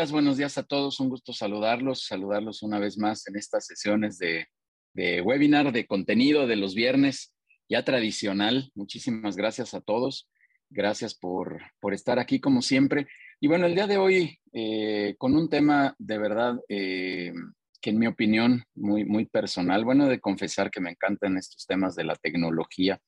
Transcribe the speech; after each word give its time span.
días, 0.00 0.12
buenos 0.12 0.38
días 0.38 0.56
a 0.56 0.62
todos. 0.62 0.98
Un 0.98 1.10
gusto 1.10 1.34
saludarlos, 1.34 2.06
saludarlos 2.06 2.62
una 2.62 2.78
vez 2.78 2.96
más 2.96 3.28
en 3.28 3.36
estas 3.36 3.66
sesiones 3.66 4.16
de, 4.16 4.46
webinar 4.94 5.72
de 5.72 5.86
contenido 5.86 6.46
de 6.46 6.56
los 6.56 6.74
viernes, 6.74 7.34
ya 7.68 7.84
tradicional. 7.84 8.70
Muchísimas 8.74 9.36
gracias 9.36 9.74
a 9.74 9.82
todos. 9.82 10.26
Gracias 10.70 11.14
por, 11.14 11.60
estar 11.92 12.18
aquí 12.18 12.40
como 12.40 12.62
siempre. 12.62 13.08
Y 13.40 13.48
bueno, 13.48 13.66
el 13.66 13.74
día 13.74 13.86
de 13.86 13.98
hoy 13.98 14.38
eh, 14.54 15.16
con 15.18 15.36
un 15.36 15.50
tema 15.50 15.94
de 15.98 16.16
verdad 16.16 16.58
eh, 16.70 17.34
que 17.82 17.90
en 17.90 17.98
mi 17.98 18.06
opinión 18.06 18.64
muy, 18.74 19.04
muy 19.04 19.26
personal, 19.26 19.84
bueno, 19.84 20.08
de 20.08 20.18
confesar 20.18 20.70
que 20.70 20.80
me 20.80 20.92
encantan 20.92 21.36
estos 21.36 21.66
temas 21.66 21.94
de 21.94 22.04
la 22.04 22.14
tecnología 22.14 22.98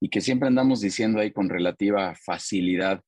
y 0.00 0.08
que 0.08 0.22
siempre 0.22 0.48
andamos 0.48 0.80
diciendo 0.80 1.20
ahí 1.20 1.30
con 1.30 1.50
relativa 1.50 2.14
facilidad 2.14 3.02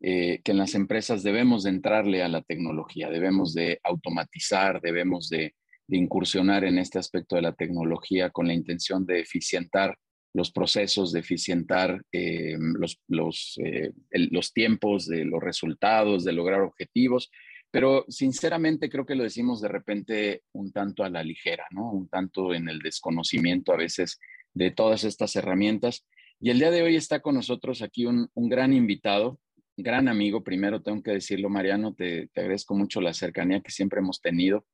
eh, 0.00 0.40
que 0.44 0.52
en 0.52 0.58
las 0.58 0.74
empresas 0.74 1.22
debemos 1.22 1.62
de 1.62 1.70
entrarle 1.70 2.22
a 2.22 2.28
la 2.28 2.42
tecnología, 2.42 3.08
debemos 3.08 3.54
de 3.54 3.80
automatizar, 3.82 4.80
debemos 4.80 5.28
de, 5.28 5.54
incursionar 5.88 6.64
en 6.64 6.78
este 6.78 6.98
aspecto 6.98 7.36
de 7.36 7.42
la 7.42 7.52
tecnología 7.52 8.30
con 8.30 8.46
la 8.46 8.54
intención 8.54 9.04
de 9.04 9.20
eficientar 9.20 9.98
los 10.32 10.50
procesos, 10.50 11.12
de 11.12 11.20
eficientar 11.20 12.02
eh, 12.10 12.54
eh, 12.54 13.92
los 14.08 14.52
tiempos, 14.54 15.06
de 15.06 15.24
los 15.26 15.42
resultados, 15.42 16.24
de 16.24 16.32
lograr 16.32 16.62
objetivos. 16.62 17.30
Pero 17.70 18.06
sinceramente 18.08 18.88
creo 18.88 19.04
que 19.04 19.14
lo 19.14 19.24
decimos 19.24 19.60
de 19.60 19.68
repente 19.68 20.42
un 20.52 20.72
tanto 20.72 21.04
a 21.04 21.10
la 21.10 21.22
ligera, 21.22 21.66
¿no? 21.70 21.92
Un 21.92 22.08
tanto 22.08 22.54
en 22.54 22.68
el 22.68 22.78
desconocimiento 22.78 23.72
a 23.72 23.76
veces 23.76 24.18
de 24.54 24.70
todas 24.70 25.04
estas 25.04 25.36
herramientas. 25.36 26.06
Y 26.40 26.50
el 26.50 26.58
día 26.58 26.70
de 26.70 26.82
hoy 26.82 26.96
está 26.96 27.20
con 27.20 27.34
nosotros 27.34 27.82
aquí 27.82 28.06
un 28.06 28.28
gran 28.34 28.72
invitado, 28.72 29.38
gran 29.76 30.08
amigo, 30.08 30.44
primero 30.44 30.82
tengo 30.82 31.02
que 31.02 31.12
decirlo, 31.12 31.48
Mariano, 31.48 31.94
te, 31.94 32.30
agradezco 32.34 32.74
mucho 32.74 33.00
la 33.00 33.12
cercanía 33.12 33.60
que 33.60 33.70
siempre 33.70 34.00
hemos 34.00 34.20
tenido, 34.20 34.66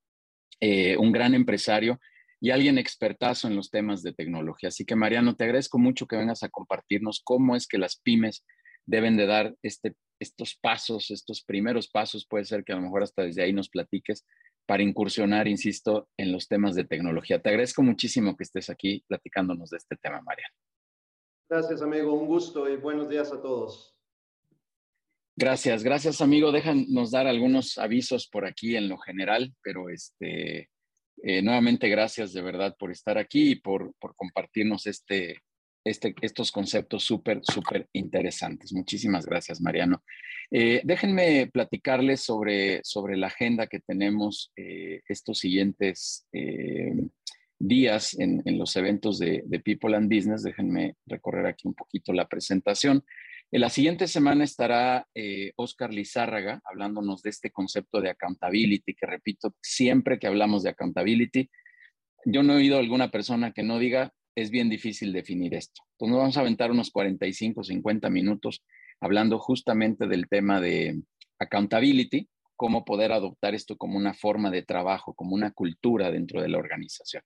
eh, 0.61 0.97
un 0.97 1.13
gran 1.13 1.35
empresario 1.35 2.01
y 2.41 2.51
alguien 2.51 2.79
expertazo 2.79 3.49
en 3.49 3.57
los 3.57 3.71
temas 3.71 4.03
de 4.03 4.13
tecnología. 4.13 4.69
Así 4.69 4.85
que, 4.85 4.97
Mariano, 4.97 5.37
te 5.37 5.45
agradezco 5.45 5.79
mucho 5.79 6.07
que 6.07 6.17
vengas 6.17 6.43
a 6.43 6.49
compartirnos 6.49 7.21
cómo 7.23 7.57
es 7.57 7.67
que 7.67 7.79
las 7.79 7.97
pymes 7.97 8.45
deben 8.87 9.17
de 9.17 9.27
dar 9.27 9.55
este, 9.63 9.95
estos 10.19 10.57
pasos, 10.57 11.11
estos 11.11 11.43
primeros 11.43 11.89
pasos, 11.89 12.27
puede 12.27 12.45
ser 12.45 12.65
que 12.65 12.73
a 12.73 12.77
lo 12.77 12.83
mejor 12.83 13.03
hasta 13.03 13.23
desde 13.23 13.43
ahí 13.43 13.53
nos 13.53 13.69
platiques 13.69 14.27
para 14.67 14.83
incursionar, 14.83 15.49
insisto, 15.49 16.09
en 16.17 16.33
los 16.33 16.49
temas 16.49 16.75
de 16.75 16.85
tecnología. 16.85 17.41
Te 17.41 17.49
agradezco 17.49 17.83
muchísimo 17.83 18.37
que 18.37 18.45
estés 18.45 18.71
aquí 18.71 19.05
platicándonos 19.09 19.71
de 19.71 19.79
este 19.79 19.97
tema, 19.97 20.21
Mariano. 20.23 20.55
Gracias, 21.49 21.83
amigo. 21.83 22.15
Un 22.15 22.27
gusto 22.27 22.69
y 22.69 22.77
buenos 22.77 23.09
días 23.09 23.33
a 23.33 23.43
todos. 23.43 24.00
Gracias, 25.37 25.83
gracias 25.83 26.21
amigo. 26.21 26.53
Déjanos 26.53 27.11
dar 27.11 27.27
algunos 27.27 27.79
avisos 27.79 28.29
por 28.29 28.45
aquí 28.45 28.77
en 28.77 28.89
lo 28.89 28.99
general, 28.99 29.55
pero 29.63 29.89
este, 29.89 30.69
eh, 31.23 31.43
nuevamente 31.43 31.89
gracias 31.89 32.33
de 32.33 32.43
verdad 32.43 32.77
por 32.79 32.91
estar 32.91 33.19
aquí 33.19 33.53
y 33.53 33.55
por, 33.57 33.95
por 34.01 34.15
compartirnos 34.17 34.87
este, 34.87 35.39
este, 35.85 36.15
estos 36.21 36.51
conceptos 36.51 37.05
súper, 37.05 37.41
súper 37.43 37.89
interesantes. 37.93 38.73
Muchísimas 38.73 39.25
gracias, 39.25 39.61
Mariano. 39.61 40.03
Eh, 40.51 40.81
déjenme 40.85 41.47
platicarles 41.47 42.21
sobre, 42.23 42.81
sobre 42.83 43.17
la 43.17 43.29
agenda 43.29 43.67
que 43.67 43.81
tenemos 43.81 44.53
eh, 44.57 45.01
estos 45.09 45.39
siguientes 45.39 46.27
días 47.59 48.19
en, 48.19 48.43
en, 48.47 48.59
los 48.59 48.75
eventos 48.77 49.19
de 49.19 49.63
People 49.65 49.95
and 49.97 50.13
Business. 50.13 50.43
Déjenme 50.43 50.97
recorrer 51.07 51.47
aquí 51.47 51.69
un 51.69 51.75
poquito 51.75 52.13
la 52.13 52.27
presentación. 52.27 53.05
En 53.53 53.63
la 53.63 53.69
siguiente 53.69 54.07
semana 54.07 54.45
estará 54.45 55.09
eh, 55.13 55.53
Oscar 55.57 55.93
Lizárraga 55.93 56.63
hablándonos 56.65 57.21
de 57.23 57.31
este 57.31 57.51
concepto 57.51 58.01
de 58.01 58.11
accountability, 58.11 58.95
que 58.95 59.07
repito, 59.07 59.57
siempre 59.61 60.21
que 60.21 60.29
hablamos 60.29 60.63
de 60.63 60.71
accountability, 60.71 61.51
yo 62.27 62.45
no 62.45 62.53
he 62.53 62.57
oído 62.59 62.79
alguna 62.79 63.11
persona 63.11 63.53
que 63.53 63.65
no 63.65 63.81
diga, 63.81 64.13
es 64.37 64.53
bien 64.53 64.69
difícil 64.69 65.13
definir 65.13 65.55
esto. 65.55 65.83
Entonces 65.93 66.13
nos 66.13 66.19
vamos 66.21 66.37
a 66.37 66.41
aventar 66.41 66.71
unos 66.71 66.93
45, 66.93 67.65
50 67.65 68.09
minutos 68.09 68.63
hablando 69.01 69.41
justamente 69.41 70.07
del 70.07 70.29
tema 70.29 70.61
de 70.61 71.03
accountability, 71.41 72.29
cómo 72.55 72.85
poder 72.85 73.11
adoptar 73.11 73.57
esto 73.57 73.77
como 73.77 73.97
una 73.97 74.15
forma 74.15 74.53
de 74.53 74.63
trabajo, 74.63 75.15
como 75.15 75.35
una 75.35 75.51
cultura 75.51 76.13
dentro 76.13 76.41
de 76.41 76.51
la 76.51 76.59
organización. 76.59 77.25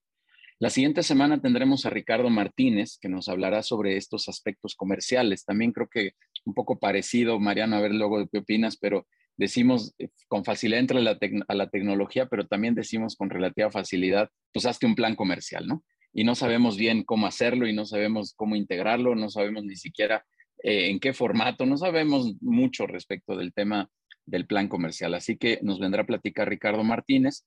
La 0.64 0.70
siguiente 0.70 1.02
semana 1.02 1.42
tendremos 1.42 1.84
a 1.84 1.90
Ricardo 1.90 2.30
Martínez, 2.30 2.96
que 2.98 3.10
nos 3.10 3.28
hablará 3.28 3.62
sobre 3.62 3.98
estos 3.98 4.30
aspectos 4.30 4.74
comerciales. 4.74 5.44
También 5.44 5.72
creo 5.72 5.88
que 5.88 6.12
un 6.46 6.54
poco 6.54 6.78
parecido, 6.78 7.38
Mariano, 7.38 7.76
a 7.76 7.82
ver 7.82 7.92
luego 7.92 8.26
qué 8.32 8.38
opinas, 8.38 8.78
pero 8.78 9.06
decimos 9.36 9.94
eh, 9.98 10.08
con 10.26 10.42
facilidad 10.42 10.80
entre 10.80 11.02
la 11.02 11.18
a 11.48 11.54
la 11.54 11.68
tecnología, 11.68 12.30
pero 12.30 12.46
también 12.46 12.74
decimos 12.74 13.14
con 13.14 13.28
relativa 13.28 13.70
facilidad, 13.70 14.30
pues 14.54 14.64
hazte 14.64 14.86
un 14.86 14.94
plan 14.94 15.16
comercial, 15.16 15.66
¿no? 15.66 15.84
Y 16.14 16.24
no 16.24 16.34
sabemos 16.34 16.78
bien 16.78 17.02
cómo 17.02 17.26
hacerlo 17.26 17.68
y 17.68 17.74
no 17.74 17.84
sabemos 17.84 18.32
cómo 18.34 18.56
integrarlo, 18.56 19.14
no 19.14 19.28
sabemos 19.28 19.64
ni 19.64 19.76
siquiera 19.76 20.24
eh, 20.62 20.88
en 20.88 20.98
qué 20.98 21.12
formato, 21.12 21.66
no 21.66 21.76
sabemos 21.76 22.36
mucho 22.40 22.86
respecto 22.86 23.36
del 23.36 23.52
tema 23.52 23.90
del 24.24 24.46
plan 24.46 24.68
comercial. 24.68 25.12
Así 25.12 25.36
que 25.36 25.58
nos 25.60 25.78
vendrá 25.78 26.04
a 26.04 26.06
platicar 26.06 26.48
Ricardo 26.48 26.84
Martínez 26.84 27.44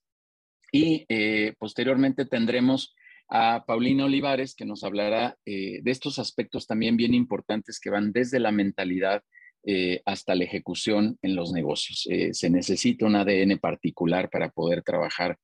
y 0.71 1.03
eh, 1.09 1.55
posteriormente 1.57 2.27
tendremos 2.27 2.93
a 3.29 3.65
Paulina 3.65 4.05
Olivares, 4.05 4.55
que 4.55 4.65
nos 4.65 4.83
hablará 4.83 5.37
eh, 5.45 5.79
de 5.81 5.91
estos 5.91 6.19
aspectos 6.19 6.67
también 6.67 6.97
bien 6.97 7.13
importantes 7.13 7.79
que 7.79 7.89
van 7.89 8.11
desde 8.11 8.39
la 8.39 8.51
mentalidad 8.51 9.23
eh, 9.65 10.01
hasta 10.05 10.35
la 10.35 10.45
ejecución 10.45 11.17
en 11.21 11.35
los 11.35 11.51
negocios. 11.51 12.07
se 12.31 12.49
necesita 12.49 13.05
un 13.05 13.15
ADN 13.15 13.59
particular 13.59 14.29
para 14.29 14.49
poder 14.49 14.81
trabajar 14.81 15.37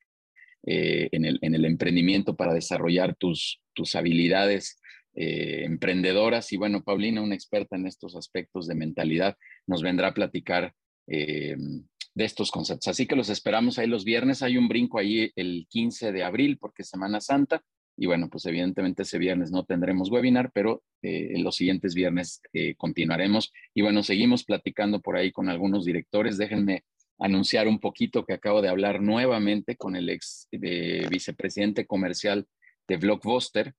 en 0.65 1.25
el, 1.25 1.65
emprendimiento, 1.65 2.37
para 2.37 2.53
desarrollar 2.53 3.15
tus, 3.15 3.59
tus 3.73 3.95
habilidades 3.95 4.79
emprendedoras. 5.13 6.53
Y 6.53 6.57
bueno, 6.57 6.83
Paulina, 6.83 7.21
una 7.21 7.35
experta 7.35 7.75
en 7.75 7.85
estos 7.85 8.15
aspectos 8.15 8.65
de 8.67 8.75
mentalidad, 8.75 9.35
nos 9.67 9.81
vendrá 9.81 10.09
a 10.09 10.13
platicar 10.13 10.73
de 12.15 12.25
estos 12.25 12.51
conceptos. 12.51 12.87
Así 12.87 13.07
que 13.07 13.15
los 13.15 13.29
esperamos 13.29 13.79
ahí 13.79 13.87
los 13.87 14.05
viernes. 14.05 14.41
Hay 14.41 14.57
un 14.57 14.67
brinco 14.67 14.99
ahí 14.99 15.31
el 15.35 15.65
15 15.69 16.11
de 16.11 16.23
abril 16.23 16.57
porque 16.57 16.83
es 16.83 16.89
Semana 16.89 17.19
Santa. 17.21 17.61
Y 17.95 18.07
bueno, 18.07 18.27
pues 18.29 18.45
evidentemente 18.45 19.03
ese 19.03 19.19
viernes 19.19 19.51
no 19.51 19.65
tendremos 19.65 20.09
webinar, 20.09 20.51
pero 20.51 20.83
eh, 21.01 21.31
en 21.35 21.43
los 21.43 21.55
siguientes 21.55 21.93
viernes 21.93 22.41
eh, 22.53 22.75
continuaremos. 22.75 23.53
Y 23.73 23.81
bueno, 23.81 24.01
seguimos 24.01 24.43
platicando 24.43 24.99
por 24.99 25.15
ahí 25.15 25.31
con 25.31 25.47
algunos 25.47 25.85
directores. 25.85 26.37
Déjenme 26.37 26.83
anunciar 27.19 27.67
un 27.67 27.79
poquito 27.79 28.25
que 28.25 28.33
acabo 28.33 28.61
de 28.61 28.69
hablar 28.69 29.01
nuevamente 29.01 29.75
con 29.77 29.95
el 29.95 30.09
ex 30.09 30.47
eh, 30.51 31.05
vicepresidente 31.09 31.85
comercial 31.85 32.47
de 32.87 32.97
Blockbuster, 32.97 33.75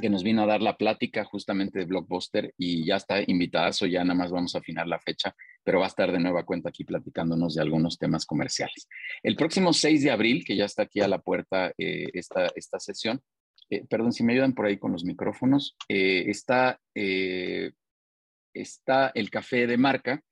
que 0.00 0.08
nos 0.08 0.22
vino 0.22 0.42
a 0.42 0.46
dar 0.46 0.62
la 0.62 0.76
plática 0.76 1.24
justamente 1.24 1.80
de 1.80 1.84
Blockbuster 1.84 2.54
y 2.56 2.86
ya 2.86 2.96
está 2.96 3.20
invitado, 3.26 3.86
ya 3.86 4.04
nada 4.04 4.14
más 4.14 4.30
vamos 4.30 4.54
a 4.54 4.58
afinar 4.58 4.86
la 4.86 5.00
fecha, 5.00 5.34
pero 5.64 5.80
va 5.80 5.86
a 5.86 5.88
estar 5.88 6.12
de 6.12 6.20
nueva 6.20 6.44
cuenta 6.44 6.68
aquí 6.68 6.84
platicándonos 6.84 7.56
de 7.56 7.62
algunos 7.62 7.98
temas 7.98 8.24
comerciales. 8.24 8.88
El 9.22 9.34
próximo 9.34 9.72
6 9.72 10.04
de 10.04 10.10
abril, 10.12 10.44
que 10.44 10.56
ya 10.56 10.66
está 10.66 10.84
aquí 10.84 11.00
a 11.00 11.08
la 11.08 11.18
puerta 11.18 11.72
esta, 11.76 12.50
esta 12.54 12.78
sesión, 12.78 13.20
eh, 13.70 13.84
perdón 13.88 14.12
si 14.12 14.24
me 14.24 14.32
ayudan 14.32 14.54
por 14.54 14.66
ahí 14.66 14.78
con 14.78 14.92
los 14.92 15.04
micrófonos, 15.04 15.76
eh, 15.88 16.24
está, 16.28 16.80
está 18.52 19.12
el 19.14 19.30
café 19.30 19.66
de 19.66 19.76
marca, 19.76 20.22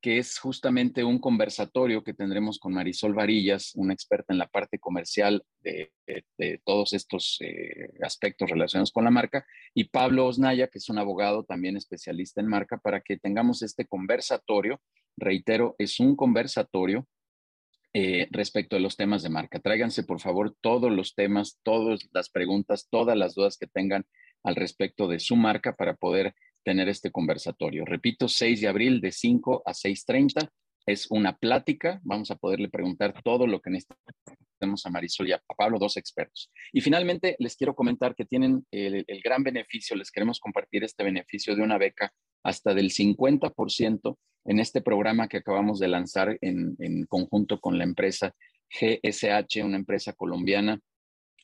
que 0.00 0.18
es 0.18 0.38
justamente 0.38 1.02
un 1.02 1.18
conversatorio 1.18 2.04
que 2.04 2.14
tendremos 2.14 2.58
con 2.58 2.72
Marisol 2.72 3.14
Varillas, 3.14 3.72
una 3.74 3.92
experta 3.92 4.32
en 4.32 4.38
la 4.38 4.46
parte 4.46 4.78
comercial 4.78 5.42
de, 5.60 5.92
todos 6.64 6.92
estos 6.92 7.38
eh, 7.40 7.90
aspectos 8.02 8.48
relacionados 8.48 8.92
con 8.92 9.04
la 9.04 9.10
marca, 9.10 9.44
y 9.74 9.84
Pablo 9.84 10.26
Osnaya, 10.26 10.68
que 10.68 10.78
es 10.78 10.88
un 10.88 10.98
abogado 10.98 11.44
también 11.44 11.76
especialista 11.76 12.40
en 12.40 12.46
marca, 12.46 12.78
para 12.78 13.00
que 13.00 13.16
tengamos 13.16 13.62
este 13.62 13.86
conversatorio. 13.86 14.80
Reitero, 15.16 15.74
es 15.78 15.98
un 15.98 16.14
conversatorio 16.14 17.06
eh, 17.94 18.28
respecto 18.30 18.76
a 18.76 18.80
los 18.80 18.96
temas 18.96 19.22
de 19.22 19.30
marca. 19.30 19.60
Tráiganse, 19.60 20.04
por 20.04 20.20
favor, 20.20 20.54
todos 20.60 20.92
los 20.92 21.14
temas, 21.14 21.58
todas 21.62 22.08
las 22.12 22.28
preguntas, 22.30 22.88
todas 22.90 23.16
las 23.16 23.34
dudas 23.34 23.56
que 23.56 23.66
tengan 23.66 24.04
al 24.44 24.56
respecto 24.56 25.08
de 25.08 25.20
su 25.20 25.36
marca 25.36 25.74
para 25.74 25.94
poder 25.94 26.34
tener 26.64 26.88
este 26.88 27.10
conversatorio. 27.10 27.84
Repito, 27.84 28.28
6 28.28 28.60
de 28.60 28.68
abril 28.68 29.00
de 29.00 29.12
5 29.12 29.62
a 29.64 29.72
6.30 29.72 30.48
es 30.86 31.06
una 31.10 31.36
plática. 31.36 32.00
Vamos 32.02 32.30
a 32.30 32.36
poderle 32.36 32.68
preguntar 32.68 33.22
todo 33.22 33.46
lo 33.46 33.60
que 33.60 33.70
necesitamos 33.70 34.84
a 34.84 34.90
Marisol 34.90 35.28
y 35.28 35.32
a 35.32 35.42
Pablo, 35.56 35.78
dos 35.78 35.96
expertos. 35.96 36.50
Y 36.72 36.80
finalmente 36.80 37.36
les 37.38 37.56
quiero 37.56 37.74
comentar 37.74 38.14
que 38.14 38.24
tienen 38.24 38.66
el, 38.70 39.04
gran 39.22 39.42
beneficio, 39.42 39.96
les 39.96 40.10
queremos 40.10 40.40
compartir 40.40 40.84
este 40.84 41.04
beneficio 41.04 41.54
de 41.54 41.62
una 41.62 41.78
beca 41.78 42.12
hasta 42.48 42.74
del 42.74 42.90
50% 42.90 44.16
en 44.46 44.60
este 44.60 44.80
programa 44.80 45.28
que 45.28 45.38
acabamos 45.38 45.78
de 45.78 45.88
lanzar 45.88 46.38
en, 46.40 46.76
en 46.78 47.04
conjunto 47.04 47.60
con 47.60 47.76
la 47.76 47.84
empresa 47.84 48.34
GSH, 48.70 49.62
una 49.64 49.76
empresa 49.76 50.12
colombiana, 50.14 50.80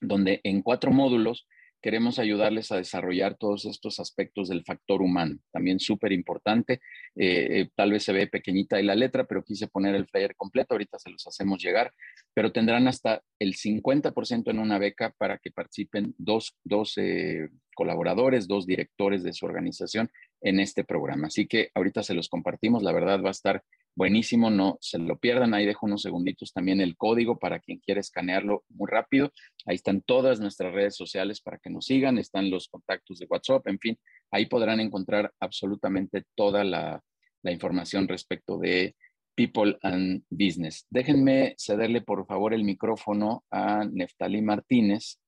donde 0.00 0.40
en 0.44 0.62
cuatro 0.62 0.90
módulos 0.90 1.46
queremos 1.84 2.18
ayudarles 2.18 2.72
a 2.72 2.78
desarrollar 2.78 3.36
todos 3.36 3.66
estos 3.66 4.00
aspectos 4.00 4.48
del 4.48 4.64
factor 4.64 5.02
humano, 5.02 5.36
también 5.52 5.78
súper 5.78 6.12
importante. 6.12 6.80
Eh, 7.14 7.60
eh, 7.60 7.68
tal 7.74 7.90
vez 7.90 8.04
se 8.04 8.14
ve 8.14 8.26
pequeñita 8.26 8.76
ahí 8.76 8.84
la 8.84 8.94
letra, 8.94 9.24
pero 9.24 9.44
quise 9.44 9.68
poner 9.68 9.94
el 9.94 10.06
flyer 10.06 10.34
completo, 10.34 10.72
ahorita 10.72 10.98
se 10.98 11.10
los 11.10 11.26
hacemos 11.26 11.62
llegar, 11.62 11.92
pero 12.32 12.52
tendrán 12.52 12.88
hasta 12.88 13.20
el 13.38 13.54
50% 13.54 14.50
en 14.50 14.60
una 14.60 14.78
beca 14.78 15.14
para 15.18 15.36
que 15.36 15.50
participen 15.50 16.14
dos, 16.16 16.56
dos 16.64 16.94
eh, 16.96 17.50
colaboradores, 17.74 18.48
dos 18.48 18.64
directores 18.66 19.22
de 19.22 19.34
su 19.34 19.44
organización 19.44 20.10
en 20.44 20.60
este 20.60 20.84
programa. 20.84 21.28
Así 21.28 21.46
que 21.46 21.70
ahorita 21.74 22.02
se 22.02 22.14
los 22.14 22.28
compartimos, 22.28 22.82
la 22.82 22.92
verdad 22.92 23.20
va 23.22 23.28
a 23.28 23.32
estar 23.32 23.64
buenísimo, 23.96 24.50
no 24.50 24.76
se 24.80 24.98
lo 24.98 25.18
pierdan. 25.18 25.54
Ahí 25.54 25.64
dejo 25.64 25.86
unos 25.86 26.02
segunditos 26.02 26.52
también 26.52 26.80
el 26.80 26.96
código 26.96 27.38
para 27.38 27.60
quien 27.60 27.78
quiera 27.78 28.00
escanearlo 28.00 28.62
muy 28.68 28.88
rápido. 28.88 29.32
Ahí 29.64 29.76
están 29.76 30.02
todas 30.02 30.40
nuestras 30.40 30.72
redes 30.72 30.96
sociales 30.96 31.40
para 31.40 31.58
que 31.58 31.70
nos 31.70 31.86
sigan, 31.86 32.18
están 32.18 32.50
los 32.50 32.68
contactos 32.68 33.18
de 33.18 33.26
WhatsApp, 33.26 33.66
en 33.68 33.78
fin, 33.78 33.98
ahí 34.30 34.46
podrán 34.46 34.80
encontrar 34.80 35.32
absolutamente 35.40 36.24
toda 36.34 36.62
la, 36.62 37.02
información 37.46 38.08
respecto 38.08 38.56
de 38.56 38.96
People 39.34 39.76
and 39.82 40.24
Business. 40.30 40.86
Déjenme 40.88 41.54
cederle 41.58 42.00
por 42.00 42.26
favor 42.26 42.54
el 42.54 42.64
micrófono 42.64 43.44
a 43.50 43.84
Neftalí 43.84 44.40
Martínez. 44.40 45.18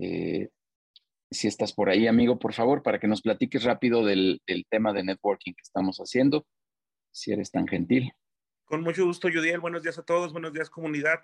Eh, 0.00 0.48
si 1.32 1.48
estás 1.48 1.72
por 1.72 1.88
ahí, 1.88 2.06
amigo, 2.06 2.38
por 2.38 2.52
favor, 2.52 2.82
para 2.82 2.98
que 2.98 3.08
nos 3.08 3.22
platiques 3.22 3.64
rápido 3.64 4.04
del 4.04 4.40
tema 4.70 4.92
de 4.92 5.04
networking 5.04 5.52
que 5.52 5.62
estamos 5.62 5.98
haciendo 5.98 6.46
si 7.12 7.32
eres 7.32 7.50
tan 7.50 7.68
gentil. 7.68 8.12
Con 8.64 8.82
mucho 8.82 9.04
gusto, 9.04 9.28
Judiel. 9.32 9.60
Buenos 9.60 9.82
días 9.82 9.98
a 9.98 10.02
todos, 10.02 10.32
buenos 10.32 10.52
días, 10.52 10.70
comunidad. 10.70 11.20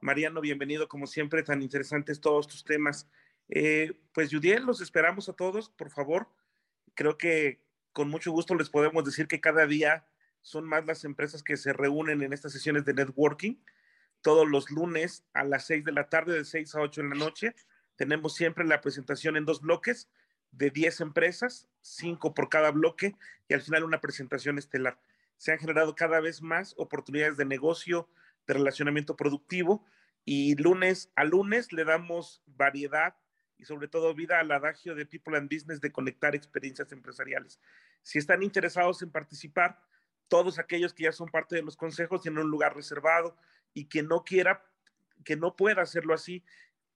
Mariano, 0.00 0.40
bienvenido, 0.40 0.88
como 0.88 1.06
siempre, 1.06 1.42
tan 1.42 1.62
interesantes 1.62 2.20
todos 2.20 2.48
tus 2.48 2.64
temas. 2.64 3.08
Eh, 3.48 3.92
pues, 4.12 4.32
Judiel, 4.32 4.64
los 4.64 4.80
esperamos 4.80 5.28
a 5.28 5.34
todos, 5.34 5.70
por 5.70 5.90
favor. 5.90 6.28
Creo 6.94 7.16
que 7.16 7.62
con 7.92 8.08
mucho 8.10 8.32
gusto 8.32 8.54
les 8.54 8.70
podemos 8.70 9.04
decir 9.04 9.28
que 9.28 9.40
cada 9.40 9.66
día 9.66 10.04
son 10.42 10.64
más 10.64 10.84
las 10.86 11.04
empresas 11.04 11.42
que 11.42 11.56
se 11.56 11.72
reúnen 11.72 12.22
en 12.22 12.32
estas 12.32 12.52
sesiones 12.52 12.84
de 12.84 12.94
networking. 12.94 13.56
Todos 14.20 14.48
los 14.48 14.70
lunes 14.70 15.24
a 15.32 15.44
las 15.44 15.66
6 15.66 15.84
de 15.84 15.92
la 15.92 16.08
tarde, 16.08 16.34
de 16.34 16.44
6 16.44 16.74
a 16.74 16.80
8 16.80 17.02
de 17.02 17.08
la 17.08 17.14
noche, 17.14 17.54
tenemos 18.00 18.34
siempre 18.34 18.64
la 18.64 18.80
presentación 18.80 19.36
en 19.36 19.44
dos 19.44 19.60
bloques 19.60 20.08
de 20.52 20.70
10 20.70 21.02
empresas, 21.02 21.68
5 21.82 22.32
por 22.32 22.48
cada 22.48 22.70
bloque 22.70 23.14
y 23.46 23.52
al 23.52 23.60
final 23.60 23.84
una 23.84 24.00
presentación 24.00 24.56
estelar 24.56 24.98
se 25.36 25.52
han 25.52 25.58
generado 25.58 25.94
cada 25.94 26.18
vez 26.18 26.40
más 26.40 26.72
oportunidades 26.78 27.36
de 27.36 27.44
negocio, 27.44 28.08
de 28.46 28.54
relacionamiento 28.54 29.16
productivo 29.16 29.84
y 30.24 30.54
lunes 30.54 31.12
a 31.14 31.24
lunes 31.24 31.74
le 31.74 31.84
damos 31.84 32.42
variedad 32.46 33.16
y 33.58 33.66
sobre 33.66 33.86
todo 33.86 34.14
vida 34.14 34.40
al 34.40 34.50
adagio 34.50 34.94
de 34.94 35.04
People 35.04 35.36
and 35.36 35.52
Business 35.52 35.82
de 35.82 35.92
conectar 35.92 36.34
experiencias 36.34 36.92
empresariales. 36.92 37.60
Si 38.00 38.18
están 38.18 38.42
interesados 38.42 39.02
en 39.02 39.10
participar, 39.10 39.78
todos 40.28 40.58
aquellos 40.58 40.94
que 40.94 41.02
ya 41.02 41.12
son 41.12 41.28
parte 41.28 41.56
de 41.56 41.62
los 41.62 41.76
consejos 41.76 42.22
tienen 42.22 42.44
un 42.44 42.50
lugar 42.50 42.74
reservado 42.74 43.36
y 43.74 43.90
que 43.90 44.02
no 44.02 44.24
quiera, 44.24 44.64
que 45.22 45.36
no 45.36 45.54
pueda 45.54 45.82
hacerlo 45.82 46.14
así, 46.14 46.42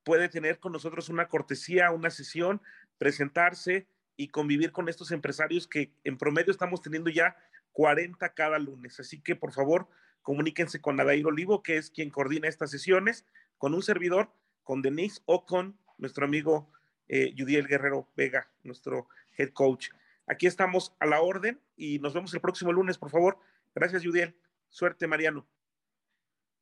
puede 0.05 0.29
tener 0.29 0.59
con 0.59 0.71
nosotros 0.71 1.09
una 1.09 1.27
cortesía, 1.27 1.91
una 1.91 2.11
sesión, 2.11 2.61
presentarse 2.97 3.87
y 4.15 4.29
convivir 4.29 4.71
con 4.71 4.87
estos 4.87 5.11
empresarios 5.11 5.67
que 5.67 5.91
en 6.05 6.17
promedio 6.17 6.51
estamos 6.51 6.81
teniendo 6.81 7.09
ya 7.09 7.35
40 7.73 8.33
cada 8.33 8.57
lunes. 8.59 8.99
Así 9.01 9.19
que 9.19 9.35
por 9.35 9.51
favor, 9.51 9.89
comuníquense 10.21 10.79
con 10.79 10.97
Adair 10.99 11.25
Olivo, 11.25 11.61
que 11.63 11.75
es 11.75 11.89
quien 11.89 12.11
coordina 12.11 12.47
estas 12.47 12.71
sesiones, 12.71 13.25
con 13.57 13.73
un 13.73 13.81
servidor, 13.81 14.31
con 14.63 14.81
Denise 14.81 15.21
o 15.25 15.45
con 15.45 15.77
nuestro 15.97 16.25
amigo 16.25 16.71
eh, 17.09 17.33
Judiel 17.37 17.67
Guerrero 17.67 18.07
Vega, 18.15 18.49
nuestro 18.63 19.09
head 19.37 19.49
coach. 19.49 19.89
Aquí 20.27 20.45
estamos 20.47 20.95
a 20.99 21.07
la 21.07 21.19
orden 21.21 21.59
y 21.75 21.99
nos 21.99 22.13
vemos 22.13 22.33
el 22.33 22.41
próximo 22.41 22.71
lunes, 22.71 22.97
por 22.97 23.09
favor. 23.09 23.39
Gracias, 23.73 24.05
Judiel. 24.05 24.35
Suerte, 24.69 25.07
Mariano. 25.07 25.47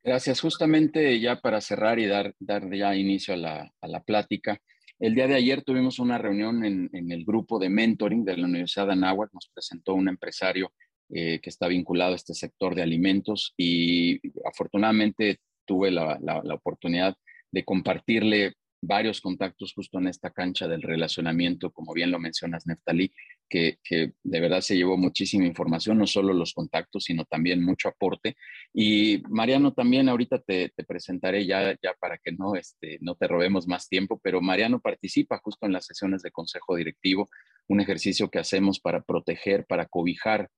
Gracias. 0.04 0.42
Justamente 0.42 1.20
ya 1.20 1.40
para 1.40 1.62
cerrar 1.62 2.00
y 2.00 2.08
dar, 2.08 2.36
dar 2.40 2.70
ya 2.74 2.96
inicio 2.96 3.34
a 3.34 3.38
la, 3.38 3.74
a 3.82 3.88
la 3.88 4.02
plática, 4.02 4.60
el 5.00 5.16
día 5.16 5.28
de 5.28 5.36
ayer 5.36 5.64
tuvimos 5.64 6.00
una 6.00 6.18
reunión 6.18 6.64
en, 6.64 6.90
en, 6.94 7.12
el 7.12 7.26
grupo 7.26 7.60
de 7.60 7.70
mentoring 7.70 8.24
de 8.24 8.38
la 8.38 8.46
Universidad 8.46 8.88
de 8.88 8.94
Anáhuac. 8.94 9.34
Nos 9.34 9.50
presentó 9.54 9.94
un 9.94 10.08
empresario 10.08 10.72
eh, 11.10 11.40
que 11.42 11.50
está 11.50 11.68
vinculado 11.68 12.14
a 12.14 12.16
este 12.16 12.34
sector 12.34 12.74
de 12.74 12.82
alimentos 12.82 13.54
y 13.56 14.20
afortunadamente 14.48 15.42
tuve 15.64 15.92
la, 15.92 16.18
oportunidad 16.56 17.16
de 17.52 17.64
compartirle 17.64 18.54
varios 18.86 19.22
contactos 19.22 19.74
justo 19.74 19.98
en 19.98 20.08
esta 20.08 20.32
cancha 20.32 20.68
del 20.68 20.82
relacionamiento, 20.82 21.72
como 21.72 21.94
bien 21.94 22.12
lo 22.12 22.20
mencionas, 22.20 22.68
Neftalí, 22.68 23.14
que, 23.50 23.78
de 24.24 24.40
verdad 24.40 24.62
se 24.62 24.76
llevó 24.76 24.98
muchísima 24.98 25.46
información, 25.46 26.00
no 26.00 26.08
solo 26.08 26.34
los 26.34 26.54
contactos, 26.54 27.04
sino 27.04 27.24
también 27.26 27.64
mucho 27.64 27.88
aporte. 27.88 28.36
Y 28.74 29.22
Mariano, 29.30 29.74
también 29.74 30.10
ahorita 30.10 30.40
te, 30.40 30.72
presentaré 30.88 31.46
ya, 31.46 31.78
ya 31.82 31.94
para 32.00 32.18
que 32.18 32.32
no, 32.32 32.56
este, 32.56 32.98
no 33.02 33.16
te 33.16 33.28
robemos 33.28 33.68
más 33.68 33.88
tiempo, 33.88 34.20
pero 34.24 34.42
Mariano 34.42 34.80
participa 34.80 35.40
justo 35.44 35.66
en 35.66 35.74
las 35.74 35.86
sesiones 35.86 36.22
de 36.22 36.32
consejo 36.32 36.76
directivo, 36.76 37.30
un 37.68 37.80
ejercicio 37.80 38.30
que 38.30 38.40
hacemos 38.40 38.80
para 38.80 39.04
proteger, 39.04 39.66
para 39.66 39.86
cobijar 39.86 40.50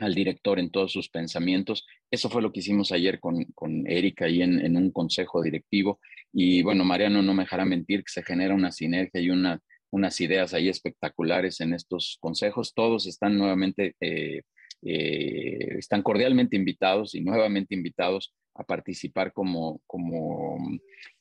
al 0.00 0.14
director 0.14 0.58
en 0.58 0.70
todos 0.70 0.92
sus 0.92 1.08
pensamientos. 1.08 1.86
Eso 2.10 2.28
fue 2.28 2.42
lo 2.42 2.52
que 2.52 2.60
hicimos 2.60 2.92
ayer 2.92 3.20
con, 3.20 3.44
con 3.54 3.86
Erika 3.86 4.26
ahí 4.26 4.42
en, 4.42 4.76
un 4.76 4.90
consejo 4.90 5.42
directivo. 5.42 6.00
Y 6.32 6.62
bueno, 6.62 6.84
Mariano 6.84 7.22
no 7.22 7.34
me 7.34 7.44
dejará 7.44 7.64
mentir 7.64 8.00
que 8.00 8.12
se 8.12 8.22
genera 8.22 8.54
una 8.54 8.72
sinergia 8.72 9.20
y 9.20 9.30
una, 9.30 9.60
unas 9.90 10.20
ideas 10.20 10.54
ahí 10.54 10.68
espectaculares 10.68 11.60
en 11.60 11.74
estos 11.74 12.18
consejos. 12.20 12.74
Todos 12.74 13.06
están 13.06 13.36
nuevamente, 13.38 13.94
eh, 14.00 14.42
eh, 14.82 15.78
están 15.78 16.02
cordialmente 16.02 16.56
invitados 16.56 17.14
y 17.14 17.20
nuevamente 17.20 17.74
invitados 17.74 18.34
a 18.54 18.64
participar 18.64 19.32
como, 19.32 19.80
como, 19.86 20.58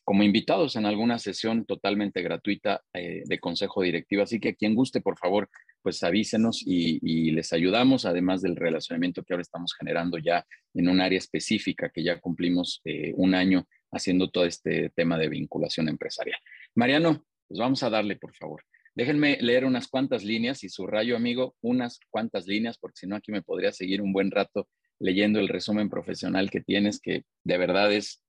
como 0.05 0.23
invitados 0.23 0.75
en 0.75 0.85
alguna 0.85 1.17
sesión 1.17 1.65
totalmente 1.65 2.21
gratuita 2.21 2.81
eh, 2.93 3.23
de 3.25 3.39
consejo 3.39 3.81
directivo. 3.81 4.21
Así 4.21 4.39
que 4.39 4.55
quien 4.55 4.75
guste, 4.75 5.01
por 5.01 5.17
favor, 5.17 5.49
pues 5.81 6.03
avísenos 6.03 6.61
y, 6.65 7.31
les 7.31 7.51
ayudamos, 7.51 8.05
además 8.05 8.41
del 8.41 8.55
relacionamiento 8.55 9.23
que 9.23 9.33
ahora 9.33 9.41
estamos 9.41 9.73
generando 9.77 10.19
ya 10.19 10.45
en 10.75 10.89
un 10.89 11.01
área 11.01 11.17
específica 11.17 11.89
que 11.89 12.03
ya 12.03 12.19
cumplimos 12.19 12.81
eh, 12.85 13.13
un 13.17 13.33
año 13.33 13.67
haciendo 13.91 14.29
todo 14.29 14.45
este 14.45 14.91
tema 14.91 15.17
de 15.17 15.27
vinculación 15.27 15.89
empresarial. 15.89 16.39
Mariano, 16.75 17.25
pues 17.47 17.59
vamos 17.59 17.81
a 17.81 17.89
darle, 17.89 18.15
por 18.15 18.33
favor. 18.35 18.63
Déjenme 18.93 19.37
leer 19.41 19.65
unas 19.65 19.87
cuantas 19.87 20.23
líneas 20.23 20.63
y 20.63 20.69
subrayo, 20.69 21.15
amigo, 21.15 21.55
unas 21.61 21.99
cuantas 22.09 22.45
líneas, 22.47 22.77
porque 22.77 22.99
si 22.99 23.07
no 23.07 23.15
aquí 23.15 23.31
me 23.31 23.41
podría 23.41 23.71
seguir 23.71 24.01
un 24.01 24.13
buen 24.13 24.31
rato 24.31 24.67
leyendo 24.99 25.39
el 25.39 25.49
resumen 25.49 25.89
profesional 25.89 26.49
que 26.49 26.61
tienes, 26.61 26.99
que 27.01 27.23
de 27.43 27.57
verdad 27.57 27.91
es, 27.91 28.21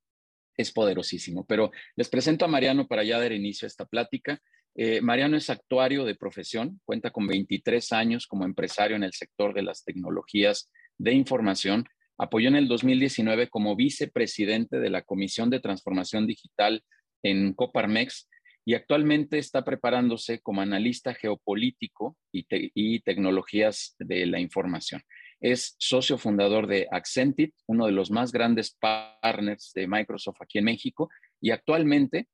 es 0.57 0.71
poderosísimo. 0.71 1.45
Pero 1.45 1.71
les 1.95 2.09
presento 2.09 2.43
a 2.43 2.47
Mariano 2.47 2.87
para 2.87 3.03
ya 3.03 3.19
dar 3.19 3.31
inicio 3.31 3.65
a 3.65 3.67
esta 3.67 3.85
plática. 3.85 4.41
Eh, 4.75 5.01
Mariano 5.01 5.37
es 5.37 5.49
actuario 5.49 6.03
de 6.03 6.15
profesión, 6.15 6.81
cuenta 6.83 7.11
con 7.11 7.27
23 7.27 7.91
años 7.93 8.27
como 8.27 8.45
empresario 8.45 8.95
en 8.95 9.03
el 9.03 9.13
sector 9.13 9.53
de 9.53 9.63
las 9.63 9.83
tecnologías 9.83 10.71
de 10.97 11.13
información. 11.13 11.85
Apoyó 12.17 12.47
en 12.49 12.55
el 12.55 12.67
2019 12.67 13.49
como 13.49 13.75
vicepresidente 13.75 14.79
de 14.79 14.89
la 14.89 15.03
Comisión 15.03 15.49
de 15.49 15.59
Transformación 15.59 16.25
Digital 16.25 16.83
en 17.23 17.53
Coparmex 17.53 18.27
y 18.65 18.73
actualmente 18.73 19.37
está 19.37 19.63
preparándose 19.63 20.39
como 20.41 20.61
analista 20.61 21.13
geopolítico 21.13 22.17
y, 22.33 22.45
y 22.49 22.99
tecnologías 22.99 23.95
de 23.97 24.25
la 24.25 24.39
información. 24.39 25.01
Es 25.39 25.75
socio 25.77 26.17
fundador 26.17 26.67
de 26.67 26.87
Accentit, 26.91 27.53
uno 27.67 27.85
de 27.85 27.91
los 27.91 28.11
más 28.11 28.31
grandes 28.31 28.75
partners 28.79 29.71
de 29.73 29.87
Microsoft 29.87 30.41
aquí 30.41 30.57
en 30.57 30.65
México, 30.65 31.09
y 31.39 31.51
actualmente 31.51 32.27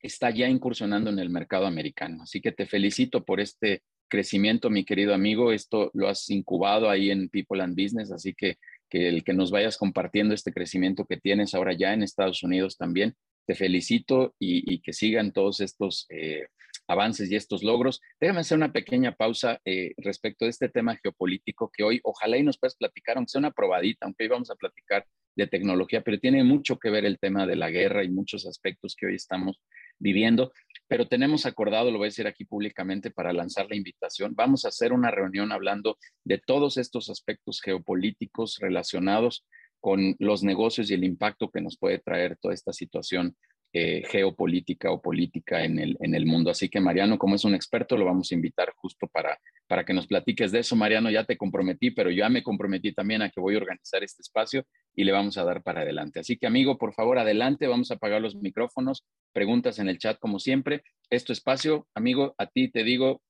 está 0.00 0.30
ya 0.30 0.48
incursionando 0.48 1.10
en 1.10 1.18
el 1.18 1.30
mercado 1.30 1.66
americano. 1.66 2.24
Así 2.24 2.40
que 2.40 2.52
te 2.52 2.66
felicito 2.66 3.24
por 3.24 3.40
este 3.40 3.82
crecimiento, 4.08 4.68
mi 4.68 4.84
querido 4.84 5.14
amigo. 5.14 5.52
Esto 5.52 5.90
lo 5.94 6.08
has 6.08 6.28
incubado 6.28 6.90
ahí 6.90 7.10
en 7.10 7.30
People 7.30 7.62
and 7.62 7.80
Business, 7.80 8.12
así 8.12 8.34
que, 8.34 8.58
que 8.90 9.08
el 9.08 9.24
que 9.24 9.32
nos 9.32 9.50
vayas 9.50 9.78
compartiendo 9.78 10.34
este 10.34 10.52
crecimiento 10.52 11.06
que 11.06 11.16
tienes 11.16 11.54
ahora 11.54 11.72
ya 11.72 11.94
en 11.94 12.02
Estados 12.02 12.42
Unidos 12.42 12.76
también, 12.76 13.14
te 13.46 13.54
felicito 13.54 14.34
y, 14.38 14.80
que 14.82 14.92
sigan 14.92 15.32
todos 15.32 15.60
estos 15.60 16.06
eh, 16.10 16.46
avances 16.88 17.30
y 17.30 17.36
estos 17.36 17.62
logros. 17.62 18.00
Déjame 18.20 18.40
hacer 18.40 18.56
una 18.56 18.72
pequeña 18.72 19.14
pausa 19.14 19.60
eh, 19.64 19.94
respecto 19.98 20.44
de 20.44 20.50
este 20.50 20.68
tema 20.68 20.96
geopolítico 20.96 21.70
que 21.72 21.82
hoy 21.82 22.00
ojalá 22.04 22.36
y 22.36 22.42
nos 22.42 22.58
puedas 22.58 22.76
platicar, 22.76 23.16
aunque 23.16 23.30
sea 23.30 23.38
una 23.38 23.50
probadita, 23.50 24.06
aunque 24.06 24.24
hoy 24.24 24.28
vamos 24.28 24.50
a 24.50 24.56
platicar 24.56 25.06
de 25.34 25.46
tecnología, 25.46 26.02
pero 26.02 26.18
tiene 26.18 26.44
mucho 26.44 26.78
que 26.78 26.90
ver 26.90 27.04
el 27.04 27.18
tema 27.18 27.46
de 27.46 27.56
la 27.56 27.70
guerra 27.70 28.04
y 28.04 28.10
muchos 28.10 28.46
aspectos 28.46 28.94
que 28.94 29.06
hoy 29.06 29.14
estamos 29.14 29.60
viviendo. 29.98 30.52
Pero 30.88 31.08
tenemos 31.08 31.46
acordado, 31.46 31.90
lo 31.90 31.98
voy 31.98 32.06
a 32.06 32.08
decir 32.08 32.26
aquí 32.26 32.44
públicamente 32.44 33.10
para 33.10 33.32
lanzar 33.32 33.66
la 33.68 33.76
invitación, 33.76 34.34
vamos 34.34 34.64
a 34.64 34.68
hacer 34.68 34.92
una 34.92 35.10
reunión 35.10 35.52
hablando 35.52 35.96
de 36.24 36.38
todos 36.38 36.76
estos 36.76 37.08
aspectos 37.08 37.60
geopolíticos 37.62 38.58
relacionados 38.60 39.46
con 39.80 40.14
los 40.18 40.44
negocios 40.44 40.90
y 40.90 40.94
el 40.94 41.02
impacto 41.02 41.50
que 41.50 41.60
nos 41.60 41.76
puede 41.76 41.98
traer 41.98 42.36
toda 42.40 42.54
esta 42.54 42.72
situación 42.72 43.36
eh, 43.74 44.02
geopolítica 44.06 44.90
o 44.90 45.00
política 45.00 45.64
en 45.64 45.78
el, 45.78 45.96
en 46.00 46.14
el 46.14 46.26
mundo. 46.26 46.50
Así 46.50 46.68
que 46.68 46.80
Mariano, 46.80 47.18
como 47.18 47.36
es 47.36 47.44
un 47.44 47.54
experto, 47.54 47.96
lo 47.96 48.04
vamos 48.04 48.30
a 48.30 48.34
invitar 48.34 48.72
justo 48.76 49.08
para, 49.08 49.38
para 49.66 49.84
que 49.84 49.94
nos 49.94 50.06
platiques 50.06 50.52
de 50.52 50.58
eso. 50.58 50.76
Mariano, 50.76 51.10
ya 51.10 51.24
te 51.24 51.38
comprometí, 51.38 51.90
pero 51.90 52.10
ya 52.10 52.28
me 52.28 52.42
comprometí 52.42 52.92
también 52.92 53.22
a 53.22 53.30
que 53.30 53.40
voy 53.40 53.54
a 53.54 53.58
organizar 53.58 54.04
este 54.04 54.20
espacio 54.20 54.66
y 54.94 55.04
le 55.04 55.12
vamos 55.12 55.38
a 55.38 55.44
dar 55.44 55.62
para 55.62 55.80
adelante. 55.80 56.20
Así 56.20 56.36
que 56.36 56.46
amigo, 56.46 56.76
por 56.76 56.92
favor, 56.92 57.18
adelante, 57.18 57.66
vamos 57.66 57.90
a 57.90 57.94
apagar 57.94 58.20
los 58.20 58.36
micrófonos, 58.36 59.06
preguntas 59.32 59.78
en 59.78 59.88
el 59.88 59.98
chat 59.98 60.18
como 60.18 60.38
siempre. 60.38 60.82
Este 61.08 61.32
espacio, 61.32 61.86
amigo, 61.94 62.34
a 62.36 62.46
ti 62.46 62.70
te 62.70 62.84
digo, 62.84 63.22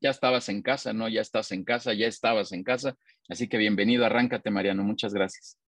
ya 0.00 0.10
estabas 0.10 0.48
en 0.48 0.62
casa, 0.62 0.92
¿no? 0.92 1.08
Ya 1.08 1.20
estás 1.20 1.52
en 1.52 1.62
casa, 1.62 1.94
ya 1.94 2.08
estabas 2.08 2.50
en 2.50 2.64
casa. 2.64 2.96
Así 3.28 3.48
que 3.48 3.58
bienvenido, 3.58 4.04
arráncate, 4.04 4.50
Mariano. 4.50 4.82
Muchas 4.82 5.14
gracias. 5.14 5.61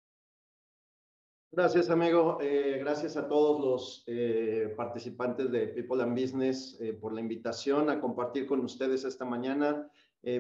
Gracias, 1.56 1.92
amigo. 1.92 2.40
Eh, 2.42 2.78
gracias 2.80 3.16
a 3.16 3.28
todos 3.28 3.62
los 3.62 4.04
eh, 4.08 4.74
participantes 4.76 5.52
de 5.52 5.68
People 5.68 6.02
and 6.02 6.20
Business 6.20 6.76
eh, 6.82 6.94
por 6.94 7.14
la 7.14 7.22
invitación 7.22 7.92
a 7.92 8.02
compartir 8.02 8.48
con 8.48 8.62
ustedes 8.62 9.04
esta 9.04 9.24
mañana. 9.24 9.88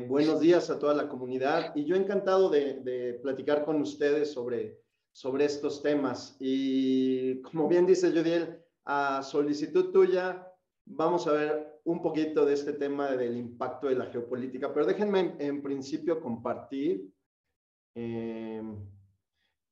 buenos 0.07 0.39
días 0.39 0.71
a 0.71 0.79
toda 0.79 0.95
la 0.95 1.07
comunidad 1.07 1.75
y 1.75 1.85
yo 1.85 1.95
encantado 1.95 2.49
de, 2.49 2.79
de, 2.79 3.13
platicar 3.21 3.63
con 3.63 3.79
ustedes 3.79 4.31
sobre, 4.31 4.81
sobre 5.11 5.45
estos 5.45 5.83
temas. 5.83 6.35
Y 6.39 7.43
como 7.43 7.67
bien 7.67 7.85
dice 7.85 8.09
Judiel, 8.09 8.63
a 8.85 9.21
solicitud 9.21 9.91
tuya, 9.91 10.51
vamos 10.85 11.27
a 11.27 11.33
ver 11.33 11.79
un 11.83 12.01
poquito 12.01 12.43
de 12.43 12.53
este 12.53 12.73
tema 12.73 13.11
del 13.11 13.37
impacto 13.37 13.87
de 13.87 13.95
la 13.95 14.07
geopolítica, 14.07 14.73
pero 14.73 14.87
déjenme 14.87 15.19
en, 15.19 15.35
en 15.39 15.61
principio 15.61 16.19
compartir. 16.19 17.13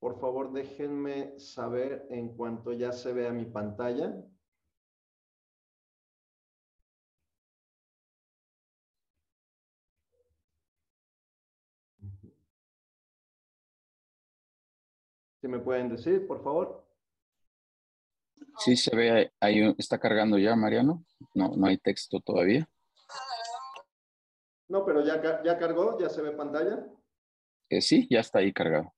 Por 0.01 0.19
favor, 0.19 0.51
déjenme 0.51 1.39
saber 1.39 2.07
en 2.09 2.35
cuanto 2.35 2.73
ya 2.73 2.91
se 2.91 3.13
vea 3.13 3.31
mi 3.31 3.45
pantalla. 3.45 4.11
¿Se 15.39 15.47
me 15.47 15.59
pueden 15.59 15.89
decir, 15.89 16.25
por 16.25 16.43
favor? 16.43 16.83
Sí, 18.57 18.75
se 18.75 18.95
ve, 18.95 19.31
ahí, 19.39 19.75
está 19.77 19.99
cargando 19.99 20.39
ya, 20.39 20.55
Mariano. 20.55 21.05
No, 21.35 21.55
no 21.55 21.67
hay 21.67 21.77
texto 21.77 22.19
todavía. 22.21 22.67
No, 24.67 24.83
pero 24.83 25.05
ya, 25.05 25.43
ya 25.43 25.59
cargó, 25.59 25.99
ya 25.99 26.09
se 26.09 26.23
ve 26.23 26.31
pantalla. 26.31 26.87
Eh, 27.69 27.81
sí, 27.81 28.07
ya 28.09 28.21
está 28.21 28.39
ahí 28.39 28.51
cargado. 28.51 28.95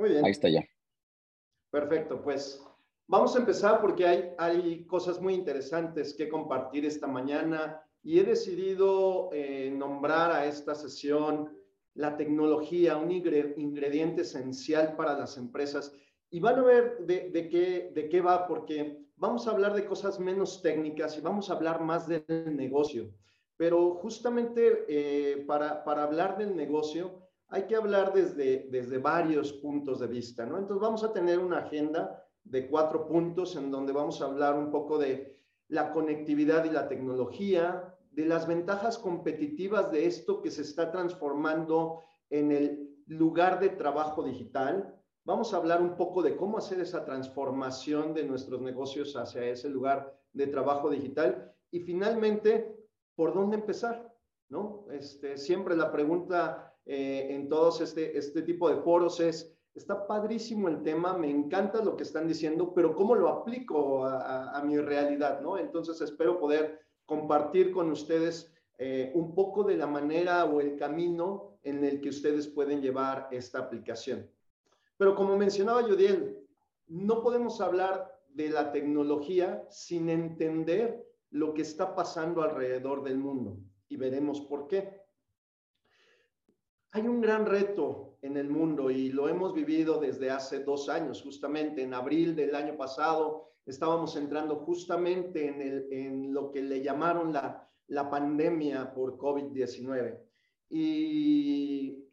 Muy 0.00 0.10
bien. 0.10 0.24
Ahí 0.24 0.30
está 0.30 0.48
ya. 0.48 0.64
Perfecto, 1.70 2.22
pues 2.22 2.64
vamos 3.06 3.36
a 3.36 3.40
empezar 3.40 3.82
porque 3.82 4.06
hay, 4.06 4.30
hay 4.38 4.86
cosas 4.86 5.20
muy 5.20 5.34
interesantes 5.34 6.14
que 6.14 6.28
compartir 6.28 6.86
esta 6.86 7.06
mañana 7.06 7.82
y 8.02 8.18
he 8.18 8.24
decidido 8.24 9.28
eh, 9.32 9.70
nombrar 9.70 10.32
a 10.32 10.46
esta 10.46 10.74
sesión 10.74 11.54
la 11.92 12.16
tecnología, 12.16 12.96
un 12.96 13.10
ingrediente 13.10 14.22
esencial 14.22 14.96
para 14.96 15.18
las 15.18 15.36
empresas. 15.36 15.94
Y 16.30 16.40
van 16.40 16.60
a 16.60 16.62
ver 16.62 16.98
de, 17.00 17.48
qué, 17.50 17.92
de 17.94 18.08
qué 18.08 18.20
va, 18.22 18.46
porque 18.46 19.04
vamos 19.16 19.46
a 19.46 19.50
hablar 19.50 19.74
de 19.74 19.84
cosas 19.84 20.18
menos 20.18 20.62
técnicas 20.62 21.18
y 21.18 21.20
vamos 21.20 21.50
a 21.50 21.54
hablar 21.54 21.82
más 21.82 22.08
del 22.08 22.56
negocio. 22.56 23.12
Pero 23.58 23.96
justamente 23.96 24.86
eh, 24.88 25.44
para, 25.46 25.84
para 25.84 26.04
hablar 26.04 26.38
del 26.38 26.56
negocio, 26.56 27.29
hay 27.50 27.66
que 27.66 27.76
hablar 27.76 28.12
desde, 28.12 28.68
desde 28.70 28.98
varios 28.98 29.52
puntos 29.54 30.00
de 30.00 30.06
vista, 30.06 30.46
¿no? 30.46 30.56
Entonces 30.56 30.80
vamos 30.80 31.02
a 31.02 31.12
tener 31.12 31.38
una 31.40 31.58
agenda 31.58 32.24
de 32.44 32.68
cuatro 32.68 33.06
puntos 33.06 33.56
en 33.56 33.70
donde 33.70 33.92
vamos 33.92 34.22
a 34.22 34.26
hablar 34.26 34.56
un 34.56 34.70
poco 34.70 34.98
de 34.98 35.36
la 35.68 35.92
conectividad 35.92 36.64
y 36.64 36.70
la 36.70 36.88
tecnología, 36.88 37.96
de 38.12 38.24
las 38.24 38.46
ventajas 38.46 38.98
competitivas 38.98 39.90
de 39.90 40.06
esto 40.06 40.40
que 40.42 40.50
se 40.50 40.62
está 40.62 40.90
transformando 40.90 42.02
en 42.28 42.52
el 42.52 42.96
lugar 43.06 43.60
de 43.60 43.70
trabajo 43.70 44.22
digital. 44.22 44.96
Vamos 45.24 45.52
a 45.52 45.58
hablar 45.58 45.82
un 45.82 45.96
poco 45.96 46.22
de 46.22 46.36
cómo 46.36 46.58
hacer 46.58 46.80
esa 46.80 47.04
transformación 47.04 48.14
de 48.14 48.24
nuestros 48.24 48.60
negocios 48.60 49.16
hacia 49.16 49.44
ese 49.44 49.68
lugar 49.68 50.16
de 50.32 50.46
trabajo 50.46 50.88
digital. 50.88 51.52
Y 51.70 51.80
finalmente, 51.80 52.76
¿por 53.14 53.34
dónde 53.34 53.56
empezar? 53.56 54.12
¿No? 54.48 54.86
Este, 54.90 55.36
siempre 55.36 55.76
la 55.76 55.92
pregunta 55.92 56.69
eh, 56.92 57.32
en 57.32 57.48
todos 57.48 57.80
este, 57.80 58.18
este 58.18 58.42
tipo 58.42 58.68
de 58.68 58.82
foros 58.82 59.20
es, 59.20 59.56
está 59.76 60.08
padrísimo 60.08 60.66
el 60.66 60.82
tema, 60.82 61.16
me 61.16 61.30
encanta 61.30 61.84
lo 61.84 61.96
que 61.96 62.02
están 62.02 62.26
diciendo, 62.26 62.74
pero 62.74 62.96
¿cómo 62.96 63.14
lo 63.14 63.28
aplico 63.28 64.04
a, 64.04 64.60
mi 64.64 64.76
realidad? 64.76 65.40
¿no? 65.40 65.56
Entonces 65.56 66.00
espero 66.00 66.40
poder 66.40 66.80
compartir 67.06 67.70
con 67.70 67.92
ustedes 67.92 68.52
eh, 68.76 69.12
un 69.14 69.36
poco 69.36 69.62
de 69.62 69.76
la 69.76 69.86
manera 69.86 70.46
o 70.46 70.60
el 70.60 70.74
camino 70.74 71.60
en 71.62 71.84
el 71.84 72.00
que 72.00 72.08
ustedes 72.08 72.48
pueden 72.48 72.82
llevar 72.82 73.28
esta 73.30 73.60
aplicación. 73.60 74.28
Pero 74.96 75.14
como 75.14 75.36
mencionaba 75.36 75.86
Yudiel, 75.86 76.44
no 76.88 77.22
podemos 77.22 77.60
hablar 77.60 78.20
de 78.30 78.50
la 78.50 78.72
tecnología 78.72 79.64
sin 79.70 80.08
entender 80.08 81.06
lo 81.30 81.54
que 81.54 81.62
está 81.62 81.94
pasando 81.94 82.42
alrededor 82.42 83.04
del 83.04 83.18
mundo 83.18 83.58
y 83.88 83.96
veremos 83.96 84.40
por 84.40 84.66
qué. 84.66 84.99
Hay 86.92 87.06
un 87.06 87.20
gran 87.20 87.46
reto 87.46 88.18
en 88.22 88.36
el 88.36 88.50
mundo 88.50 88.90
y 88.90 89.10
lo 89.10 89.28
hemos 89.28 89.54
vivido 89.54 90.00
desde 90.00 90.30
hace 90.30 90.64
dos 90.64 90.88
años, 90.88 91.22
justamente 91.22 91.82
en 91.82 91.94
abril 91.94 92.34
del 92.34 92.54
año 92.54 92.76
pasado 92.76 93.50
estábamos 93.64 94.16
entrando 94.16 94.56
justamente 94.56 95.46
en, 95.46 95.60
el, 95.60 95.92
en 95.92 96.34
lo 96.34 96.50
que 96.50 96.62
le 96.62 96.82
llamaron 96.82 97.32
la, 97.32 97.68
la 97.86 98.10
pandemia 98.10 98.92
por 98.92 99.16
COVID-19. 99.16 100.18
Y 100.68 102.04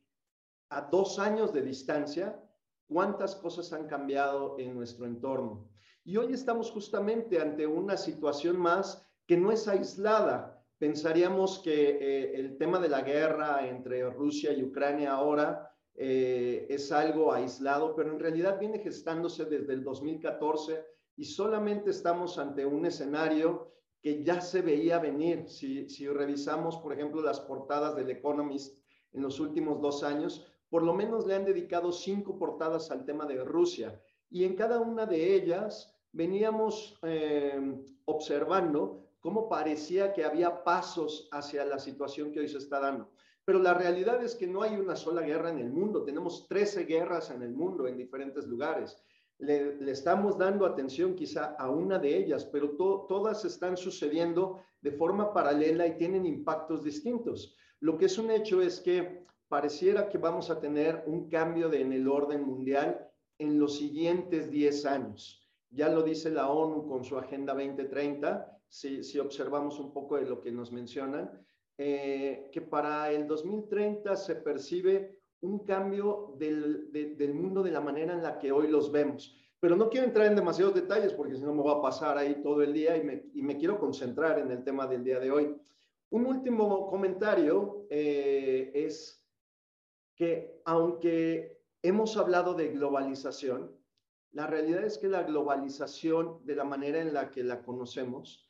a 0.69 0.81
dos 0.81 1.17
años 1.19 1.53
de 1.53 1.61
distancia, 1.61 2.39
¿cuántas 2.87 3.35
cosas 3.35 3.73
han 3.73 3.87
cambiado 3.87 4.57
en 4.59 4.75
nuestro 4.75 5.05
entorno? 5.05 5.69
Y 6.03 6.17
hoy 6.17 6.33
estamos 6.33 6.71
justamente 6.71 7.41
ante 7.41 7.65
una 7.65 7.97
situación 7.97 8.57
más 8.57 9.05
que 9.25 9.37
no 9.37 9.51
es 9.51 9.67
aislada, 9.67 10.56
pensaríamos 10.77 11.59
que 11.59 11.89
eh, 11.89 12.35
el 12.35 12.57
tema 12.57 12.79
de 12.79 12.89
la 12.89 13.01
guerra 13.01 13.67
entre 13.67 14.09
Rusia 14.09 14.53
y 14.53 14.63
Ucrania 14.63 15.13
ahora 15.13 15.71
eh, 15.95 16.67
es 16.69 16.91
algo 16.91 17.33
aislado, 17.33 17.95
pero 17.95 18.11
en 18.11 18.19
realidad 18.19 18.59
viene 18.59 18.79
gestándose 18.79 19.45
desde 19.45 19.73
el 19.73 19.83
2014 19.83 20.85
y 21.15 21.25
solamente 21.25 21.89
estamos 21.89 22.37
ante 22.37 22.65
un 22.65 22.85
escenario 22.85 23.73
que 23.99 24.23
ya 24.23 24.39
se 24.39 24.61
veía 24.61 24.99
venir. 24.99 25.49
Si, 25.49 26.07
revisamos, 26.07 26.77
por 26.77 26.93
ejemplo, 26.93 27.21
las 27.23 27.39
portadas 27.39 27.95
del 27.95 28.11
Economist 28.11 28.79
en 29.13 29.23
los 29.23 29.39
últimos 29.39 29.81
dos 29.81 30.03
años, 30.03 30.45
por 30.69 30.83
lo 30.83 30.93
menos 30.93 31.25
le 31.25 31.33
han 31.33 31.45
dedicado 31.45 31.91
cinco 31.91 32.37
portadas 32.37 32.91
al 32.91 33.03
tema 33.03 33.25
de 33.25 33.43
Rusia. 33.43 33.99
Y 34.29 34.43
en 34.43 34.55
cada 34.55 34.79
una 34.79 35.07
de 35.07 35.33
ellas 35.33 35.97
veníamos 36.11 36.99
eh, 37.01 37.59
observando 38.05 39.06
cómo 39.19 39.49
parecía 39.49 40.13
que 40.13 40.23
había 40.23 40.63
pasos 40.63 41.27
hacia 41.31 41.65
la 41.65 41.79
situación 41.79 42.31
que 42.31 42.39
hoy 42.39 42.47
se 42.47 42.57
está 42.57 42.79
dando. 42.79 43.11
Pero 43.45 43.59
la 43.59 43.73
realidad 43.73 44.21
es 44.23 44.35
que 44.35 44.45
no 44.45 44.61
hay 44.61 44.75
una 44.75 44.95
sola 44.95 45.21
guerra 45.21 45.49
en 45.49 45.59
el 45.59 45.69
mundo, 45.69 46.03
tenemos 46.03 46.47
13 46.47 46.83
guerras 46.83 47.31
en 47.31 47.41
el 47.41 47.53
mundo 47.53 47.87
en 47.87 47.97
diferentes 47.97 48.45
lugares. 48.45 49.01
Le, 49.39 49.77
estamos 49.89 50.37
dando 50.37 50.65
atención 50.65 51.15
quizá 51.15 51.55
a 51.57 51.69
una 51.69 51.97
de 51.97 52.17
ellas, 52.17 52.43
pero 52.45 52.71
todas 52.71 53.45
están 53.45 53.77
sucediendo 53.77 54.59
de 54.81 54.91
forma 54.91 55.33
paralela 55.33 55.87
y 55.87 55.97
tienen 55.97 56.25
impactos 56.25 56.83
distintos. 56.83 57.55
Lo 57.79 57.97
que 57.97 58.05
es 58.05 58.17
un 58.17 58.31
hecho 58.31 58.61
es 58.61 58.81
que 58.81 59.25
pareciera 59.47 60.09
que 60.09 60.17
vamos 60.17 60.49
a 60.49 60.59
tener 60.59 61.03
un 61.07 61.29
cambio 61.29 61.71
en 61.71 61.93
el 61.93 62.07
orden 62.07 62.43
mundial 62.43 63.09
en 63.37 63.59
los 63.59 63.77
siguientes 63.77 64.49
10 64.51 64.85
años. 64.85 65.47
Ya 65.69 65.89
lo 65.89 66.01
dice 66.01 66.31
la 66.31 66.49
ONU 66.49 66.87
con 66.87 67.03
su 67.03 67.17
Agenda 67.17 67.53
2030 67.53 68.56
si, 68.69 69.19
observamos 69.19 69.79
un 69.79 69.93
poco 69.93 70.17
de 70.17 70.25
lo 70.25 70.41
que 70.41 70.51
nos 70.51 70.71
mencionan, 70.71 71.45
eh, 71.77 72.49
que 72.51 72.61
para 72.61 73.11
el 73.11 73.27
2030 73.27 74.15
se 74.15 74.35
percibe 74.35 75.19
un 75.41 75.59
cambio 75.63 76.33
del, 76.37 76.91
del, 76.91 77.33
mundo 77.33 77.61
de 77.61 77.71
la 77.71 77.81
manera 77.81 78.13
en 78.13 78.23
la 78.23 78.39
que 78.39 78.51
hoy 78.51 78.67
los 78.67 78.91
vemos. 78.91 79.35
Pero 79.59 79.75
no 79.75 79.89
quiero 79.89 80.07
entrar 80.07 80.27
en 80.27 80.35
demasiados 80.35 80.75
detalles 80.75 81.13
porque 81.13 81.35
si 81.35 81.43
no 81.43 81.53
me 81.53 81.63
va 81.63 81.73
a 81.73 81.81
pasar 81.81 82.17
ahí 82.17 82.41
todo 82.41 82.61
el 82.61 82.73
día 82.73 82.97
y 82.97 83.03
me, 83.03 83.25
y 83.33 83.41
me, 83.41 83.57
quiero 83.57 83.79
concentrar 83.79 84.39
en 84.39 84.51
el 84.51 84.63
tema 84.63 84.87
del 84.87 85.03
día 85.03 85.19
de 85.19 85.31
hoy. 85.31 85.55
Un 86.09 86.25
último 86.25 86.87
comentario 86.87 87.85
eh, 87.89 88.71
es 88.73 89.23
que 90.15 90.61
aunque 90.65 91.61
hemos 91.81 92.17
hablado 92.17 92.53
de 92.53 92.69
globalización, 92.69 93.75
la 94.31 94.47
realidad 94.47 94.83
es 94.83 94.97
que 94.97 95.07
la 95.07 95.23
globalización 95.23 96.45
de 96.45 96.55
la 96.55 96.63
manera 96.63 96.99
en 96.99 97.13
la 97.13 97.29
que 97.31 97.43
la 97.43 97.61
conocemos 97.63 98.46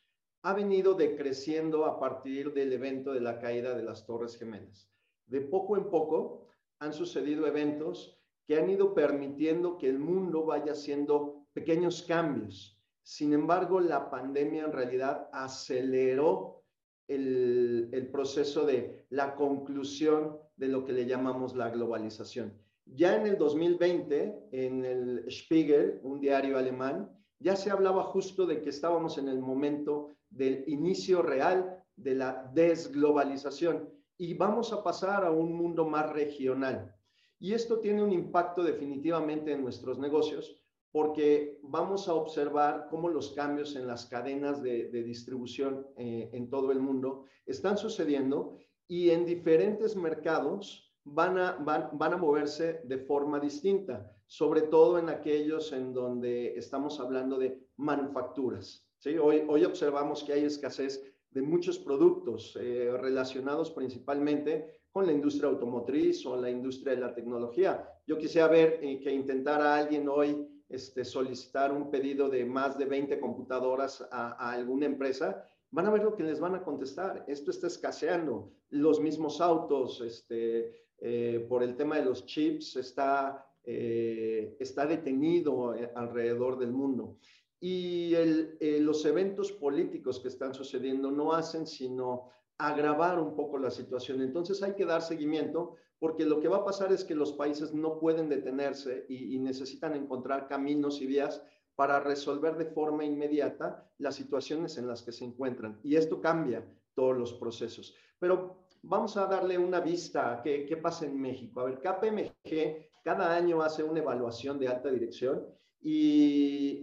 ha 0.48 0.54
venido 0.54 0.94
decreciendo 0.94 1.84
a 1.84 2.00
partir 2.00 2.54
del 2.54 2.72
evento 2.72 3.12
de 3.12 3.20
la 3.20 3.38
caída 3.38 3.74
de 3.74 3.82
las 3.82 4.06
Torres 4.06 4.38
Gemelas. 4.38 4.90
De 5.26 5.42
poco 5.42 5.76
en 5.76 5.90
poco 5.90 6.48
han 6.78 6.94
sucedido 6.94 7.46
eventos 7.46 8.18
que 8.46 8.56
han 8.56 8.70
ido 8.70 8.94
permitiendo 8.94 9.76
que 9.76 9.90
el 9.90 9.98
mundo 9.98 10.46
vaya 10.46 10.72
haciendo 10.72 11.44
pequeños 11.52 12.02
cambios. 12.02 12.80
Sin 13.02 13.34
embargo, 13.34 13.78
la 13.78 14.08
pandemia 14.08 14.64
en 14.64 14.72
realidad 14.72 15.28
aceleró 15.34 16.64
el, 17.08 17.90
el 17.92 18.10
proceso 18.10 18.64
de 18.64 19.04
la 19.10 19.34
conclusión 19.34 20.38
de 20.56 20.68
lo 20.68 20.82
que 20.86 20.94
le 20.94 21.04
llamamos 21.04 21.54
la 21.56 21.68
globalización. 21.68 22.58
Ya 22.86 23.16
en 23.16 23.26
el 23.26 23.36
2020, 23.36 24.48
en 24.52 24.86
el 24.86 25.26
Spiegel, 25.30 26.00
un 26.04 26.22
diario 26.22 26.56
alemán, 26.56 27.14
ya 27.38 27.54
se 27.54 27.70
hablaba 27.70 28.02
justo 28.04 28.46
de 28.46 28.62
que 28.62 28.70
estábamos 28.70 29.18
en 29.18 29.28
el 29.28 29.40
momento 29.40 30.14
del 30.30 30.64
inicio 30.66 31.22
real 31.22 31.82
de 31.96 32.14
la 32.14 32.50
desglobalización 32.54 33.88
y 34.16 34.34
vamos 34.34 34.72
a 34.72 34.82
pasar 34.82 35.24
a 35.24 35.30
un 35.30 35.52
mundo 35.52 35.86
más 35.86 36.10
regional. 36.12 36.94
Y 37.38 37.52
esto 37.52 37.78
tiene 37.78 38.02
un 38.02 38.12
impacto 38.12 38.62
definitivamente 38.62 39.52
en 39.52 39.62
nuestros 39.62 39.98
negocios 39.98 40.60
porque 40.90 41.60
vamos 41.62 42.08
a 42.08 42.14
observar 42.14 42.88
cómo 42.90 43.08
los 43.08 43.32
cambios 43.32 43.76
en 43.76 43.86
las 43.86 44.06
cadenas 44.06 44.62
de, 44.62 44.88
distribución 44.88 45.86
eh, 45.96 46.30
en 46.32 46.48
todo 46.48 46.72
el 46.72 46.80
mundo 46.80 47.24
están 47.46 47.76
sucediendo 47.76 48.56
y 48.88 49.10
en 49.10 49.26
diferentes 49.26 49.94
mercados 49.96 50.94
van 51.04 51.38
a, 51.38 51.52
van, 51.52 52.12
a 52.12 52.16
moverse 52.16 52.80
de 52.84 52.98
forma 52.98 53.38
distinta, 53.38 54.10
sobre 54.26 54.62
todo 54.62 54.98
en 54.98 55.08
aquellos 55.08 55.72
en 55.72 55.92
donde 55.92 56.54
estamos 56.56 56.98
hablando 57.00 57.38
de 57.38 57.62
manufacturas. 57.76 58.87
Hoy, 59.06 59.44
hoy 59.46 59.64
observamos 59.64 60.24
que 60.24 60.32
hay 60.32 60.44
escasez 60.44 61.00
de 61.30 61.40
muchos 61.40 61.78
productos 61.78 62.58
eh, 62.60 62.90
relacionados 63.00 63.70
principalmente 63.70 64.80
con 64.90 65.06
la 65.06 65.12
industria 65.12 65.50
automotriz 65.50 66.26
o 66.26 66.36
la 66.36 66.50
industria 66.50 66.96
de 66.96 67.02
la 67.02 67.14
tecnología. 67.14 67.88
Yo 68.08 68.18
quisiera 68.18 68.48
ver 68.48 68.80
eh, 68.82 68.98
que 69.00 69.12
intentara 69.12 69.76
alguien 69.76 70.08
hoy 70.08 70.48
este, 70.68 71.04
solicitar 71.04 71.72
un 71.72 71.92
pedido 71.92 72.28
de 72.28 72.44
más 72.44 72.76
de 72.76 72.86
20 72.86 73.20
computadoras 73.20 74.04
a, 74.10 74.50
alguna 74.50 74.86
empresa, 74.86 75.44
van 75.70 75.86
a 75.86 75.90
ver 75.90 76.02
lo 76.02 76.16
que 76.16 76.24
les 76.24 76.40
van 76.40 76.56
a 76.56 76.64
contestar. 76.64 77.24
Esto 77.28 77.52
está 77.52 77.68
escaseando. 77.68 78.50
Los 78.70 79.00
mismos 79.00 79.40
autos, 79.40 80.00
este, 80.00 80.88
eh, 80.98 81.46
por 81.48 81.62
el 81.62 81.76
tema 81.76 81.96
de 81.96 82.04
los 82.04 82.26
chips, 82.26 82.74
está, 82.74 83.44
está 83.62 84.86
detenido 84.86 85.74
alrededor 85.94 86.58
del 86.58 86.72
mundo 86.72 87.18
y 87.60 88.14
eh, 88.14 88.78
los 88.80 89.04
eventos 89.04 89.52
políticos 89.52 90.20
que 90.20 90.28
están 90.28 90.54
sucediendo 90.54 91.10
no 91.10 91.32
hacen 91.32 91.66
sino 91.66 92.30
agravar 92.56 93.18
un 93.18 93.34
poco 93.34 93.58
la 93.58 93.70
situación. 93.70 94.20
Entonces 94.22 94.62
hay 94.62 94.74
que 94.74 94.84
dar 94.84 95.02
seguimiento 95.02 95.76
porque 95.98 96.24
lo 96.24 96.40
que 96.40 96.48
va 96.48 96.58
a 96.58 96.64
pasar 96.64 96.92
es 96.92 97.04
que 97.04 97.14
los 97.14 97.32
países 97.32 97.74
no 97.74 97.98
pueden 97.98 98.28
detenerse 98.28 99.06
y, 99.08 99.34
y 99.34 99.38
necesitan 99.38 99.94
encontrar 99.94 100.46
caminos 100.46 101.00
y 101.00 101.06
vías 101.06 101.42
para 101.74 102.00
resolver 102.00 102.56
de 102.56 102.66
forma 102.66 103.04
inmediata 103.04 103.88
las 103.98 104.16
situaciones 104.16 104.78
en 104.78 104.86
las 104.86 105.02
que 105.02 105.12
se 105.12 105.24
encuentran. 105.24 105.80
Y 105.82 105.96
esto 105.96 106.20
cambia 106.20 106.64
todos 106.94 107.16
los 107.16 107.32
procesos. 107.34 107.94
Pero 108.18 108.66
vamos 108.82 109.16
a 109.16 109.26
darle 109.26 109.58
una 109.58 109.80
vista 109.80 110.32
a 110.32 110.42
qué, 110.42 110.66
qué 110.66 110.76
pasa 110.76 111.06
en 111.06 111.20
México. 111.20 111.60
A 111.60 111.64
ver, 111.64 111.80
KPMG 111.80 112.88
cada 113.04 113.34
año 113.34 113.62
hace 113.62 113.82
una 113.82 114.00
evaluación 114.00 114.58
de 114.58 114.68
alta 114.68 114.90
dirección 114.90 115.46
y, 115.80 116.77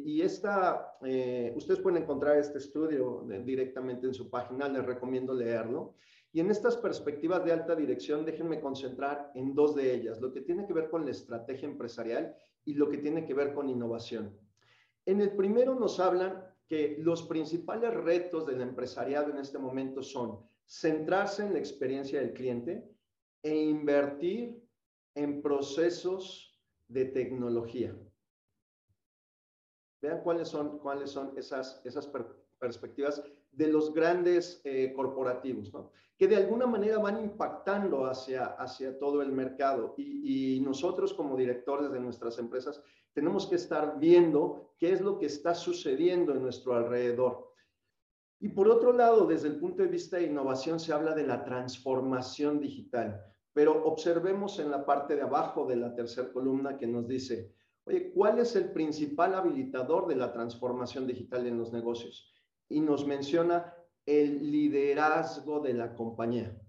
eh, 1.03 1.53
ustedes 1.55 1.79
pueden 1.79 2.03
encontrar 2.03 2.37
este 2.37 2.57
estudio 2.57 3.25
directamente 3.43 4.07
en 4.07 4.13
su 4.13 4.29
página, 4.29 4.67
les 4.67 4.85
recomiendo 4.85 5.33
leerlo. 5.33 5.95
Y 6.31 6.41
en 6.41 6.51
estas 6.51 6.75
perspectivas 6.77 7.45
de 7.45 7.53
alta 7.53 7.75
dirección, 7.75 8.25
déjenme 8.25 8.59
concentrar 8.59 9.31
en 9.35 9.55
dos 9.55 9.73
de 9.75 9.93
ellas, 9.93 10.19
lo 10.19 10.33
que 10.33 10.41
tiene 10.41 10.67
que 10.67 10.73
ver 10.73 10.89
con 10.89 11.05
la 11.05 11.11
estrategia 11.11 11.67
empresarial 11.67 12.35
y 12.65 12.73
lo 12.73 12.89
que 12.89 12.97
tiene 12.97 13.25
que 13.25 13.33
ver 13.33 13.53
con 13.53 13.69
innovación. 13.69 14.37
En 15.05 15.21
el 15.21 15.35
primero 15.35 15.75
nos 15.75 15.99
hablan 15.99 16.43
que 16.67 16.97
los 16.99 17.23
principales 17.23 17.93
retos 17.93 18.45
del 18.45 18.61
empresariado 18.61 19.31
en 19.31 19.37
este 19.37 19.59
momento 19.59 20.01
son 20.01 20.39
centrarse 20.65 21.45
en 21.45 21.53
la 21.53 21.59
experiencia 21.59 22.19
del 22.19 22.33
cliente 22.33 22.83
e 23.43 23.55
invertir 23.55 24.61
en 25.13 25.41
procesos 25.41 26.59
de 26.87 27.05
tecnología. 27.05 27.95
Vean 30.05 30.21
cuáles 30.21 30.49
son, 30.49 30.77
cuáles 30.77 31.09
son 31.09 31.33
esas, 31.35 31.81
esas 31.83 32.07
perspectivas 32.59 33.23
de 33.51 33.67
los 33.69 33.91
grandes 33.91 34.61
eh, 34.63 34.93
corporativos, 34.95 35.73
¿no? 35.73 35.89
que 36.15 36.27
de 36.27 36.35
alguna 36.35 36.67
manera 36.67 36.99
van 36.99 37.23
impactando 37.23 38.05
hacia, 38.05 38.45
hacia 38.45 38.99
todo 38.99 39.23
el 39.23 39.31
mercado. 39.31 39.95
Y, 39.97 40.57
y, 40.57 40.59
nosotros 40.61 41.13
como 41.13 41.35
directores 41.35 41.91
de 41.91 41.99
nuestras 41.99 42.37
empresas 42.37 42.83
tenemos 43.13 43.47
que 43.47 43.55
estar 43.55 43.97
viendo 43.99 44.75
qué 44.77 44.91
es 44.91 45.01
lo 45.01 45.17
que 45.17 45.25
está 45.25 45.55
sucediendo 45.55 46.33
en 46.33 46.43
nuestro 46.43 46.75
alrededor. 46.75 47.51
Y 48.39 48.49
por 48.49 48.69
otro 48.69 48.93
lado, 48.93 49.25
desde 49.25 49.47
el 49.47 49.59
punto 49.59 49.81
de 49.81 49.89
vista 49.89 50.17
de 50.17 50.27
innovación, 50.27 50.79
se 50.79 50.93
habla 50.93 51.15
de 51.15 51.25
la 51.25 51.43
transformación 51.43 52.59
digital. 52.59 53.25
Pero 53.53 53.85
observemos 53.85 54.59
en 54.59 54.69
la 54.69 54.85
parte 54.85 55.15
de 55.15 55.23
abajo 55.23 55.65
de 55.65 55.77
la 55.77 55.95
tercera 55.95 56.31
columna 56.31 56.77
que 56.77 56.85
nos 56.85 57.07
dice, 57.07 57.55
Oye, 57.87 58.11
¿cuál 58.11 58.39
es 58.39 58.55
el 58.55 58.71
principal 58.71 59.35
habilitador 59.35 60.07
de 60.07 60.15
la 60.15 60.33
transformación 60.33 61.05
digital 61.05 61.45
en 61.45 61.59
los 61.59 61.71
negocios? 61.71 62.33
Y 62.67 62.81
nos 62.81 63.05
menciona 63.05 63.75
el 64.07 64.51
liderazgo 64.51 65.59
de 65.59 65.75
la 65.75 65.93
compañía. 65.93 66.59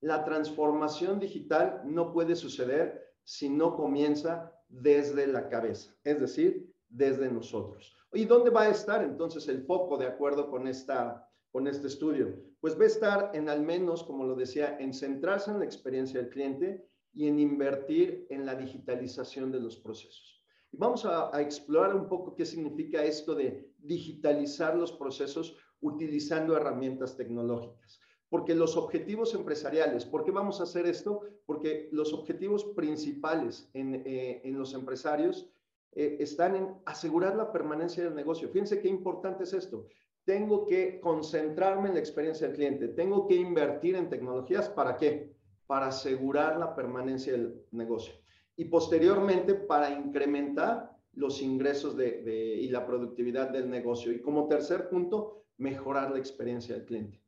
La 0.00 0.24
transformación 0.24 1.20
digital 1.20 1.82
no 1.84 2.12
puede 2.12 2.34
suceder 2.34 3.14
si 3.22 3.48
no 3.48 3.76
comienza 3.76 4.52
desde 4.68 5.28
la 5.28 5.48
cabeza, 5.48 5.94
es 6.02 6.20
decir, 6.20 6.74
desde 6.88 7.30
nosotros. 7.30 7.96
¿Y 8.12 8.24
dónde 8.24 8.50
va 8.50 8.62
a 8.62 8.70
estar 8.70 9.04
entonces 9.04 9.46
el 9.48 9.62
foco 9.62 9.96
de 9.96 10.06
acuerdo 10.06 10.50
con, 10.50 10.66
esta, 10.66 11.30
con 11.52 11.68
este 11.68 11.86
estudio? 11.86 12.42
Pues 12.60 12.76
va 12.78 12.84
a 12.84 12.86
estar 12.86 13.30
en 13.34 13.48
al 13.48 13.62
menos, 13.62 14.02
como 14.02 14.24
lo 14.24 14.34
decía, 14.34 14.76
en 14.80 14.92
centrarse 14.92 15.52
en 15.52 15.60
la 15.60 15.64
experiencia 15.64 16.20
del 16.20 16.30
cliente 16.30 16.88
y 17.12 17.28
en 17.28 17.38
invertir 17.38 18.26
en 18.30 18.44
la 18.44 18.56
digitalización 18.56 19.52
de 19.52 19.60
los 19.60 19.76
procesos. 19.76 20.35
Vamos 20.72 21.06
a, 21.06 21.30
explorar 21.40 21.94
un 21.94 22.08
poco 22.08 22.34
qué 22.34 22.44
significa 22.44 23.02
esto 23.02 23.34
de 23.34 23.70
digitalizar 23.78 24.76
los 24.76 24.92
procesos 24.92 25.56
utilizando 25.80 26.56
herramientas 26.56 27.16
tecnológicas. 27.16 28.00
Porque 28.28 28.54
los 28.54 28.76
objetivos 28.76 29.34
empresariales, 29.34 30.04
¿por 30.04 30.24
qué 30.24 30.32
vamos 30.32 30.60
a 30.60 30.64
hacer 30.64 30.86
esto? 30.86 31.22
Porque 31.46 31.88
los 31.92 32.12
objetivos 32.12 32.64
principales 32.76 33.70
en, 33.72 34.02
eh, 34.04 34.42
los 34.46 34.74
empresarios 34.74 35.48
eh, 35.92 36.16
están 36.18 36.56
en 36.56 36.74
asegurar 36.84 37.36
la 37.36 37.52
permanencia 37.52 38.04
del 38.04 38.14
negocio. 38.14 38.48
Fíjense 38.48 38.80
qué 38.80 38.88
importante 38.88 39.44
es 39.44 39.52
esto. 39.52 39.86
Tengo 40.24 40.66
que 40.66 41.00
concentrarme 41.00 41.88
en 41.88 41.94
la 41.94 42.00
experiencia 42.00 42.48
del 42.48 42.56
cliente. 42.56 42.88
Tengo 42.88 43.28
que 43.28 43.36
invertir 43.36 43.94
en 43.94 44.10
tecnologías. 44.10 44.68
¿Para 44.68 44.96
qué? 44.96 45.32
Para 45.68 45.86
asegurar 45.86 46.58
la 46.58 46.74
permanencia 46.74 47.32
del 47.32 47.64
negocio 47.70 48.14
y 48.56 48.64
posteriormente 48.64 49.54
para 49.54 49.90
incrementar 49.90 50.96
los 51.14 51.42
ingresos 51.42 51.96
de, 51.96 52.58
y 52.60 52.68
la 52.68 52.86
productividad 52.86 53.50
del 53.50 53.68
negocio. 53.70 54.12
Y 54.12 54.20
como 54.20 54.48
tercer 54.48 54.88
punto, 54.88 55.44
mejorar 55.58 56.10
la 56.10 56.18
experiencia 56.18 56.74
del 56.74 56.84
cliente. 56.84 57.20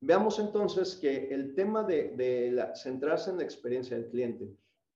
Veamos 0.00 0.38
entonces 0.38 0.96
que 0.96 1.28
el 1.28 1.54
tema 1.54 1.82
de, 1.82 2.72
centrarse 2.74 3.30
en 3.30 3.38
la 3.38 3.44
experiencia 3.44 3.96
del 3.96 4.08
cliente 4.08 4.50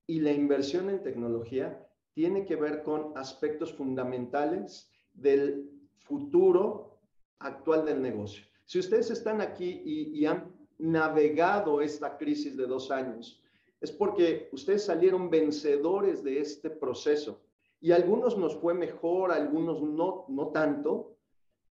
y 0.07 0.20
la 0.20 0.33
inversión 0.33 0.88
en 0.88 1.03
tecnología 1.03 1.87
tiene 2.14 2.46
que 2.46 2.57
ver 2.57 2.83
con 2.83 3.12
aspectos 3.16 3.72
fundamentales 3.74 4.90
del 5.12 5.70
futuro 5.98 6.98
actual 7.38 7.85
del 7.85 8.00
negocio. 8.00 8.44
Si 8.64 8.79
ustedes 8.79 9.11
están 9.11 9.42
aquí 9.42 9.83
y 9.85 10.24
han 10.24 10.50
navegado 10.79 11.83
esta 11.83 12.16
crisis 12.16 12.57
de 12.57 12.66
dos 12.66 12.90
años, 12.90 13.44
es 13.85 13.92
porque 13.92 14.49
ustedes 14.53 14.87
salieron 14.87 15.29
vencedores 15.29 16.25
de 16.25 16.40
este 16.40 16.70
proceso. 16.70 17.42
Y 17.83 17.92
algunos 17.92 18.38
nos 18.38 18.57
fue 18.57 18.73
mejor, 18.73 19.31
algunos 19.31 19.83
no, 19.83 20.25
no 20.29 20.49
tanto, 20.49 21.18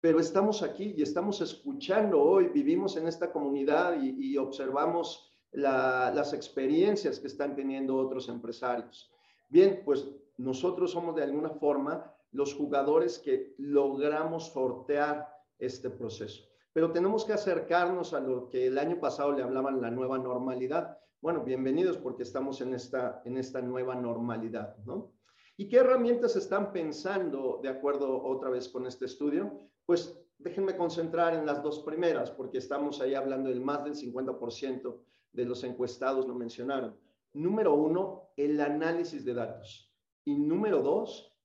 pero 0.01 0.18
estamos 0.18 0.64
aquí 0.64 0.92
y 0.96 1.03
estamos 1.03 1.40
escuchando 1.40 2.20
hoy, 2.20 2.49
vivimos 2.49 2.96
en 2.96 3.07
esta 3.07 3.31
comunidad 3.31 3.96
y, 4.03 4.37
observamos 4.38 5.33
las 5.53 6.33
experiencias 6.33 7.20
que 7.20 7.29
están 7.29 7.55
teniendo 7.55 7.96
otros 7.96 8.29
empresarios. 8.29 9.12
Bien, 9.49 9.83
pues 9.85 10.09
nosotros 10.37 10.90
somos 10.90 11.14
de 11.14 11.23
alguna 11.23 11.51
forma 11.51 12.12
los 12.33 12.55
jugadores 12.55 13.20
que 13.20 13.55
logramos 13.59 14.53
sortear 14.53 15.29
este 15.61 15.90
proceso. 15.90 16.42
Pero 16.73 16.90
tenemos 16.90 17.25
que 17.25 17.35
acercarnos 17.35 18.14
a 18.14 18.20
lo 18.20 18.49
que 18.49 18.66
el 18.66 18.79
año 18.79 18.99
pasado 18.99 19.31
le 19.31 19.44
hablaban 19.44 19.81
la 19.81 19.92
nueva 19.92 20.18
normalidad. 20.18 20.99
Bueno, 21.23 21.45
bienvenidos 21.45 21.99
porque 21.99 22.23
estamos 22.23 22.63
en 22.63 22.73
esta, 22.73 23.21
en 23.27 23.37
esta 23.37 23.61
nueva 23.61 23.95
normalidad, 23.95 24.79
¿no? 24.87 25.13
¿Y 25.59 25.69
qué 25.69 25.77
herramientas 25.77 26.35
están 26.35 26.73
pensando 26.73 27.61
de 27.63 27.69
acuerdo 27.69 28.25
otra 28.25 28.49
vez 28.49 28.71
con 28.71 28.87
este 28.87 29.05
estudio? 29.05 29.53
Pues 29.85 30.19
déjenme 30.39 30.79
concentrar 30.79 31.35
en 31.35 31.45
las 31.45 31.63
dos 31.63 31.81
primeras, 31.81 32.31
porque 32.31 32.57
estamos 32.57 33.03
ahí 33.03 33.15
hablando 33.15 33.51
del 33.51 33.61
más 33.61 33.85
del 33.85 33.97
50% 33.97 34.97
de 35.33 35.45
los 35.45 35.63
encuestados 35.63 36.27
lo 36.27 36.35
mencionaron. 36.35 36.97
Número 37.35 37.75
uno, 37.75 38.31
el 38.39 38.59
análisis 38.59 39.23
de 39.23 39.35
datos. 39.35 39.93
Y 40.25 40.35
número 40.37 40.81
dos, 40.81 41.37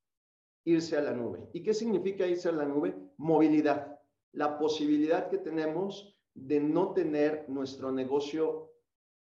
irse 0.63 0.95
a 0.95 1.01
la 1.01 1.11
nube. 1.11 1.49
¿Y 1.51 1.61
qué 1.63 1.73
significa 1.73 2.25
irse 2.25 2.47
a 2.47 2.53
la 2.53 2.65
nube? 2.65 2.95
Movilidad. 3.17 3.99
La 4.31 4.57
posibilidad 4.57 5.27
que 5.29 5.37
tenemos 5.37 6.17
de 6.33 6.61
no 6.61 6.93
tener 6.93 7.49
nuestro 7.49 7.91
negocio 7.91 8.71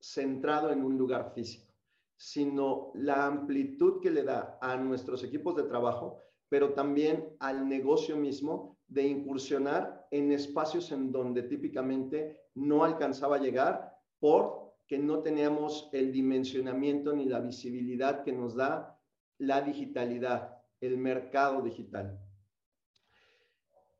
centrado 0.04 0.70
en 0.70 0.84
un 0.84 0.98
lugar 0.98 1.32
físico, 1.34 1.74
sino 2.18 2.92
la 2.94 3.26
amplitud 3.26 4.02
que 4.02 4.12
le 4.12 4.24
da 4.24 4.58
a 4.62 4.76
nuestros 4.76 5.24
equipos 5.24 5.56
de 5.56 5.63
trabajo, 5.63 6.20
pero 6.50 6.74
también 6.74 7.38
al 7.39 7.70
negocio 7.70 8.18
mismo 8.18 8.78
de 8.86 9.08
incursionar 9.08 10.06
en 10.12 10.34
espacios 10.34 10.92
en 10.92 11.10
donde 11.10 11.44
típicamente 11.44 12.50
no 12.54 12.84
alcanzaba 12.84 13.38
a 13.38 13.39
llegar 13.39 13.98
porque 14.20 15.00
no 15.00 15.22
teníamos 15.22 15.89
el 15.94 16.12
dimensionamiento 16.12 17.13
ni 17.13 17.24
la 17.26 17.39
visibilidad 17.39 18.26
que 18.26 18.34
nos 18.34 18.56
da 18.56 19.00
la 19.38 19.62
digitalidad, 19.62 20.62
el 20.82 20.98
mercado 20.98 21.62
digital. 21.62 22.20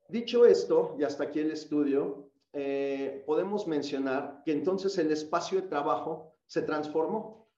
Dicho 0.10 0.46
esto, 0.46 0.98
y 1.00 1.04
hasta 1.04 1.24
aquí 1.24 1.39
el 1.39 1.52
estudio, 1.52 2.23
eh, 2.54 3.24
podemos 3.26 3.68
mencionar 3.68 4.44
que 4.46 4.52
entonces 4.52 4.98
el 5.00 5.12
espacio 5.12 5.60
de 5.60 5.68
trabajo 5.68 6.36
se 6.46 6.62
transformó. 6.62 7.50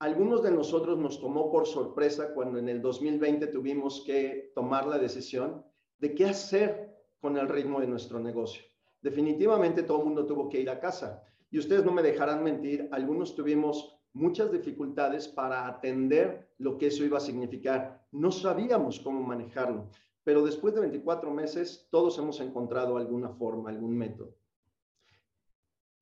Algunos 0.00 0.42
de 0.42 0.50
nosotros 0.50 0.98
nos 0.98 1.20
tomó 1.20 1.50
por 1.50 1.66
sorpresa 1.66 2.34
cuando 2.34 2.58
en 2.58 2.68
el 2.68 2.82
2020 2.82 3.46
tuvimos 3.48 4.02
que 4.04 4.52
tomar 4.54 4.86
la 4.86 4.98
decisión 4.98 5.64
de 5.98 6.14
qué 6.14 6.26
hacer 6.26 6.96
con 7.20 7.36
el 7.36 7.48
ritmo 7.48 7.80
de 7.80 7.86
nuestro 7.86 8.18
negocio. 8.20 8.62
Definitivamente 9.00 9.84
todo 9.84 9.98
el 9.98 10.04
mundo 10.04 10.26
tuvo 10.26 10.48
que 10.48 10.60
ir 10.60 10.70
a 10.70 10.80
casa. 10.80 11.24
Y 11.50 11.58
ustedes 11.58 11.84
no 11.84 11.92
me 11.92 12.02
dejarán 12.02 12.42
mentir, 12.44 12.88
algunos 12.92 13.34
tuvimos 13.34 13.98
muchas 14.12 14.50
dificultades 14.50 15.28
para 15.28 15.66
atender 15.66 16.52
lo 16.58 16.76
que 16.76 16.88
eso 16.88 17.04
iba 17.04 17.18
a 17.18 17.22
significar. 17.22 18.04
No 18.12 18.30
sabíamos 18.30 19.00
cómo 19.00 19.20
manejarlo, 19.20 19.88
pero 20.28 20.42
después 20.42 20.74
de 20.74 20.80
24 20.80 21.30
meses 21.30 21.88
todos 21.90 22.18
hemos 22.18 22.38
encontrado 22.40 22.98
alguna 22.98 23.30
forma, 23.30 23.70
algún 23.70 23.96
método. 23.96 24.36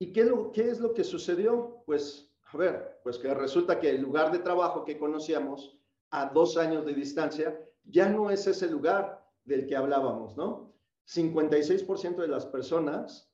¿Y 0.00 0.12
qué, 0.12 0.22
es 0.56 0.80
lo 0.80 0.94
que 0.94 1.04
sucedió? 1.04 1.84
Pues, 1.86 2.34
a 2.52 2.56
ver, 2.56 2.98
pues 3.04 3.18
que 3.18 3.32
resulta 3.32 3.78
que 3.78 3.88
el 3.88 4.02
lugar 4.02 4.32
de 4.32 4.40
trabajo 4.40 4.84
que 4.84 4.98
conocíamos 4.98 5.78
a 6.10 6.30
dos 6.30 6.56
años 6.56 6.84
de 6.84 6.94
distancia 6.94 7.56
ya 7.84 8.08
no 8.08 8.28
es 8.28 8.48
ese 8.48 8.68
lugar 8.68 9.24
del 9.44 9.64
que 9.64 9.76
hablábamos, 9.76 10.36
¿no? 10.36 10.74
56% 11.06 12.16
de 12.16 12.26
las 12.26 12.46
personas, 12.46 13.32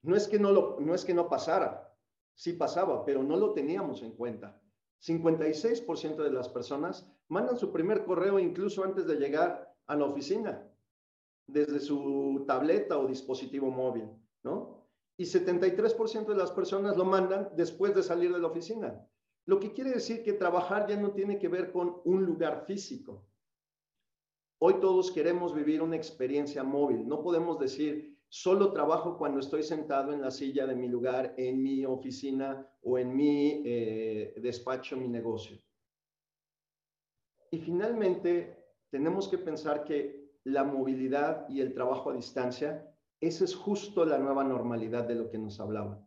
no 0.00 0.16
es, 0.16 0.26
que 0.26 0.38
no, 0.38 0.52
lo, 0.52 0.78
no 0.80 0.94
es 0.94 1.04
que 1.04 1.12
no 1.12 1.28
pasara, 1.28 1.94
sí 2.32 2.54
pasaba, 2.54 3.04
pero 3.04 3.22
no 3.22 3.36
lo 3.36 3.52
teníamos 3.52 4.00
en 4.00 4.12
cuenta. 4.12 4.58
56% 5.02 6.16
de 6.16 6.32
las 6.32 6.48
personas 6.48 7.06
mandan 7.28 7.58
su 7.58 7.72
primer 7.72 8.06
correo 8.06 8.38
incluso 8.38 8.82
antes 8.84 9.06
de 9.06 9.16
llegar 9.16 9.65
a 9.86 9.96
la 9.96 10.04
oficina, 10.04 10.68
desde 11.46 11.80
su 11.80 12.44
tableta 12.46 12.98
o 12.98 13.06
dispositivo 13.06 13.70
móvil, 13.70 14.08
¿no? 14.42 14.84
Y 15.16 15.24
73% 15.24 16.26
de 16.26 16.36
las 16.36 16.50
personas 16.50 16.96
lo 16.96 17.04
mandan 17.04 17.50
después 17.56 17.94
de 17.94 18.02
salir 18.02 18.32
de 18.32 18.40
la 18.40 18.48
oficina. 18.48 19.06
Lo 19.46 19.58
que 19.60 19.72
quiere 19.72 19.90
decir 19.90 20.22
que 20.22 20.32
trabajar 20.32 20.86
ya 20.86 20.96
no 20.96 21.12
tiene 21.12 21.38
que 21.38 21.48
ver 21.48 21.72
con 21.72 22.00
un 22.04 22.24
lugar 22.24 22.64
físico, 22.66 23.26
Hoy 24.58 24.80
todos 24.80 25.12
queremos 25.12 25.54
vivir 25.54 25.82
una 25.82 25.96
experiencia 25.96 26.64
móvil. 26.64 27.06
No 27.06 27.22
podemos 27.22 27.58
decir, 27.58 28.18
solo 28.28 28.72
trabajo 28.72 29.18
cuando 29.18 29.40
estoy 29.40 29.62
sentado 29.62 30.14
en 30.14 30.22
la 30.22 30.30
silla 30.30 30.66
de 30.66 30.74
mi 30.74 30.88
lugar, 30.88 31.34
en 31.36 31.62
mi 31.62 31.84
oficina 31.84 32.66
o 32.82 32.96
en 32.98 33.14
mi 33.14 33.62
eh, 33.66 34.34
despacho, 34.40 34.96
mi 34.96 35.08
negocio. 35.08 35.58
Y 37.50 37.58
finalmente, 37.58 38.55
tenemos 38.90 39.28
que 39.28 39.38
pensar 39.38 39.84
que 39.84 40.26
la 40.44 40.64
movilidad 40.64 41.48
y 41.48 41.60
el 41.60 41.74
trabajo 41.74 42.10
a 42.10 42.14
distancia, 42.14 42.88
esa 43.20 43.44
es 43.44 43.54
justo 43.54 44.04
la 44.04 44.18
nueva 44.18 44.44
normalidad 44.44 45.04
de 45.04 45.14
lo 45.14 45.30
que 45.30 45.38
nos 45.38 45.58
hablaba. 45.58 46.06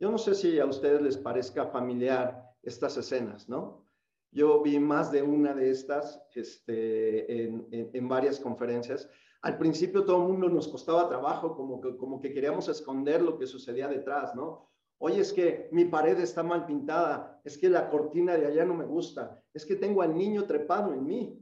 Yo 0.00 0.10
no 0.10 0.18
sé 0.18 0.34
si 0.34 0.58
a 0.58 0.66
ustedes 0.66 1.00
les 1.00 1.16
parezca 1.16 1.66
familiar 1.66 2.50
estas 2.62 2.96
escenas, 2.96 3.48
¿no? 3.48 3.86
Yo 4.32 4.62
vi 4.62 4.78
más 4.78 5.12
de 5.12 5.22
una 5.22 5.54
de 5.54 5.70
estas 5.70 6.20
este, 6.34 7.44
en, 7.44 8.08
varias 8.08 8.40
conferencias. 8.40 9.08
Al 9.42 9.58
principio 9.58 10.04
todo 10.04 10.22
el 10.22 10.28
mundo 10.28 10.48
nos 10.48 10.68
costaba 10.68 11.08
trabajo, 11.08 11.54
como 11.54 11.80
que, 11.80 11.96
como 11.96 12.20
que 12.20 12.32
queríamos 12.32 12.68
esconder 12.68 13.20
lo 13.20 13.38
que 13.38 13.46
sucedía 13.46 13.88
detrás, 13.88 14.34
¿no? 14.34 14.70
Oye, 14.98 15.20
es 15.20 15.32
que 15.32 15.68
mi 15.72 15.84
pared 15.84 16.18
está 16.18 16.42
mal 16.42 16.64
pintada, 16.64 17.40
es 17.44 17.58
que 17.58 17.68
la 17.68 17.90
cortina 17.90 18.36
de 18.36 18.46
allá 18.46 18.64
no 18.64 18.74
me 18.74 18.84
gusta, 18.84 19.42
es 19.52 19.66
que 19.66 19.76
tengo 19.76 20.00
al 20.00 20.16
niño 20.16 20.46
trepado 20.46 20.94
en 20.94 21.04
mí. 21.04 21.41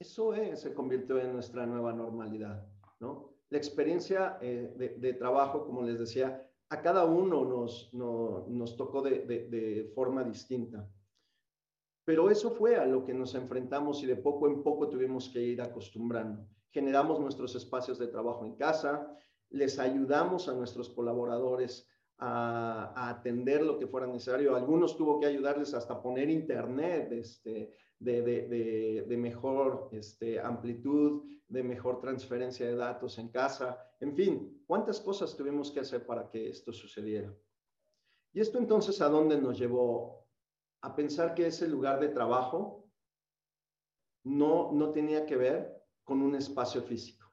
Eso 0.00 0.32
se 0.56 0.74
convirtió 0.74 1.20
en 1.20 1.32
nuestra 1.32 1.66
nueva 1.66 1.92
normalidad, 1.92 2.66
¿no? 2.98 3.34
La 3.50 3.58
experiencia 3.58 4.38
eh, 4.40 4.96
de, 4.98 5.12
trabajo, 5.12 5.66
como 5.66 5.82
les 5.82 5.98
decía, 5.98 6.48
a 6.70 6.80
cada 6.80 7.04
uno 7.04 7.44
nos, 7.44 8.76
tocó 8.76 9.02
de 9.02 9.92
forma 9.94 10.24
distinta. 10.24 10.88
Pero 12.04 12.30
eso 12.30 12.50
fue 12.50 12.76
a 12.76 12.86
lo 12.86 13.04
que 13.04 13.14
nos 13.14 13.34
enfrentamos 13.34 14.02
y 14.02 14.06
de 14.06 14.16
poco 14.16 14.48
en 14.48 14.62
poco 14.62 14.88
tuvimos 14.88 15.28
que 15.28 15.40
ir 15.40 15.60
acostumbrando. 15.62 16.44
Generamos 16.72 17.20
nuestros 17.20 17.54
espacios 17.54 17.98
de 17.98 18.08
trabajo 18.08 18.44
en 18.44 18.56
casa, 18.56 19.16
les 19.50 19.78
ayudamos 19.78 20.48
a 20.48 20.54
nuestros 20.54 20.88
colaboradores 20.88 21.88
a, 22.20 23.08
atender 23.10 23.62
lo 23.62 23.78
que 23.78 23.86
fuera 23.86 24.06
necesario. 24.06 24.54
Algunos 24.54 24.96
tuvo 24.96 25.18
que 25.18 25.26
ayudarles 25.26 25.74
hasta 25.74 26.00
poner 26.00 26.30
internet 26.30 27.10
este, 27.12 27.74
de, 27.98 29.16
mejor 29.18 29.88
este, 29.92 30.38
amplitud, 30.38 31.24
de 31.48 31.62
mejor 31.62 32.00
transferencia 32.00 32.66
de 32.66 32.76
datos 32.76 33.18
en 33.18 33.28
casa. 33.28 33.78
En 33.98 34.14
fin, 34.14 34.62
¿cuántas 34.66 35.00
cosas 35.00 35.36
tuvimos 35.36 35.72
que 35.72 35.80
hacer 35.80 36.06
para 36.06 36.30
que 36.30 36.50
esto 36.50 36.72
sucediera? 36.72 37.34
Y 38.32 38.40
esto 38.40 38.58
entonces, 38.58 39.00
¿a 39.00 39.08
dónde 39.08 39.40
nos 39.40 39.58
llevó 39.58 40.28
a 40.82 40.94
pensar 40.94 41.34
que 41.34 41.46
ese 41.46 41.68
lugar 41.68 42.00
de 42.00 42.08
trabajo 42.08 42.80
no, 44.24 44.72
no 44.72 44.92
tenía 44.92 45.26
que 45.26 45.36
ver 45.36 45.80
con 46.04 46.22
un 46.22 46.34
espacio 46.34 46.82
físico. 46.82 47.32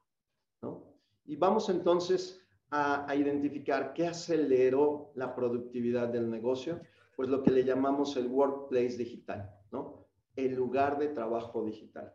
¿no? 0.62 0.94
Y 1.26 1.36
vamos 1.36 1.70
entonces 1.70 2.47
a, 2.70 3.10
a, 3.10 3.16
identificar 3.16 3.94
qué 3.94 4.08
aceleró 4.08 5.12
la 5.16 5.34
productividad 5.36 6.10
del 6.10 6.30
negocio, 6.30 6.82
pues 7.16 7.30
lo 7.30 7.42
que 7.44 7.52
le 7.52 7.64
llamamos 7.64 8.16
el 8.18 8.28
workplace 8.28 8.98
digital, 8.98 9.50
¿no? 9.72 10.06
el 10.36 10.56
lugar 10.56 11.00
de 11.00 11.08
trabajo 11.10 11.64
digital. 11.64 12.14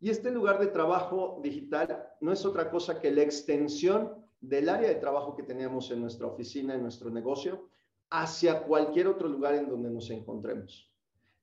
Y 0.00 0.10
este 0.10 0.30
lugar 0.30 0.60
de 0.60 0.68
trabajo 0.68 1.40
digital 1.42 2.08
no 2.20 2.32
es 2.32 2.44
otra 2.44 2.70
cosa 2.70 3.00
que 3.00 3.10
la 3.10 3.22
extensión 3.22 4.24
del 4.40 4.68
área 4.68 4.88
de 4.88 4.94
trabajo 4.96 5.34
que 5.34 5.42
teníamos 5.42 5.90
en 5.90 6.00
nuestra 6.00 6.26
oficina, 6.26 6.74
en 6.74 6.82
nuestro 6.82 7.10
negocio, 7.10 7.68
hacia 8.10 8.62
cualquier 8.62 9.08
otro 9.08 9.28
lugar 9.28 9.54
en 9.54 9.68
donde 9.68 9.90
nos 9.90 10.10
encontremos. 10.10 10.92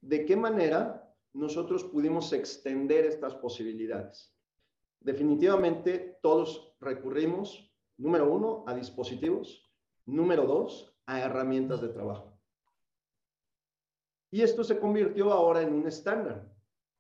¿De 0.02 0.26
qué 0.26 0.36
manera 0.36 1.14
nosotros 1.34 1.84
pudimos 1.84 2.32
extender 2.32 3.06
estas 3.06 3.36
posibilidades? 3.36 4.34
Definitivamente 5.02 6.18
todos 6.22 6.76
recurrimos, 6.80 7.72
número 7.98 8.32
uno, 8.32 8.64
a 8.68 8.74
dispositivos, 8.74 9.70
número 10.06 10.46
dos, 10.46 10.96
a 11.06 11.22
herramientas 11.22 11.82
de 11.82 11.90
trabajo. 11.90 12.38
Y 14.32 14.42
esto 14.42 14.64
se 14.64 14.80
convirtió 14.80 15.32
ahora 15.32 15.62
en 15.62 15.74
un 15.74 15.88
estándar. 15.88 16.52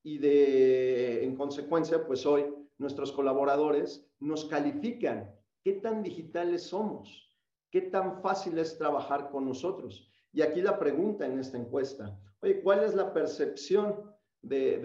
Y 0.03 0.19
de, 0.19 1.23
en 1.23 1.35
consecuencia, 1.35 2.05
pues 2.05 2.25
hoy 2.25 2.45
nuestros 2.77 3.11
colaboradores 3.11 4.07
nos 4.19 4.45
califican 4.45 5.35
qué 5.63 5.73
tan 5.73 6.03
digitales 6.03 6.63
somos 6.63 7.25
¿Qué 7.75 7.81
tan 7.81 8.21
fácil 8.21 8.57
es 8.57 8.77
trabajar 8.77 9.29
con 9.29 9.45
nosotros? 9.45 10.09
Y 10.31 10.41
aquí 10.41 10.61
la 10.61 10.79
pregunta 10.79 11.25
en 11.25 11.37
esta 11.39 11.57
encuesta, 11.57 12.17
oye, 12.39 12.61
¿cuál 12.61 12.85
es 12.85 12.95
la 12.95 13.11
percepción 13.11 14.15
de, 14.41 14.79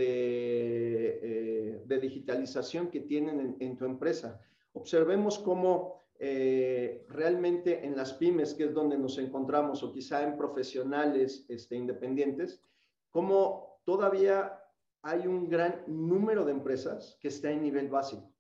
eh, 1.23 1.85
digitalización 1.87 2.91
que 2.91 2.99
tienen 2.99 3.57
en, 3.61 3.77
tu 3.77 3.85
empresa? 3.85 4.41
Observemos 4.73 5.39
cómo 5.39 6.01
eh, 6.19 7.07
realmente 7.09 7.85
en 7.85 7.97
las 7.97 8.13
pymes, 8.13 8.55
que 8.55 8.65
es 8.65 8.75
donde 8.75 8.99
nos 8.99 9.19
encontramos, 9.19 9.83
o 9.83 9.91
quizá 9.91 10.23
en 10.23 10.37
profesionales 10.37 11.47
este, 11.49 11.77
independientes, 11.77 12.63
cómo 13.11 13.81
todavía 13.85 14.61
hay 15.03 15.27
un 15.27 15.49
gran 15.49 15.83
número 15.87 16.45
de 16.45 16.53
empresas 16.53 17.17
que 17.21 17.29
está 17.29 17.51
en 17.51 17.63
nivel 17.63 17.89
básico. 17.89 18.31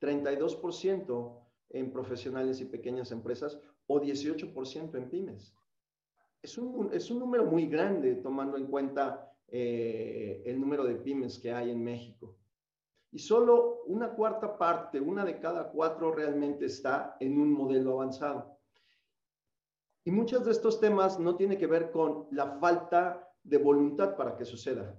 32% 0.00 1.40
en 1.70 1.92
profesionales 1.92 2.60
y 2.60 2.66
pequeñas 2.66 3.10
empresas 3.10 3.58
o 3.86 4.00
18% 4.00 4.94
en 4.94 5.10
pymes. 5.10 5.54
Es 6.42 6.56
un, 6.56 6.90
es 6.92 7.10
un, 7.10 7.18
número 7.18 7.44
muy 7.44 7.66
grande 7.66 8.16
tomando 8.16 8.56
en 8.56 8.66
cuenta 8.66 9.32
eh, 9.48 10.42
el 10.46 10.60
número 10.60 10.84
de 10.84 10.94
pymes 10.94 11.38
que 11.38 11.52
hay 11.52 11.70
en 11.70 11.82
México. 11.82 12.36
Y 13.10 13.18
solo 13.18 13.82
una 13.86 14.10
cuarta 14.10 14.58
parte, 14.58 15.00
una 15.00 15.24
de 15.24 15.38
cada 15.40 15.70
cuatro 15.70 16.12
realmente 16.12 16.66
está 16.66 17.16
en 17.20 17.40
un 17.40 17.52
modelo 17.52 17.92
avanzado. 17.92 18.58
Y 20.04 20.10
muchos 20.10 20.44
de 20.44 20.52
estos 20.52 20.80
temas 20.80 21.18
no 21.18 21.36
tienen 21.36 21.58
que 21.58 21.66
ver 21.66 21.90
con 21.90 22.28
la 22.30 22.58
falta 22.58 23.28
de 23.42 23.58
voluntad 23.58 24.16
para 24.16 24.36
que 24.36 24.44
suceda. 24.44 24.94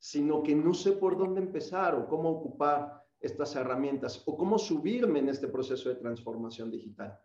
sino 0.00 0.42
que 0.42 0.54
no 0.54 0.72
sé 0.72 0.92
por 0.92 1.16
dónde 1.16 1.42
empezar 1.42 1.94
o 1.94 2.08
cómo 2.08 2.30
ocupar 2.30 3.04
estas 3.20 3.54
herramientas 3.54 4.22
o 4.26 4.36
cómo 4.36 4.58
subirme 4.58 5.18
en 5.18 5.28
este 5.28 5.46
proceso 5.46 5.90
de 5.90 5.96
transformación 5.96 6.70
digital. 6.70 7.20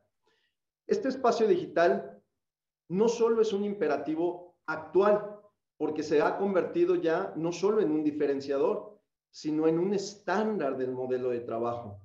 Este 0.85 1.07
espacio 1.07 1.47
digital 1.47 2.21
no 2.89 3.07
solo 3.07 3.41
es 3.41 3.53
un 3.53 3.63
imperativo 3.63 4.57
actual, 4.65 5.39
porque 5.77 6.03
se 6.03 6.21
ha 6.21 6.37
convertido 6.37 6.95
ya 6.95 7.33
no 7.37 7.51
solo 7.51 7.81
en 7.81 7.91
un 7.91 8.03
diferenciador, 8.03 8.94
sino 9.35 9.67
en 9.67 9.79
un 9.79 9.93
estándar 9.93 10.77
del 10.77 10.93
modelo 10.93 11.31
de 11.31 11.41
trabajo. 11.41 11.99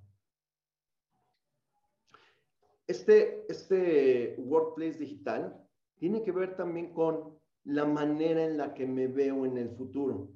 Este, 2.89 3.47
este 3.49 4.35
workplace 4.37 4.99
digital 4.99 5.65
tiene 5.97 6.25
que 6.25 6.33
ver 6.33 6.57
también 6.57 6.93
con 6.93 7.39
la 7.63 7.85
manera 7.85 8.45
en 8.45 8.57
la 8.57 8.75
que 8.75 8.85
me 8.85 9.07
veo 9.07 9.47
en 9.47 9.59
el 9.59 9.71
futuro. 9.71 10.29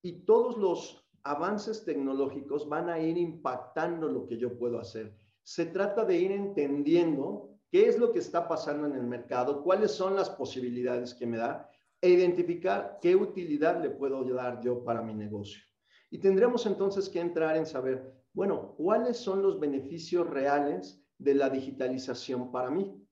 Y 0.00 0.24
todos 0.24 0.56
los 0.56 1.06
avances 1.24 1.84
tecnológicos 1.84 2.66
van 2.66 2.88
a 2.88 2.98
ir 2.98 3.18
impactando 3.18 4.08
lo 4.08 4.26
que 4.26 4.38
yo 4.38 4.56
puedo 4.58 4.80
hacer. 4.80 5.14
Se 5.42 5.66
trata 5.66 6.06
de 6.06 6.16
ir 6.16 6.32
entendiendo 6.32 7.50
qué 7.70 7.86
es 7.86 7.98
lo 7.98 8.14
que 8.14 8.20
está 8.20 8.48
pasando 8.48 8.86
en 8.86 8.94
el 8.94 9.06
mercado, 9.06 9.62
cuáles 9.62 9.90
son 9.90 10.16
las 10.16 10.30
posibilidades 10.30 11.12
que 11.12 11.26
me 11.26 11.36
da 11.36 11.70
e 12.06 12.10
identificar 12.10 12.98
qué 13.02 13.16
utilidad 13.16 13.82
le 13.82 13.90
puedo 13.90 14.22
dar 14.22 14.60
yo 14.62 14.84
para 14.84 15.02
mi 15.02 15.12
negocio. 15.12 15.60
Y 16.08 16.18
tendremos 16.18 16.64
entonces 16.66 17.08
que 17.08 17.20
entrar 17.20 17.56
en 17.56 17.66
saber, 17.66 18.14
bueno, 18.32 18.74
¿cuáles 18.76 19.16
son 19.16 19.42
los 19.42 19.58
beneficios 19.58 20.28
reales 20.30 21.04
de 21.18 21.34
la 21.34 21.50
digitalización 21.50 22.52
para 22.52 22.70
mí? 22.70 23.04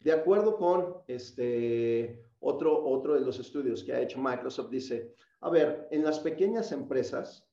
De 0.00 0.12
acuerdo 0.12 0.56
con 0.56 1.02
este 1.06 2.24
otro, 2.40 2.84
otro 2.84 3.14
de 3.14 3.20
los 3.20 3.38
estudios 3.38 3.84
que 3.84 3.92
ha 3.92 4.00
hecho 4.00 4.20
Microsoft, 4.20 4.70
dice, 4.70 5.14
a 5.40 5.48
ver, 5.50 5.86
en 5.92 6.02
las 6.02 6.18
pequeñas 6.18 6.72
empresas, 6.72 7.48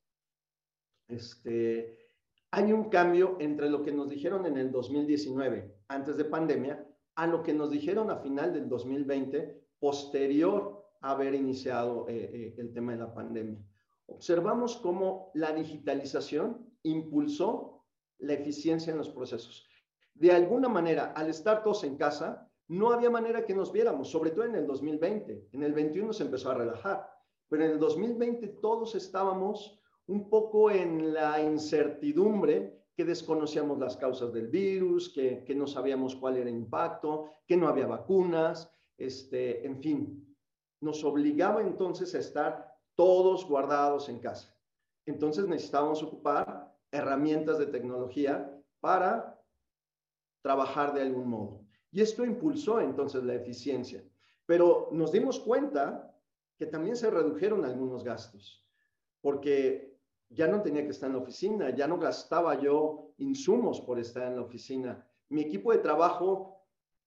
este, 1.07 1.99
hay 2.49 2.73
un 2.73 2.89
cambio 2.89 3.37
entre 3.39 3.69
lo 3.69 3.83
que 3.83 3.91
nos 3.91 4.09
dijeron 4.09 4.47
en 4.47 4.57
el 4.57 4.71
2019, 4.71 5.71
antes 5.87 6.17
de 6.17 6.25
pandemia, 6.25 6.83
a 7.15 7.27
lo 7.27 7.43
que 7.43 7.53
nos 7.53 7.69
dijeron 7.69 8.09
a 8.09 8.17
final 8.17 8.53
del 8.53 8.67
2020, 8.67 9.60
posterior 9.81 10.85
a 11.01 11.11
haber 11.11 11.35
iniciado 11.35 12.07
eh, 12.07 12.31
eh, 12.33 12.55
el 12.57 12.71
tema 12.71 12.93
de 12.93 12.99
la 12.99 13.13
pandemia 13.13 13.59
observamos 14.11 14.77
cómo 14.77 15.31
la 15.33 15.53
digitalización 15.53 16.69
impulsó 16.83 17.85
la 18.19 18.33
eficiencia 18.33 18.91
en 18.91 18.97
los 18.97 19.09
procesos. 19.09 19.67
De 20.13 20.31
alguna 20.31 20.67
manera, 20.67 21.13
al 21.15 21.29
estar 21.29 21.63
todos 21.63 21.83
en 21.83 21.97
casa, 21.97 22.49
no 22.67 22.91
había 22.91 23.09
manera 23.09 23.45
que 23.45 23.55
nos 23.55 23.71
viéramos, 23.71 24.09
sobre 24.09 24.31
todo 24.31 24.45
en 24.45 24.55
el 24.55 24.67
2020. 24.67 25.49
En 25.51 25.63
el 25.63 25.73
21 25.73 26.13
se 26.13 26.23
empezó 26.23 26.51
a 26.51 26.55
relajar, 26.55 27.09
pero 27.47 27.65
en 27.65 27.71
el 27.71 27.79
2020 27.79 28.47
todos 28.61 28.95
estábamos 28.95 29.79
un 30.07 30.29
poco 30.29 30.69
en 30.69 31.13
la 31.13 31.41
incertidumbre 31.41 32.85
que 32.95 33.05
desconocíamos 33.05 33.79
las 33.79 33.97
causas 33.97 34.33
del 34.33 34.47
virus, 34.47 35.09
que, 35.09 35.45
no 35.55 35.65
sabíamos 35.65 36.15
cuál 36.15 36.37
era 36.37 36.49
el 36.49 36.55
impacto, 36.55 37.31
que 37.47 37.57
no 37.57 37.67
había 37.67 37.87
vacunas, 37.87 38.69
este, 39.05 39.65
en 39.65 39.81
fin, 39.81 40.35
nos 40.81 41.03
obligaba 41.03 41.61
entonces 41.61 42.13
a 42.15 42.19
estar 42.19 42.75
todos 42.95 43.45
guardados 43.45 44.09
en 44.09 44.19
casa. 44.19 44.55
Entonces 45.05 45.47
necesitábamos 45.47 46.03
ocupar 46.03 46.75
herramientas 46.91 47.57
de 47.57 47.67
tecnología 47.67 48.51
para 48.79 49.39
trabajar 50.41 50.93
de 50.93 51.01
algún 51.01 51.29
modo. 51.29 51.65
Y 51.91 52.01
esto 52.01 52.25
impulsó 52.25 52.79
entonces 52.79 53.23
la 53.23 53.35
eficiencia. 53.35 54.03
Pero 54.45 54.89
nos 54.91 55.11
dimos 55.11 55.39
cuenta 55.39 56.15
que 56.57 56.65
también 56.65 56.95
se 56.95 57.09
redujeron 57.09 57.65
algunos 57.65 58.03
gastos, 58.03 58.65
porque 59.21 59.97
ya 60.29 60.47
no 60.47 60.61
tenía 60.61 60.83
que 60.83 60.91
estar 60.91 61.07
en 61.07 61.15
la 61.15 61.21
oficina, 61.21 61.69
ya 61.71 61.87
no 61.87 61.97
gastaba 61.97 62.59
yo 62.59 63.13
insumos 63.17 63.81
por 63.81 63.99
estar 63.99 64.27
en 64.27 64.35
la 64.35 64.43
oficina. 64.43 65.07
Mi 65.29 65.41
equipo 65.41 65.71
de 65.71 65.79
trabajo 65.79 66.60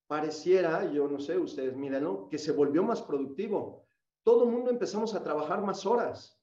pareciera, 0.07 0.91
yo 0.93 1.09
no 1.09 1.19
sé, 1.19 1.39
ustedes 1.39 1.77
mírenlo, 1.77 2.29
que 2.29 2.39
se 2.39 2.53
volvió 2.53 2.83
más 2.83 3.03
productivo 3.03 3.85
todo 4.25 4.45
el 4.45 4.51
mundo 4.51 4.71
empezamos 4.71 5.15
a 5.15 5.23
trabajar 5.23 5.63
más 5.63 5.85
horas, 5.85 6.41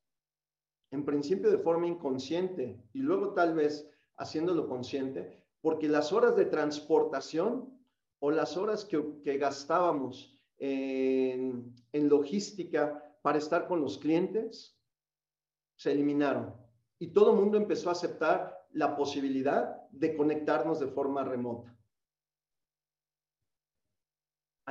en 0.91 1.03
principio 1.03 1.49
de 1.49 1.57
forma 1.57 1.87
inconsciente 1.87 2.79
y 2.93 2.99
luego 2.99 3.33
tal 3.33 3.55
vez 3.55 3.89
haciéndolo 4.17 4.67
consciente, 4.67 5.43
porque 5.61 5.89
las 5.89 6.13
horas 6.13 6.35
de 6.35 6.45
transportación 6.45 7.75
o 8.19 8.29
las 8.29 8.55
horas 8.55 8.85
que, 8.85 9.37
gastábamos 9.37 10.39
en, 10.59 11.73
en 11.91 12.07
logística 12.07 13.03
para 13.23 13.39
estar 13.39 13.67
con 13.67 13.81
los 13.81 13.97
clientes 13.97 14.77
se 15.75 15.91
eliminaron 15.91 16.55
y 16.99 17.07
todo 17.07 17.31
el 17.31 17.37
mundo 17.37 17.57
empezó 17.57 17.89
a 17.89 17.93
aceptar 17.93 18.67
la 18.73 18.95
posibilidad 18.95 19.89
de 19.89 20.15
conectarnos 20.15 20.79
de 20.79 20.87
forma 20.87 21.23
remota. 21.23 21.75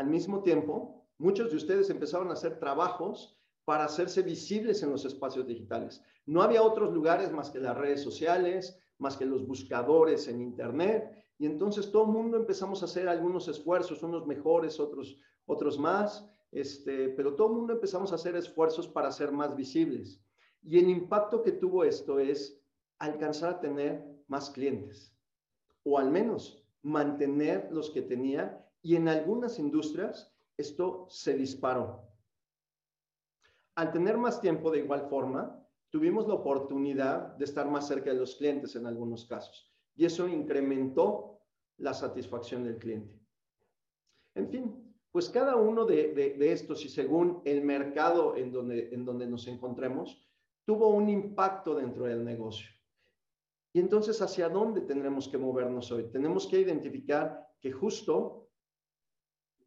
Al 0.01 0.07
mismo 0.07 0.43
tiempo, 0.43 1.01
Muchos 1.21 1.51
de 1.51 1.57
ustedes 1.59 1.91
empezaron 1.91 2.31
a 2.31 2.33
hacer 2.33 2.59
trabajos 2.59 3.39
para 3.67 3.85
hacerse 3.85 4.23
visibles 4.23 4.83
en 4.83 4.91
los 4.91 5.05
espacios 5.05 5.47
digitales. 5.47 6.03
No 6.25 6.41
había 6.41 6.63
otros 6.63 6.95
lugares 6.95 7.31
más 7.31 7.51
que 7.51 7.59
las 7.59 7.77
redes 7.77 8.03
sociales, 8.03 8.81
más 8.97 9.19
que 9.19 9.27
los 9.27 9.47
buscadores 9.47 10.29
en 10.29 10.41
Internet. 10.41 11.13
Y 11.37 11.45
entonces 11.45 11.93
todo 11.93 12.05
el 12.05 12.13
mundo 12.13 12.39
empezamos 12.39 12.81
a 12.81 12.87
hacer 12.87 13.07
algunos 13.07 13.49
esfuerzos, 13.49 14.03
unos 14.03 14.27
mejores, 14.27 14.81
otros, 14.81 15.19
otros 15.45 15.79
más, 15.79 16.27
este, 16.53 17.11
pero 17.11 17.35
todo 17.35 17.49
el 17.49 17.57
mundo 17.57 17.75
empezamos 17.75 18.13
a 18.13 18.15
hacer 18.15 18.35
esfuerzos 18.35 18.89
para 18.89 19.13
ser 19.13 19.31
más 19.31 19.55
visibles. 19.55 20.25
Y 20.63 20.79
el 20.79 20.89
impacto 20.89 21.43
que 21.43 21.53
tuvo 21.53 21.85
esto 21.85 22.19
es 22.19 22.59
alcanzar 22.99 23.51
a 23.51 23.61
tener 23.61 24.03
más 24.27 24.49
clientes, 24.49 25.15
o 25.85 25.99
al 25.99 26.11
menos 26.11 26.65
mantener 26.81 27.69
los 27.71 27.91
que 27.91 28.01
tenía, 28.01 28.67
y 28.83 28.97
en 28.97 29.09
algunas 29.09 29.59
industrias 29.59 30.33
esto 30.57 31.07
se 31.09 31.35
disparó. 31.35 32.03
Al 33.75 33.93
tener 33.93 34.19
más 34.19 34.41
tiempo 34.41 34.71
de 34.71 34.79
igual 34.79 35.09
forma, 35.09 35.65
tuvimos 35.91 36.29
la 36.29 36.35
oportunidad 36.35 37.37
de 37.37 37.45
estar 37.45 37.69
más 37.69 37.89
cerca 37.89 38.11
de 38.11 38.19
los 38.19 38.37
clientes 38.37 38.77
en 38.77 38.87
algunos 38.87 39.25
casos 39.25 39.73
y 39.97 40.05
eso 40.05 40.29
incrementó 40.29 41.41
la 41.79 41.95
satisfacción 41.95 42.65
del 42.65 42.79
cliente. 42.79 43.19
En 44.35 44.49
fin, 44.49 44.95
pues 45.11 45.29
cada 45.29 45.57
uno 45.57 45.85
de, 45.85 46.37
estos 46.53 46.85
y 46.85 46.89
según 46.89 47.43
el 47.45 47.63
mercado 47.63 48.37
en 48.37 48.53
donde, 48.53 48.95
en 48.95 49.05
donde 49.05 49.27
nos 49.27 49.47
encontremos, 49.49 50.27
tuvo 50.65 50.89
un 50.89 51.09
impacto 51.09 51.75
dentro 51.75 52.05
del 52.05 52.25
negocio. 52.25 52.69
Y 53.73 53.81
entonces, 53.81 54.21
¿hacia 54.23 54.49
dónde 54.49 54.83
tendremos 54.83 55.29
que 55.29 55.39
movernos 55.39 55.91
hoy? 55.91 56.05
Tenemos 56.11 56.47
que 56.47 56.61
identificar 56.61 57.49
que 57.61 57.73
justo 57.73 58.40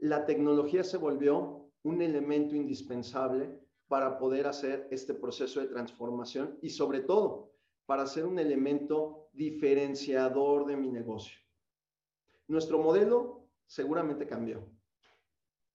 la 0.03 0.25
tecnología 0.25 0.83
se 0.83 0.97
volvió 0.97 1.71
un 1.83 2.01
elemento 2.01 2.57
indispensable 2.57 3.57
para 3.87 4.17
poder 4.17 4.47
hacer 4.47 4.85
este 4.91 5.13
proceso 5.13 5.61
de 5.61 5.67
transformación 5.67 6.59
y 6.61 6.71
sobre 6.71 6.99
todo 6.99 7.53
para 7.85 8.05
ser 8.05 8.25
un 8.25 8.37
elemento 8.37 9.29
diferenciador 9.31 10.65
de 10.65 10.75
mi 10.75 10.89
negocio. 10.89 11.37
Nuestro 12.49 12.79
modelo 12.79 13.47
seguramente 13.65 14.27
cambió, 14.27 14.67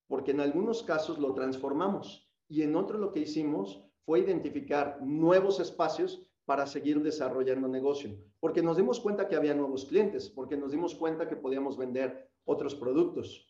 porque 0.07 0.33
en 0.33 0.41
algunos 0.41 0.83
casos 0.83 1.19
lo 1.19 1.33
transformamos 1.33 2.31
y 2.49 2.61
en 2.61 2.77
otros 2.77 3.01
lo 3.01 3.13
que 3.13 3.21
hicimos 3.21 3.83
fue 4.05 4.21
identificar 4.21 5.01
nuevos 5.01 5.59
espacios 5.59 6.31
para 6.45 6.67
seguir 6.67 7.03
desarrollando 7.03 7.67
negocio, 7.67 8.11
porque 8.41 8.61
nos 8.63 8.77
dimos 8.77 9.01
cuenta 9.01 9.27
que 9.27 9.37
había 9.37 9.55
nuevos 9.55 9.87
clientes, 9.87 10.29
porque 10.29 10.59
nos 10.59 10.71
dimos 10.71 10.95
cuenta 10.95 11.27
que 11.29 11.37
podíamos 11.37 11.79
vender 11.79 12.31
otros 12.45 12.75
productos, 12.75 13.48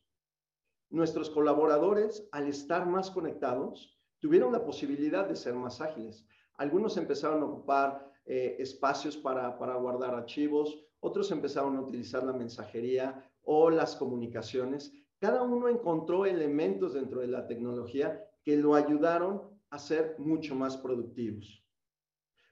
nuestros 0.91 1.31
colaboradores, 1.31 2.29
al 2.33 2.49
estar 2.49 2.87
más 2.87 3.11
conectados, 3.11 3.99
tuvieron 4.21 4.53
la 4.53 4.65
posibilidad 4.65 5.29
de 5.29 5.37
ser 5.37 5.55
más 5.55 5.81
ágiles. 5.81 6.27
Algunos 6.55 6.97
empezaron 6.97 7.43
a 7.43 7.47
ocupar 7.47 8.13
eh, 8.27 8.57
espacios 8.59 9.17
para, 9.17 9.59
para 9.59 9.77
guardar 9.77 10.15
archivos, 10.15 10.85
otros 11.01 11.31
empezaron 11.31 11.77
a 11.77 11.81
utilizar 11.81 12.25
la 12.25 12.33
mensajería 12.33 13.31
o 13.43 13.71
las 13.71 13.97
comunicaciones. 13.97 14.93
Cada 15.19 15.43
uno 15.43 15.69
encontró 15.69 16.27
elementos 16.27 16.95
dentro 16.95 17.21
de 17.21 17.29
la 17.29 17.47
tecnología 17.47 18.25
que 18.43 18.57
lo 18.57 18.75
ayudaron 18.75 19.43
a 19.71 19.79
ser 19.79 20.17
mucho 20.19 20.55
más 20.55 20.77
productivos. 20.77 21.65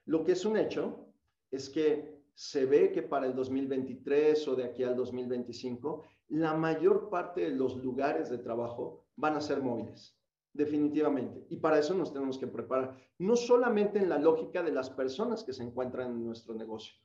Lo 0.05 0.23
que 0.23 0.33
es 0.33 0.45
un 0.45 0.57
hecho 0.57 1.07
es 1.51 1.69
que 1.69 2.17
se 2.33 2.65
ve 2.65 2.91
que 2.91 3.01
para 3.01 3.25
el 3.25 3.35
2023 3.35 4.47
o 4.47 4.55
de 4.55 4.63
aquí 4.65 4.83
al 4.83 4.95
2025 4.95 6.03
la 6.29 6.53
mayor 6.53 7.09
parte 7.09 7.41
de 7.41 7.51
los 7.51 7.77
lugares 7.77 8.29
de 8.29 8.37
trabajo 8.37 9.05
van 9.15 9.35
a 9.35 9.41
ser 9.41 9.61
móviles, 9.61 10.17
definitivamente. 10.53 11.45
Y 11.49 11.57
para 11.57 11.79
eso 11.79 11.93
nos 11.93 12.11
tenemos 12.11 12.37
que 12.37 12.47
preparar, 12.47 12.97
no 13.17 13.35
solamente 13.35 13.99
en 13.99 14.09
la 14.09 14.17
lógica 14.17 14.61
de 14.61 14.71
las 14.71 14.89
personas 14.89 15.43
que 15.43 15.53
se 15.53 15.63
encuentran 15.63 16.11
en 16.11 16.25
nuestro 16.25 16.53
negocio 16.53 16.95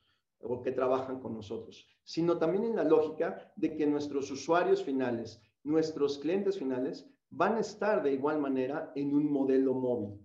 o 0.41 0.61
que 0.61 0.71
trabajan 0.71 1.19
con 1.19 1.33
nosotros, 1.33 1.87
sino 2.03 2.37
también 2.37 2.65
en 2.65 2.75
la 2.75 2.83
lógica 2.83 3.51
de 3.55 3.75
que 3.75 3.87
nuestros 3.87 4.29
usuarios 4.29 4.83
finales, 4.83 5.41
nuestros 5.63 6.17
clientes 6.19 6.59
finales, 6.59 7.09
van 7.29 7.55
a 7.55 7.61
estar 7.61 8.03
de 8.03 8.13
igual 8.13 8.39
manera 8.39 8.91
en 8.95 9.15
un 9.15 9.31
modelo 9.31 9.73
móvil. 9.73 10.19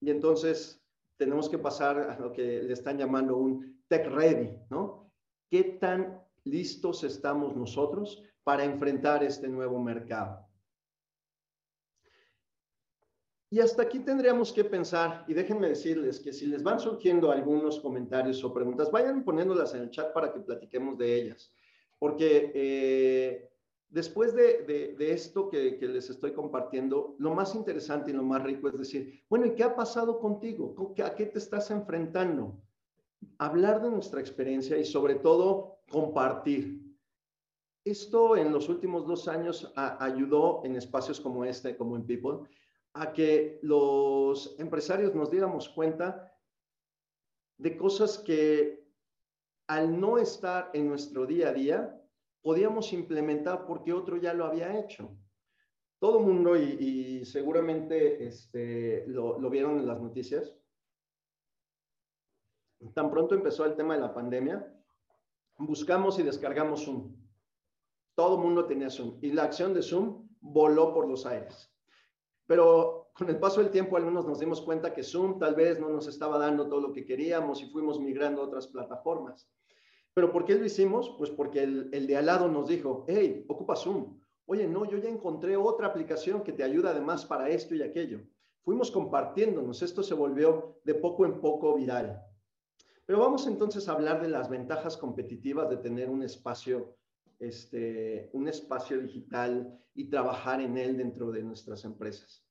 Y 0.00 0.10
entonces 0.10 0.84
tenemos 1.16 1.48
que 1.48 1.58
pasar 1.58 1.98
a 1.98 2.18
lo 2.18 2.32
que 2.32 2.62
le 2.62 2.72
están 2.72 2.98
llamando 2.98 3.36
un 3.36 3.80
tech 3.86 4.06
ready, 4.08 4.50
¿no? 4.68 5.12
¿Qué 5.48 5.62
tan 5.62 6.21
listos 6.44 7.04
estamos 7.04 7.54
nosotros 7.56 8.22
para 8.44 8.64
enfrentar 8.64 9.22
este 9.22 9.48
nuevo 9.48 9.78
mercado? 9.78 10.46
Y 13.52 13.60
hasta 13.60 13.82
aquí 13.82 13.98
tendríamos 13.98 14.50
que 14.50 14.64
pensar, 14.64 15.26
y 15.28 15.34
déjenme 15.34 15.68
decirles 15.68 16.18
que 16.18 16.32
si 16.32 16.46
les 16.46 16.62
van 16.62 16.80
surgiendo 16.80 17.30
algunos 17.30 17.80
comentarios 17.80 18.42
o 18.44 18.54
preguntas, 18.54 18.90
vayan 18.90 19.24
poniéndolas 19.24 19.74
en 19.74 19.82
el 19.82 19.90
chat 19.90 20.10
para 20.14 20.32
que 20.32 20.40
platiquemos 20.40 20.96
de 20.96 21.14
ellas. 21.14 21.52
Porque 21.98 22.50
eh, 22.54 23.50
después 23.90 24.34
de, 24.34 24.96
esto 24.98 25.50
que, 25.50 25.78
les 25.82 26.08
estoy 26.08 26.32
compartiendo, 26.32 27.14
lo 27.18 27.34
más 27.34 27.54
interesante 27.54 28.10
y 28.10 28.14
lo 28.14 28.22
más 28.22 28.42
rico 28.42 28.68
es 28.68 28.78
decir, 28.78 29.22
bueno, 29.28 29.44
¿y 29.44 29.54
qué 29.54 29.64
ha 29.64 29.76
pasado 29.76 30.18
contigo? 30.18 30.74
¿A 31.04 31.14
qué 31.14 31.26
te 31.26 31.38
estás 31.38 31.70
enfrentando? 31.70 32.58
Hablar 33.36 33.82
de 33.82 33.90
nuestra 33.90 34.20
experiencia 34.20 34.78
y 34.78 34.84
sobre 34.86 35.16
todo 35.16 35.81
compartir. 35.92 36.82
Esto 37.84 38.36
en 38.36 38.52
los 38.52 38.68
últimos 38.68 39.06
dos 39.06 39.28
años 39.28 39.72
ayudó 39.76 40.62
en 40.64 40.76
espacios 40.76 41.20
como 41.20 41.44
este, 41.44 41.76
como 41.76 41.96
en 41.96 42.06
People, 42.06 42.48
a 42.94 43.12
que 43.12 43.58
los 43.62 44.58
empresarios 44.58 45.14
nos 45.14 45.30
diéramos 45.30 45.68
cuenta 45.68 46.32
de 47.58 47.76
cosas 47.76 48.18
que 48.18 48.84
al 49.68 50.00
no 50.00 50.18
estar 50.18 50.70
en 50.74 50.88
nuestro 50.88 51.26
día 51.26 51.48
a 51.48 51.52
día, 51.52 52.02
podíamos 52.42 52.92
implementar 52.92 53.66
porque 53.66 53.92
otro 53.92 54.16
ya 54.16 54.34
lo 54.34 54.44
había 54.44 54.78
hecho. 54.78 55.16
Todo 55.98 56.18
mundo, 56.18 56.56
y, 56.56 57.24
seguramente 57.24 58.26
este, 58.26 59.06
lo 59.06 59.50
vieron 59.50 59.78
en 59.78 59.86
las 59.86 60.00
noticias, 60.00 60.56
tan 62.94 63.10
pronto 63.10 63.34
empezó 63.34 63.64
el 63.64 63.76
tema 63.76 63.94
de 63.94 64.00
la 64.00 64.12
pandemia, 64.12 64.81
buscamos 65.66 66.18
y 66.18 66.22
descargamos 66.22 66.84
Zoom. 66.84 67.14
Todo 68.14 68.38
mundo 68.38 68.66
tenía 68.66 68.90
Zoom 68.90 69.18
y 69.22 69.32
la 69.32 69.44
acción 69.44 69.72
de 69.74 69.82
Zoom 69.82 70.28
voló 70.40 70.92
por 70.92 71.08
los 71.08 71.24
aires. 71.26 71.72
Pero 72.46 73.10
con 73.14 73.28
el 73.28 73.38
paso 73.38 73.60
del 73.60 73.70
tiempo, 73.70 73.96
algunos 73.96 74.26
nos 74.26 74.38
dimos 74.38 74.60
cuenta 74.60 74.92
que 74.92 75.02
Zoom 75.02 75.38
tal 75.38 75.54
vez 75.54 75.78
no 75.80 75.88
nos 75.88 76.06
estaba 76.06 76.38
dando 76.38 76.68
todo 76.68 76.80
lo 76.80 76.92
que 76.92 77.04
queríamos 77.04 77.62
y 77.62 77.70
fuimos 77.70 78.00
migrando 78.00 78.42
a 78.42 78.46
otras 78.46 78.66
plataformas. 78.66 79.48
¿Pero 80.14 80.30
por 80.30 80.44
qué 80.44 80.54
lo 80.56 80.64
hicimos? 80.64 81.14
Pues 81.16 81.30
porque 81.30 81.62
el, 81.62 81.88
el 81.92 82.06
de 82.06 82.16
al 82.16 82.26
lado 82.26 82.48
nos 82.48 82.68
dijo, 82.68 83.06
hey, 83.08 83.46
ocupa 83.48 83.76
Zoom. 83.76 84.18
Oye, 84.46 84.66
no, 84.66 84.84
yo 84.84 84.98
ya 84.98 85.08
encontré 85.08 85.56
otra 85.56 85.86
aplicación 85.86 86.42
que 86.42 86.52
te 86.52 86.64
ayuda 86.64 86.90
además 86.90 87.24
para 87.24 87.48
esto 87.48 87.74
y 87.74 87.82
aquello. 87.82 88.20
Fuimos 88.62 88.90
compartiéndonos, 88.90 89.82
esto 89.82 90.02
se 90.02 90.14
volvió 90.14 90.80
de 90.84 90.94
poco 90.94 91.24
en 91.24 91.40
poco 91.40 91.74
viral. 91.74 92.22
Pero 93.06 93.18
vamos 93.18 93.46
entonces 93.46 93.88
a 93.88 93.92
hablar 93.92 94.22
de 94.22 94.28
las 94.28 94.48
ventajas 94.48 94.96
competitivas 94.96 95.68
de 95.68 95.76
tener 95.76 96.08
un 96.08 96.22
espacio 96.22 96.96
este, 97.42 98.30
un 98.34 98.46
espacio 98.46 99.00
digital 99.00 99.76
y 99.94 100.08
trabajar 100.08 100.60
en 100.60 100.78
él 100.78 100.96
dentro 100.96 101.32
de 101.32 101.42
nuestras 101.42 101.84
empresas. 101.84 102.46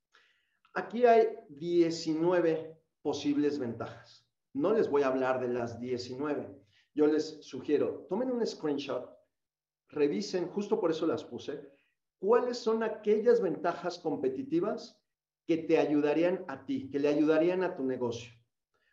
Aquí 0.73 1.05
hay 1.05 1.29
19 1.47 2.77
posibles 3.01 3.57
ventajas. 3.57 4.27
No 4.53 4.73
les 4.73 4.89
voy 4.89 5.03
a 5.03 5.07
hablar 5.07 5.39
de 5.39 5.47
las 5.47 5.79
19. 5.79 6.61
Yo 6.93 7.07
les 7.07 7.41
sugiero, 7.41 8.05
tomen 8.09 8.31
un 8.31 8.45
screenshot, 8.45 9.09
revisen, 9.87 10.49
justo 10.49 10.77
por 10.77 10.91
eso 10.91 11.07
las 11.07 11.23
puse, 11.23 11.71
cuáles 12.19 12.57
son 12.57 12.83
aquellas 12.83 13.41
ventajas 13.41 13.97
competitivas 13.97 15.01
que 15.47 15.57
te 15.57 15.77
ayudarían 15.77 16.43
a 16.49 16.65
ti, 16.65 16.89
que 16.89 16.99
le 16.99 17.07
ayudarían 17.07 17.63
a 17.63 17.77
tu 17.77 17.83
negocio. 17.85 18.33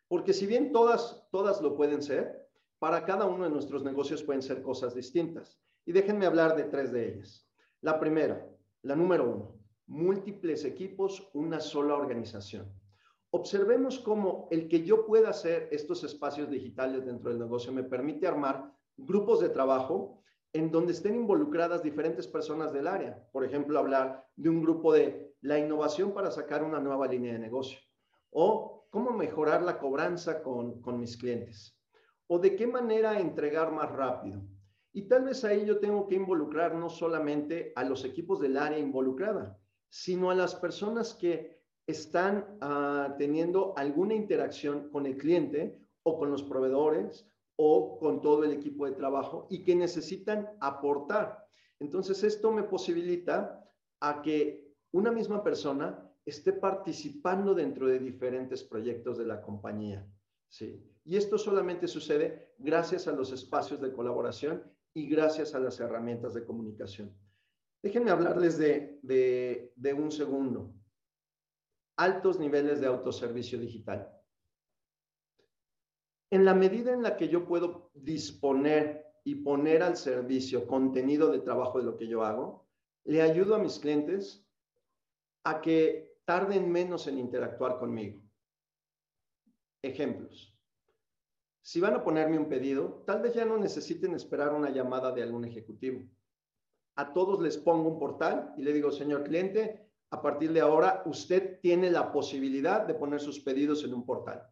Porque 0.08 0.32
si 0.32 0.46
bien 0.46 0.72
todas, 0.72 1.26
todas 1.30 1.60
lo 1.60 1.76
pueden 1.76 2.02
ser, 2.02 2.48
para 2.78 3.04
cada 3.04 3.26
uno 3.26 3.44
de 3.44 3.50
nuestros 3.50 3.84
negocios 3.84 4.22
pueden 4.22 4.42
ser 4.42 4.62
cosas 4.62 4.94
distintas. 4.94 5.60
Y 5.84 5.92
déjenme 5.92 6.26
hablar 6.26 6.56
de 6.56 6.64
tres 6.64 6.92
de 6.92 7.08
ellas. 7.08 7.48
La 7.80 8.00
primera, 8.00 8.48
la 8.82 8.96
número 8.96 9.24
uno, 9.24 9.58
múltiples 9.86 10.64
equipos, 10.64 11.28
una 11.34 11.60
sola 11.60 11.94
organización. 11.94 12.72
Observemos 13.30 13.98
cómo 13.98 14.48
el 14.50 14.68
que 14.68 14.84
yo 14.84 15.04
pueda 15.04 15.30
hacer 15.30 15.68
estos 15.70 16.02
espacios 16.04 16.50
digitales 16.50 17.04
dentro 17.04 17.30
del 17.30 17.38
negocio 17.38 17.72
me 17.72 17.82
permite 17.82 18.26
armar 18.26 18.72
grupos 18.96 19.40
de 19.40 19.50
trabajo 19.50 20.22
en 20.52 20.70
donde 20.70 20.92
estén 20.92 21.14
involucradas 21.14 21.82
diferentes 21.82 22.26
personas 22.26 22.72
del 22.72 22.86
área. 22.86 23.22
Por 23.32 23.44
ejemplo, 23.44 23.78
hablar 23.78 24.26
de 24.36 24.48
un 24.48 24.62
grupo 24.62 24.92
de 24.92 25.34
la 25.42 25.58
innovación 25.58 26.12
para 26.12 26.30
sacar 26.30 26.64
una 26.64 26.80
nueva 26.80 27.06
línea 27.06 27.34
de 27.34 27.38
negocio 27.38 27.78
o 28.30 28.77
cómo 28.90 29.10
mejorar 29.10 29.62
la 29.62 29.78
cobranza 29.78 30.42
con, 30.42 30.80
mis 30.98 31.16
clientes 31.16 31.76
o 32.26 32.38
de 32.38 32.56
qué 32.56 32.66
manera 32.66 33.20
entregar 33.20 33.72
más 33.72 33.90
rápido 33.90 34.42
y 34.92 35.02
tal 35.02 35.24
vez 35.24 35.44
ahí 35.44 35.66
yo 35.66 35.78
tengo 35.78 36.06
que 36.08 36.16
involucrar 36.16 36.74
no 36.74 36.88
solamente 36.88 37.72
a 37.76 37.84
los 37.84 38.04
equipos 38.04 38.40
del 38.40 38.56
área 38.56 38.78
involucrada, 38.78 39.58
sino 39.90 40.30
a 40.30 40.34
las 40.34 40.54
personas 40.54 41.14
que 41.14 41.62
están 41.86 42.58
ah, 42.60 43.14
teniendo 43.18 43.74
alguna 43.76 44.14
interacción 44.14 44.90
con 44.90 45.06
el 45.06 45.16
cliente 45.16 45.78
o 46.02 46.18
con 46.18 46.30
los 46.30 46.42
proveedores 46.42 47.28
o 47.56 47.98
con 47.98 48.20
todo 48.20 48.44
el 48.44 48.52
equipo 48.52 48.86
de 48.86 48.92
trabajo 48.92 49.46
y 49.50 49.64
que 49.64 49.74
necesitan 49.74 50.48
aportar. 50.60 51.46
Entonces, 51.80 52.22
esto 52.24 52.52
me 52.52 52.62
posibilita 52.62 53.64
a 54.00 54.22
que 54.22 54.74
una 54.92 55.12
misma 55.12 55.42
persona 55.42 56.07
esté 56.28 56.52
participando 56.52 57.54
dentro 57.54 57.88
de 57.88 57.98
diferentes 57.98 58.62
proyectos 58.62 59.16
de 59.18 59.26
la 59.26 59.40
compañía. 59.40 60.06
¿sí? 60.48 60.84
Y 61.04 61.16
esto 61.16 61.38
solamente 61.38 61.88
sucede 61.88 62.52
gracias 62.58 63.08
a 63.08 63.12
los 63.12 63.32
espacios 63.32 63.80
de 63.80 63.92
colaboración 63.92 64.62
y 64.92 65.08
gracias 65.08 65.54
a 65.54 65.60
las 65.60 65.80
herramientas 65.80 66.34
de 66.34 66.44
comunicación. 66.44 67.16
Déjenme 67.82 68.10
hablarles 68.10 68.58
de, 68.58 69.00
de, 69.02 69.94
un 69.94 70.10
segundo. 70.10 70.74
Altos 71.96 72.38
niveles 72.38 72.80
de 72.80 72.88
autoservicio 72.88 73.58
digital. 73.58 74.12
En 76.30 76.44
la 76.44 76.52
medida 76.52 76.92
en 76.92 77.02
la 77.02 77.16
que 77.16 77.28
yo 77.28 77.46
puedo 77.46 77.90
disponer 77.94 79.06
y 79.24 79.36
poner 79.36 79.82
al 79.82 79.96
servicio 79.96 80.66
contenido 80.66 81.30
de 81.30 81.40
trabajo 81.40 81.78
de 81.78 81.84
lo 81.84 81.96
que 81.96 82.06
yo 82.06 82.24
hago, 82.24 82.68
le 83.04 83.22
ayudo 83.22 83.54
a 83.54 83.58
mis 83.58 83.78
clientes 83.78 84.46
a 85.44 85.62
que 85.62 86.17
tarden 86.28 86.70
menos 86.70 87.06
en 87.06 87.18
interactuar 87.18 87.78
conmigo. 87.78 88.20
Ejemplos. 89.80 90.54
Si 91.62 91.80
van 91.80 91.94
a 91.94 92.04
ponerme 92.04 92.38
un 92.38 92.50
pedido, 92.50 93.02
tal 93.06 93.22
vez 93.22 93.32
ya 93.32 93.46
no 93.46 93.56
necesiten 93.56 94.12
esperar 94.12 94.52
una 94.52 94.68
llamada 94.68 95.10
de 95.12 95.22
algún 95.22 95.46
ejecutivo. 95.46 96.06
A 96.96 97.14
todos 97.14 97.40
les 97.40 97.56
pongo 97.56 97.88
un 97.88 97.98
portal 97.98 98.52
y 98.58 98.62
le 98.62 98.74
digo, 98.74 98.90
señor 98.90 99.24
cliente, 99.24 99.88
a 100.10 100.20
partir 100.20 100.52
de 100.52 100.60
ahora 100.60 101.02
usted 101.06 101.60
tiene 101.62 101.90
la 101.90 102.12
posibilidad 102.12 102.86
de 102.86 102.92
poner 102.92 103.20
sus 103.20 103.40
pedidos 103.40 103.82
en 103.84 103.94
un 103.94 104.04
portal. 104.04 104.46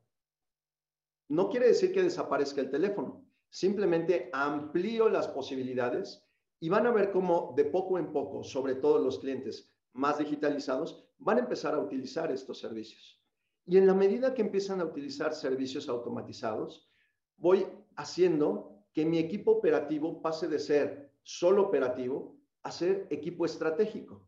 No 1.28 1.50
quiere 1.50 1.66
decir 1.66 1.92
que 1.92 2.02
desaparezca 2.02 2.62
el 2.62 2.70
teléfono, 2.70 3.22
simplemente 3.50 4.30
amplío 4.32 5.10
las 5.10 5.28
posibilidades 5.28 6.26
y 6.58 6.70
van 6.70 6.86
a 6.86 6.92
ver 6.92 7.12
cómo 7.12 7.52
de 7.54 7.66
poco 7.66 7.98
en 7.98 8.14
poco, 8.14 8.44
sobre 8.44 8.76
todo 8.76 8.98
los 8.98 9.18
clientes 9.18 9.76
más 9.92 10.16
digitalizados, 10.16 11.05
van 11.18 11.38
a 11.38 11.40
empezar 11.40 11.74
a 11.74 11.79
utilizar 11.79 12.30
estos 12.30 12.59
servicios. 12.59 13.22
Y 13.66 13.78
en 13.78 13.86
la 13.86 13.95
medida 13.95 14.34
que 14.34 14.43
empiezan 14.43 14.80
a 14.80 14.84
utilizar 14.84 15.34
servicios 15.34 15.88
automatizados, 15.88 16.88
voy 17.36 17.66
haciendo 17.97 18.84
que 18.93 19.05
mi 19.05 19.18
equipo 19.18 19.53
operativo 19.53 20.22
pase 20.22 20.49
de 20.49 20.59
ser 20.59 21.12
solo 21.22 21.62
operativo 21.62 22.36
a 22.62 22.70
ser 22.70 23.07
equipo 23.11 23.45
estratégico. 23.45 24.26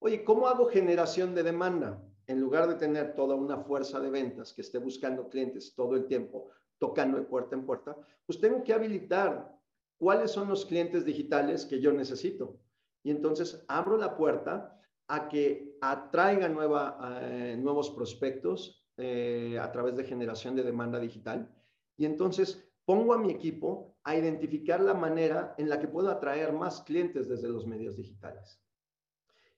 Oye, 0.00 0.24
¿cómo 0.24 0.46
hago 0.48 0.66
generación 0.66 1.34
de 1.34 1.42
demanda? 1.42 2.02
En 2.26 2.40
lugar 2.40 2.68
de 2.68 2.74
tener 2.74 3.14
toda 3.14 3.34
una 3.34 3.58
fuerza 3.58 4.00
de 4.00 4.10
ventas 4.10 4.52
que 4.52 4.60
esté 4.60 4.78
buscando 4.78 5.28
clientes 5.28 5.74
todo 5.74 5.96
el 5.96 6.06
tiempo, 6.06 6.50
tocando 6.78 7.18
de 7.18 7.24
puerta 7.24 7.56
en 7.56 7.64
puerta, 7.64 7.96
pues 8.26 8.40
tengo 8.40 8.62
que 8.62 8.74
habilitar 8.74 9.56
cuáles 9.96 10.30
son 10.30 10.48
los 10.48 10.66
clientes 10.66 11.04
digitales 11.04 11.64
que 11.64 11.80
yo 11.80 11.92
necesito. 11.92 12.60
Y 13.02 13.10
entonces 13.10 13.64
abro 13.68 13.96
la 13.96 14.16
puerta 14.16 14.77
a 15.08 15.28
que 15.28 15.76
atraiga 15.80 16.46
eh, 16.46 17.56
nuevos 17.58 17.90
prospectos 17.90 18.86
eh, 18.96 19.58
a 19.60 19.72
través 19.72 19.96
de 19.96 20.04
generación 20.04 20.54
de 20.54 20.62
demanda 20.62 21.00
digital 21.00 21.50
y 21.96 22.04
entonces 22.04 22.68
pongo 22.84 23.12
a 23.12 23.18
mi 23.18 23.30
equipo 23.30 23.96
a 24.04 24.16
identificar 24.16 24.80
la 24.80 24.94
manera 24.94 25.54
en 25.58 25.68
la 25.68 25.78
que 25.78 25.88
puedo 25.88 26.10
atraer 26.10 26.52
más 26.52 26.82
clientes 26.82 27.28
desde 27.28 27.48
los 27.48 27.66
medios 27.66 27.96
digitales. 27.96 28.62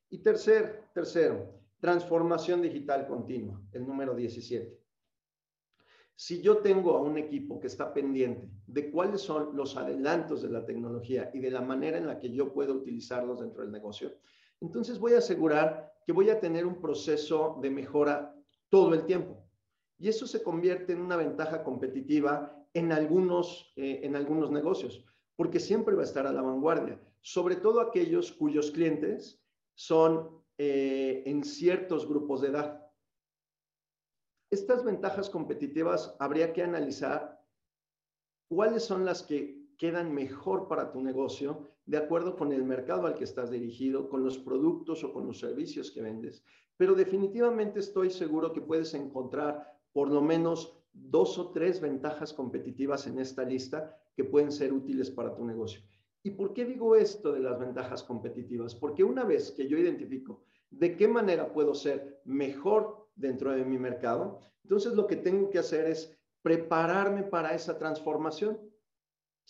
Y 0.09 0.19
tercer, 0.19 0.89
tercero, 0.93 1.61
transformación 1.79 2.63
digital 2.63 3.07
continua, 3.07 3.61
el 3.73 3.87
número 3.87 4.15
17. 4.15 4.81
Si 6.15 6.43
yo 6.43 6.59
tengo 6.59 6.97
a 6.97 7.01
un 7.01 7.17
equipo 7.17 7.61
que 7.61 7.69
está 7.69 7.95
pendiente 7.95 8.51
de 8.67 8.91
cuáles 8.91 9.23
son 9.23 9.57
los 9.57 9.77
adelantos 9.77 10.43
de 10.43 10.51
la 10.51 10.67
tecnología 10.67 11.31
y 11.33 11.39
de 11.39 11.51
la 11.51 11.63
manera 11.63 11.97
en 11.97 12.07
la 12.07 12.19
que 12.19 12.31
yo 12.31 12.53
puedo 12.53 12.75
utilizarlos 12.75 13.41
dentro 13.41 13.63
del 13.63 13.73
negocio, 13.73 14.13
entonces 14.61 14.99
voy 14.99 15.15
a 15.15 15.19
asegurar 15.19 15.93
que 16.07 16.13
voy 16.13 16.31
a 16.31 16.41
tener 16.41 16.67
un 16.67 16.81
proceso 16.81 17.59
de 17.63 17.71
mejora 17.71 18.35
todo 18.69 18.95
el 18.95 19.05
tiempo. 19.07 19.43
Y 19.99 20.09
eso 20.09 20.27
se 20.27 20.43
convierte 20.43 20.93
en 20.93 21.01
una 21.01 21.17
ventaja 21.17 21.63
competitiva 21.63 22.57
en 22.73 22.93
algunos, 22.93 23.73
eh, 23.77 24.01
en 24.03 24.17
algunos 24.17 24.51
negocios, 24.51 25.05
porque 25.37 25.61
siempre 25.61 25.95
va 25.95 26.03
a 26.03 26.05
estar 26.05 26.27
a 26.27 26.33
la 26.33 26.43
vanguardia, 26.43 27.01
sobre 27.21 27.57
todo 27.57 27.81
aquellos 27.81 28.33
cuyos 28.33 28.71
clientes 28.71 29.43
son 29.75 30.43
eh, 30.59 31.23
en 31.27 31.45
ciertos 31.45 32.07
grupos 32.07 32.41
de 32.41 32.49
edad. 32.49 32.87
Estas 34.51 34.85
ventajas 34.85 35.31
competitivas 35.31 36.17
habría 36.19 36.53
que 36.53 36.63
analizar 36.63 37.41
cuáles 38.49 38.85
son 38.85 39.05
las 39.05 39.23
que 39.23 39.60
quedan 39.81 40.13
mejor 40.13 40.69
para 40.69 40.93
tu 40.93 41.01
negocio 41.01 41.71
de 41.87 41.97
acuerdo 41.97 42.37
con 42.37 42.53
el 42.53 42.65
mercado 42.65 43.07
al 43.07 43.15
que 43.15 43.25
estás 43.25 43.51
dirigido, 43.51 44.11
con 44.11 44.23
los 44.23 44.37
productos 44.37 45.03
o 45.05 45.11
con 45.15 45.27
los 45.27 45.41
servicios 45.41 45.91
que 45.91 46.03
vendes. 46.03 46.45
Pero 46.77 46.95
definitivamente 46.95 47.81
estoy 47.81 48.11
seguro 48.11 48.53
que 48.53 48.61
puedes 48.61 48.93
encontrar 48.93 49.75
por 49.95 50.11
lo 50.11 50.21
menos 50.21 50.77
dos 50.93 51.39
o 51.39 51.51
tres 51.51 51.81
ventajas 51.81 52.35
competitivas 52.35 53.07
en 53.07 53.19
esta 53.21 53.43
lista 53.43 53.97
que 54.15 54.25
pueden 54.25 54.53
ser 54.53 54.71
útiles 54.71 55.11
para 55.11 55.35
tu 55.35 55.47
negocio. 55.47 55.81
¿Y 56.23 56.33
por 56.33 56.53
qué 56.53 56.67
digo 56.67 56.95
esto 56.95 57.33
de 57.33 57.41
las 57.41 57.59
ventajas 57.59 58.03
competitivas? 58.03 58.75
Porque 58.75 59.03
una 59.03 59.25
vez 59.25 59.51
que 59.51 59.67
yo 59.67 59.79
identifico 59.79 60.43
de 60.69 60.95
qué 60.95 61.09
manera 61.09 61.55
puedo 61.55 61.75
ser 61.75 62.21
mejor 62.27 63.09
dentro 63.15 63.53
de 63.53 63.65
mi 63.65 63.79
mercado, 63.79 64.41
entonces 64.63 64.93
lo 64.93 65.07
que 65.07 65.17
tengo 65.17 65.49
que 65.49 65.59
hacer 65.59 65.87
es 65.87 66.21
prepararme 66.43 67.23
para 67.23 67.55
esa 67.55 67.79
transformación. 67.79 68.61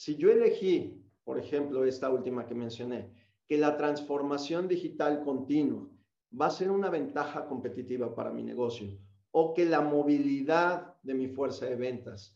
Si 0.00 0.16
yo 0.16 0.30
elegí, 0.30 1.04
por 1.24 1.38
ejemplo, 1.38 1.84
esta 1.84 2.08
última 2.08 2.46
que 2.46 2.54
mencioné, 2.54 3.12
que 3.46 3.58
la 3.58 3.76
transformación 3.76 4.66
digital 4.66 5.22
continua 5.22 5.86
va 6.32 6.46
a 6.46 6.50
ser 6.50 6.70
una 6.70 6.88
ventaja 6.88 7.46
competitiva 7.46 8.14
para 8.14 8.32
mi 8.32 8.42
negocio 8.42 8.98
o 9.30 9.52
que 9.52 9.66
la 9.66 9.82
movilidad 9.82 10.96
de 11.02 11.12
mi 11.12 11.28
fuerza 11.28 11.66
de 11.66 11.76
ventas 11.76 12.34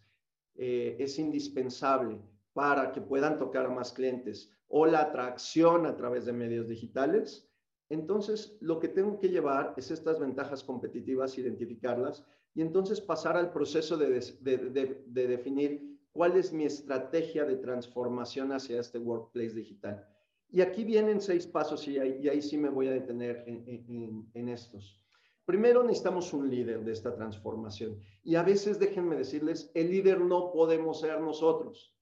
eh, 0.56 0.96
es 0.98 1.18
indispensable 1.18 2.20
para 2.52 2.92
que 2.92 3.00
puedan 3.00 3.38
tocar 3.38 3.64
a 3.64 3.70
más 3.70 3.94
clientes 3.94 4.52
o 4.68 4.84
la 4.84 5.00
atracción 5.00 5.86
a 5.86 5.96
través 5.96 6.26
de 6.26 6.34
medios 6.34 6.68
digitales, 6.68 7.50
entonces 7.88 8.58
lo 8.60 8.78
que 8.78 8.88
tengo 8.88 9.18
que 9.18 9.30
llevar 9.30 9.72
es 9.78 9.90
estas 9.90 10.20
ventajas 10.20 10.62
competitivas, 10.62 11.38
identificarlas 11.38 12.26
y 12.54 12.60
entonces 12.60 13.00
pasar 13.00 13.38
al 13.38 13.54
proceso 13.54 13.96
de, 13.96 14.20
definir 15.06 15.93
cuál 16.14 16.36
es 16.36 16.52
mi 16.52 16.64
estrategia 16.64 17.44
de 17.44 17.56
transformación 17.56 18.52
hacia 18.52 18.80
este 18.80 18.98
workplace 18.98 19.54
digital. 19.54 20.08
Y 20.48 20.60
aquí 20.60 20.84
vienen 20.84 21.20
seis 21.20 21.44
pasos 21.46 21.86
y 21.88 21.98
ahí, 21.98 22.40
sí 22.40 22.56
me 22.56 22.68
voy 22.68 22.86
a 22.86 22.92
detener 22.92 23.44
en 23.46 24.48
estos. 24.48 25.04
Primero 25.44 25.82
necesitamos 25.82 26.32
un 26.32 26.48
líder 26.48 26.84
de 26.84 26.92
esta 26.92 27.14
transformación. 27.14 28.00
Y 28.22 28.36
a 28.36 28.44
veces, 28.44 28.78
déjenme 28.78 29.16
decirles, 29.16 29.72
el 29.74 29.90
líder 29.90 30.20
no 30.20 30.52
podemos 30.52 31.00
ser 31.00 31.20
nosotros. 31.20 31.94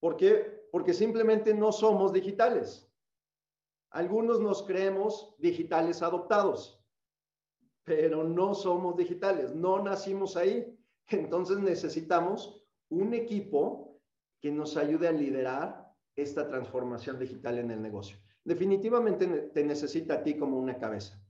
¿Por 0.00 0.16
qué? 0.16 0.66
Porque 0.72 0.94
simplemente 0.94 1.52
no 1.52 1.70
somos 1.70 2.14
digitales. 2.14 2.90
Algunos 3.90 4.40
nos 4.40 4.62
creemos 4.62 5.34
digitales 5.38 6.00
adoptados, 6.00 6.82
pero 7.84 8.24
no 8.24 8.54
somos 8.54 8.96
digitales, 8.96 9.54
no 9.54 9.82
nacimos 9.82 10.36
ahí. 10.36 10.74
Entonces 11.08 11.58
necesitamos 11.58 12.59
un 12.90 13.14
equipo 13.14 14.00
que 14.40 14.52
nos 14.52 14.76
ayude 14.76 15.08
a 15.08 15.12
liderar 15.12 15.90
esta 16.14 16.46
transformación 16.46 17.18
digital 17.18 17.58
en 17.58 17.70
el 17.70 17.80
negocio. 17.80 18.18
Definitivamente 18.44 19.26
te 19.26 19.64
necesita 19.64 20.14
a 20.14 20.22
ti 20.22 20.36
como 20.36 20.58
una 20.58 20.78
cabeza 20.78 21.20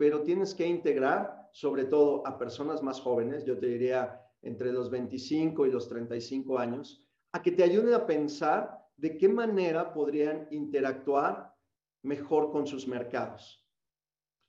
pero 0.00 0.22
tienes 0.22 0.54
que 0.54 0.66
integrar 0.66 1.50
sobre 1.52 1.84
todo 1.84 2.26
a 2.26 2.38
personas 2.38 2.82
más 2.82 2.98
jóvenes, 2.98 3.44
yo 3.44 3.58
te 3.58 3.66
diría 3.66 4.18
entre 4.40 4.72
los 4.72 4.88
25 4.88 5.66
y 5.66 5.70
los 5.70 5.90
35 5.90 6.58
años, 6.58 7.06
a 7.32 7.42
que 7.42 7.52
te 7.52 7.62
ayuden 7.62 7.92
a 7.92 8.06
pensar 8.06 8.78
de 8.96 9.18
qué 9.18 9.28
manera 9.28 9.92
podrían 9.92 10.48
interactuar 10.52 11.54
mejor 12.02 12.50
con 12.50 12.66
sus 12.66 12.88
mercados. 12.88 13.62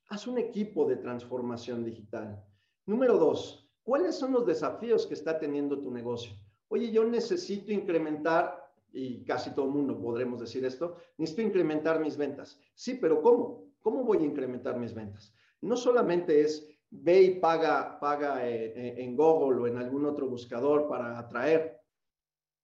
Haz 0.07 0.25
un 0.25 0.37
equipo 0.37 0.87
de 0.87 0.95
transformación 0.95 1.83
digital. 1.83 2.41
Número 2.85 3.17
dos, 3.17 3.69
¿cuáles 3.83 4.15
son 4.15 4.31
los 4.31 4.45
desafíos 4.45 5.05
que 5.05 5.15
está 5.15 5.37
teniendo 5.37 5.81
tu 5.81 5.91
negocio? 5.91 6.31
Oye, 6.71 6.91
yo 6.91 7.05
necesito 7.05 7.71
incrementar, 7.71 8.67
y 8.91 9.23
casi 9.23 9.51
todo 9.51 9.65
el 9.65 9.71
mundo 9.71 10.01
podremos 10.01 10.39
decir 10.39 10.65
esto, 10.65 10.97
necesito 11.17 11.43
incrementar 11.43 11.99
mis 11.99 12.17
ventas. 12.17 12.59
Sí, 12.73 12.95
pero 12.95 13.21
¿cómo? 13.21 13.71
¿Cómo 13.81 14.03
voy 14.03 14.17
a 14.19 14.25
incrementar 14.25 14.77
mis 14.77 14.93
ventas? 14.93 15.33
no 15.61 15.77
solamente 15.77 16.41
es 16.41 16.67
ve 16.89 17.21
y 17.21 17.39
paga, 17.39 17.99
paga 17.99 18.45
eh, 18.45 18.73
eh, 18.75 18.95
en 18.97 19.15
Google 19.15 19.61
o 19.61 19.67
en 19.67 19.77
algún 19.77 20.05
otro 20.05 20.27
buscador 20.27 20.87
para 20.87 21.17
atraer. 21.17 21.79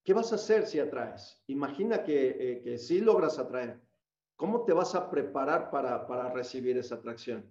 ¿Qué 0.04 0.12
vas 0.12 0.32
a 0.32 0.36
hacer 0.36 0.66
si 0.66 0.80
atraes? 0.80 1.42
Imagina 1.46 2.02
que, 2.02 2.28
eh, 2.28 2.60
que 2.62 2.78
si 2.78 3.00
logras 3.00 3.38
atraer. 3.38 3.80
¿Cómo 4.36 4.64
te 4.64 4.72
vas 4.72 4.94
a 4.94 5.10
preparar 5.10 5.70
para, 5.70 6.06
para 6.06 6.30
recibir 6.30 6.76
esa 6.76 6.96
atracción? 6.96 7.44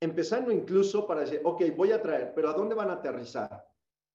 Empezando 0.00 0.50
incluso 0.50 1.06
para 1.06 1.20
decir, 1.20 1.40
ok, 1.44 1.62
voy 1.76 1.92
a 1.92 1.96
atraer, 1.96 2.32
pero 2.34 2.50
¿a 2.50 2.54
dónde 2.54 2.74
van 2.74 2.90
a 2.90 2.94
aterrizar? 2.94 3.66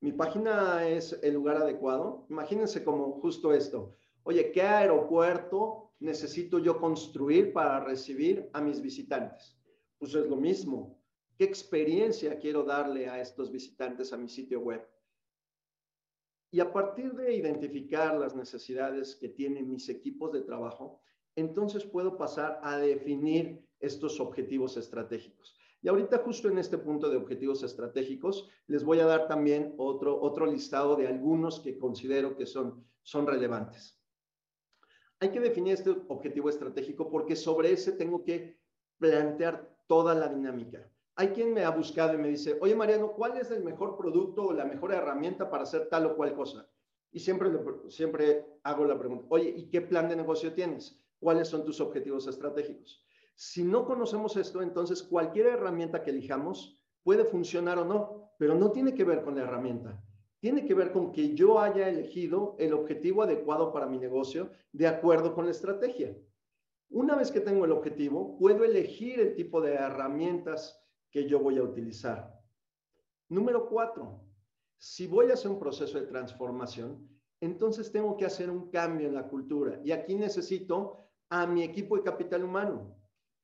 ¿Mi 0.01 0.11
página 0.11 0.87
es 0.87 1.19
el 1.23 1.33
lugar 1.33 1.57
adecuado? 1.57 2.25
Imagínense 2.29 2.83
como 2.83 3.19
justo 3.21 3.53
esto. 3.53 3.95
Oye, 4.23 4.51
¿qué 4.51 4.61
aeropuerto 4.61 5.93
necesito 5.99 6.59
yo 6.59 6.79
construir 6.79 7.53
para 7.53 7.83
recibir 7.83 8.49
a 8.53 8.61
mis 8.61 8.81
visitantes? 8.81 9.55
pues 9.97 10.13
es 10.13 10.27
lo 10.27 10.35
mismo. 10.35 11.01
¿Qué 11.37 11.43
experiencia 11.43 12.37
quiero 12.39 12.63
darle 12.63 13.09
a 13.09 13.19
estos 13.19 13.51
visitantes 13.51 14.13
a 14.13 14.17
mi 14.17 14.29
sitio 14.29 14.61
web? 14.61 14.87
Y 16.51 16.59
a 16.59 16.71
partir 16.71 17.13
de 17.13 17.33
identificar 17.33 18.17
las 18.17 18.35
necesidades 18.35 19.15
que 19.15 19.29
tienen 19.29 19.69
mis 19.69 19.89
equipos 19.89 20.31
de 20.31 20.41
trabajo, 20.41 21.01
entonces 21.35 21.83
puedo 21.83 22.17
pasar 22.17 22.59
a 22.63 22.77
definir 22.77 23.67
estos 23.79 24.19
objetivos 24.19 24.77
estratégicos. 24.77 25.54
Y 25.85 25.87
ahorita 25.87 26.17
justo 26.17 26.49
en 26.49 26.57
este 26.57 26.79
punto 26.79 27.11
de 27.11 27.17
objetivos 27.17 27.61
estratégicos, 27.61 28.49
les 28.65 28.83
voy 28.83 29.01
a 29.01 29.05
dar 29.05 29.27
también 29.27 29.75
otro, 29.77 30.19
otro 30.19 30.47
listado 30.47 30.95
de 30.95 31.07
algunos 31.07 31.59
que 31.59 31.77
considero 31.77 32.35
que 32.35 32.47
son, 32.47 32.83
son 33.03 33.27
relevantes. 33.27 34.01
Hay 35.19 35.29
que 35.29 35.39
definir 35.39 35.75
este 35.75 35.91
objetivo 36.07 36.49
estratégico 36.49 37.07
porque 37.11 37.35
sobre 37.35 37.71
ese 37.71 37.91
tengo 37.91 38.23
que 38.23 38.57
plantear 38.97 39.77
toda 39.85 40.15
la 40.15 40.27
dinámica. 40.27 40.89
Hay 41.17 41.27
quien 41.27 41.53
me 41.53 41.63
ha 41.63 41.69
buscado 41.69 42.15
y 42.15 42.17
me 42.17 42.29
dice, 42.29 42.57
oye 42.61 42.75
Mariano, 42.75 43.11
¿cuál 43.11 43.37
es 43.37 43.51
el 43.51 43.63
mejor 43.63 43.95
producto 43.95 44.47
o 44.47 44.53
la 44.53 44.65
mejor 44.65 44.91
herramienta 44.91 45.51
para 45.51 45.61
hacer 45.61 45.87
tal 45.87 46.07
o 46.07 46.15
cual 46.15 46.33
cosa? 46.33 46.67
Y 47.11 47.19
siempre, 47.19 47.51
siempre 47.89 48.43
hago 48.63 48.85
la 48.85 48.97
pregunta, 48.97 49.27
oye, 49.29 49.53
¿y 49.55 49.69
qué 49.69 49.81
plan 49.81 50.09
de 50.09 50.15
negocio 50.15 50.51
tienes? 50.51 50.99
¿Cuáles 51.19 51.47
son 51.47 51.63
tus 51.63 51.79
objetivos 51.79 52.25
estratégicos? 52.25 53.05
Si 53.35 53.63
no 53.63 53.85
conocemos 53.85 54.37
esto, 54.37 54.61
entonces 54.61 55.03
cualquier 55.03 55.47
herramienta 55.47 56.01
que 56.01 56.11
elijamos 56.11 56.81
puede 57.03 57.25
funcionar 57.25 57.77
o 57.77 57.85
no, 57.85 58.31
pero 58.39 58.55
no 58.55 58.71
tiene 58.71 58.93
que 58.93 59.03
ver 59.03 59.23
con 59.23 59.35
la 59.35 59.43
herramienta. 59.43 60.01
Tiene 60.39 60.65
que 60.65 60.73
ver 60.73 60.91
con 60.91 61.11
que 61.11 61.35
yo 61.35 61.59
haya 61.59 61.89
elegido 61.89 62.55
el 62.59 62.73
objetivo 62.73 63.23
adecuado 63.23 63.73
para 63.73 63.87
mi 63.87 63.97
negocio 63.97 64.51
de 64.71 64.87
acuerdo 64.87 65.33
con 65.33 65.45
la 65.45 65.51
estrategia. 65.51 66.15
Una 66.89 67.15
vez 67.15 67.31
que 67.31 67.41
tengo 67.41 67.65
el 67.65 67.71
objetivo, 67.71 68.37
puedo 68.37 68.63
elegir 68.63 69.19
el 69.19 69.35
tipo 69.35 69.59
de 69.59 69.73
herramientas 69.73 70.81
que 71.11 71.27
yo 71.27 71.39
voy 71.39 71.57
a 71.57 71.63
utilizar. 71.63 72.39
Número 73.27 73.67
cuatro, 73.67 74.21
si 74.77 75.07
voy 75.07 75.31
a 75.31 75.33
hacer 75.33 75.51
un 75.51 75.59
proceso 75.59 75.99
de 75.99 76.07
transformación, 76.07 77.09
entonces 77.41 77.91
tengo 77.91 78.15
que 78.17 78.25
hacer 78.25 78.49
un 78.49 78.69
cambio 78.69 79.07
en 79.07 79.15
la 79.15 79.27
cultura. 79.27 79.79
Y 79.83 79.91
aquí 79.91 80.15
necesito 80.15 80.99
a 81.29 81.45
mi 81.47 81.63
equipo 81.63 81.97
de 81.97 82.03
capital 82.03 82.43
humano. 82.43 82.95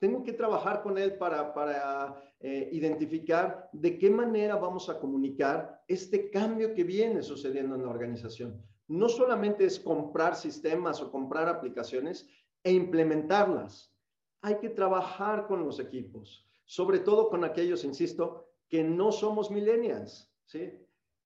Tengo 0.02 0.24
que 0.24 0.34
trabajar 0.34 0.82
con 0.82 0.98
él 0.98 1.20
para, 1.20 2.20
eh, 2.40 2.70
identificar 2.72 3.70
de 3.72 4.00
qué 4.00 4.10
manera 4.10 4.56
vamos 4.56 4.90
a 4.90 5.00
comunicar 5.00 5.84
este 5.88 6.32
cambio 6.32 6.74
que 6.74 6.84
viene 6.84 7.22
sucediendo 7.22 7.76
en 7.76 7.84
la 7.84 7.92
organización. 7.92 8.66
No 8.88 9.08
solamente 9.08 9.64
es 9.64 9.80
comprar 9.80 10.36
sistemas 10.36 11.04
o 11.04 11.12
comprar 11.12 11.48
aplicaciones, 11.48 12.28
e 12.64 12.72
implementarlas. 12.72 13.94
Hay 14.42 14.58
que 14.58 14.70
trabajar 14.70 15.46
con 15.48 15.64
los 15.64 15.80
equipos, 15.80 16.48
sobre 16.66 17.00
todo 17.00 17.30
con 17.30 17.44
aquellos, 17.44 17.84
insisto, 17.84 18.48
que 18.70 18.84
no 18.84 19.12
somos 19.12 19.52
millennials, 19.52 20.32
¿sí? 20.46 20.74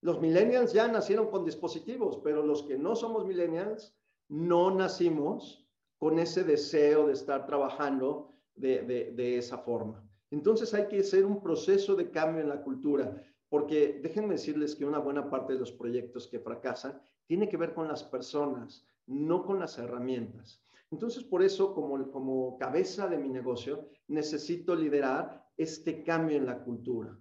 Los 0.01 0.19
millennials 0.19 0.73
ya 0.73 0.87
nacieron 0.89 1.27
con 1.29 1.45
dispositivos, 1.45 2.19
pero 2.23 2.43
los 2.43 2.63
que 2.63 2.77
no 2.77 2.95
somos 2.95 3.25
millennials 3.25 3.95
no 4.27 4.69
nacimos 4.69 5.65
con 5.97 6.19
ese 6.19 6.43
deseo 6.43 7.07
de 7.07 7.13
estar 7.13 7.45
trabajando 7.45 8.34
de, 8.55 9.37
esa 9.37 9.57
forma. 9.57 10.03
Entonces 10.31 10.73
hay 10.73 10.87
que 10.87 10.99
hacer 10.99 11.25
un 11.25 11.41
proceso 11.41 11.95
de 11.95 12.09
cambio 12.09 12.41
en 12.41 12.49
la 12.49 12.61
cultura, 12.61 13.21
porque 13.49 13.99
déjenme 14.01 14.33
decirles 14.33 14.75
que 14.75 14.85
una 14.85 14.99
buena 14.99 15.29
parte 15.29 15.53
de 15.53 15.59
los 15.59 15.71
proyectos 15.71 16.27
que 16.27 16.39
fracasan 16.39 17.01
tiene 17.27 17.47
que 17.47 17.57
ver 17.57 17.73
con 17.73 17.87
las 17.87 18.03
personas, 18.03 18.87
no 19.07 19.45
con 19.45 19.59
las 19.59 19.77
herramientas. 19.77 20.61
Entonces, 20.91 21.23
por 21.23 21.43
eso, 21.43 21.73
como, 21.73 22.11
como 22.11 22.57
cabeza 22.57 23.07
de 23.07 23.17
mi 23.17 23.29
negocio, 23.29 23.87
necesito 24.07 24.75
liderar 24.75 25.45
este 25.57 26.03
cambio 26.03 26.37
en 26.37 26.45
la 26.45 26.63
cultura. 26.63 27.17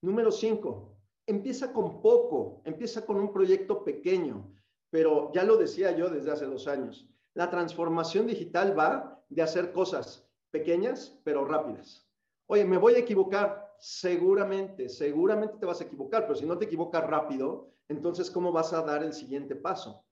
Número 0.00 0.30
cinco, 0.30 0.96
empieza 1.26 1.72
con 1.72 2.02
poco, 2.02 2.60
empieza 2.64 3.04
con 3.06 3.16
un 3.18 3.32
proyecto 3.32 3.84
pequeño, 3.84 4.52
pero 4.90 5.32
ya 5.32 5.44
lo 5.44 5.56
decía 5.56 5.96
yo 5.96 6.08
desde 6.08 6.30
hace 6.30 6.46
dos 6.46 6.68
años, 6.68 7.08
la 7.34 7.50
transformación 7.50 8.26
digital 8.26 8.78
va 8.78 9.24
de 9.28 9.42
hacer 9.42 9.72
cosas 9.72 10.23
pequeñas, 10.54 11.20
pero 11.24 11.44
rápidas. 11.44 12.08
Oye, 12.46 12.64
me 12.64 12.78
voy 12.78 12.94
a 12.94 13.00
equivocar, 13.00 13.74
seguramente, 13.80 14.88
seguramente 14.88 15.58
te 15.58 15.66
vas 15.66 15.80
a 15.80 15.84
equivocar, 15.84 16.22
pero 16.22 16.36
si 16.36 16.46
no 16.46 16.56
te 16.56 16.66
equivocas 16.66 17.04
rápido, 17.04 17.74
entonces, 17.88 18.30
¿cómo 18.30 18.52
vas 18.52 18.72
a 18.72 18.82
dar 18.82 19.02
el 19.02 19.12
siguiente 19.12 19.56
paso? 19.56 20.06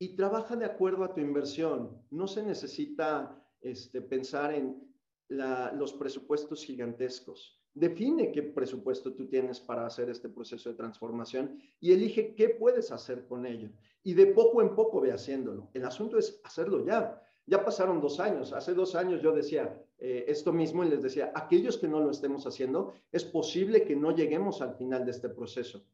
Y 0.00 0.16
trabaja 0.16 0.56
de 0.56 0.64
acuerdo 0.64 1.04
a 1.04 1.12
tu 1.12 1.20
inversión. 1.20 2.02
No 2.10 2.26
se 2.26 2.42
necesita 2.42 3.46
este, 3.60 4.00
pensar 4.00 4.54
en 4.54 4.82
los 5.28 5.92
presupuestos 5.92 6.64
gigantescos. 6.64 7.60
Define 7.74 8.32
qué 8.32 8.42
presupuesto 8.42 9.14
tú 9.14 9.28
tienes 9.28 9.60
para 9.60 9.84
hacer 9.84 10.08
este 10.08 10.30
proceso 10.30 10.70
de 10.70 10.76
transformación 10.76 11.60
y 11.78 11.92
elige 11.92 12.34
qué 12.34 12.48
puedes 12.48 12.90
hacer 12.90 13.26
con 13.26 13.44
ello. 13.44 13.68
Y 14.02 14.14
de 14.14 14.28
poco 14.28 14.62
en 14.62 14.74
poco 14.74 15.02
ve 15.02 15.12
haciéndolo. 15.12 15.68
El 15.74 15.84
asunto 15.84 16.16
es 16.16 16.40
hacerlo 16.42 16.86
ya. 16.86 17.22
Ya 17.46 17.64
pasaron 17.64 18.00
dos 18.00 18.18
años. 18.18 18.52
Hace 18.52 18.74
dos 18.74 18.94
años 18.96 19.22
yo 19.22 19.32
decía 19.32 19.80
eh, 19.98 20.24
esto 20.28 20.52
mismo 20.52 20.84
y 20.84 20.88
les 20.88 21.02
decía, 21.02 21.32
aquellos 21.34 21.78
que 21.78 21.88
no 21.88 22.00
lo 22.00 22.10
estemos 22.10 22.46
haciendo, 22.46 22.92
es 23.12 23.24
posible 23.24 23.84
que 23.84 23.94
no 23.94 24.14
lleguemos 24.14 24.60
al 24.60 24.74
final 24.74 25.04
de 25.04 25.12
este 25.12 25.28
proceso. 25.28 25.86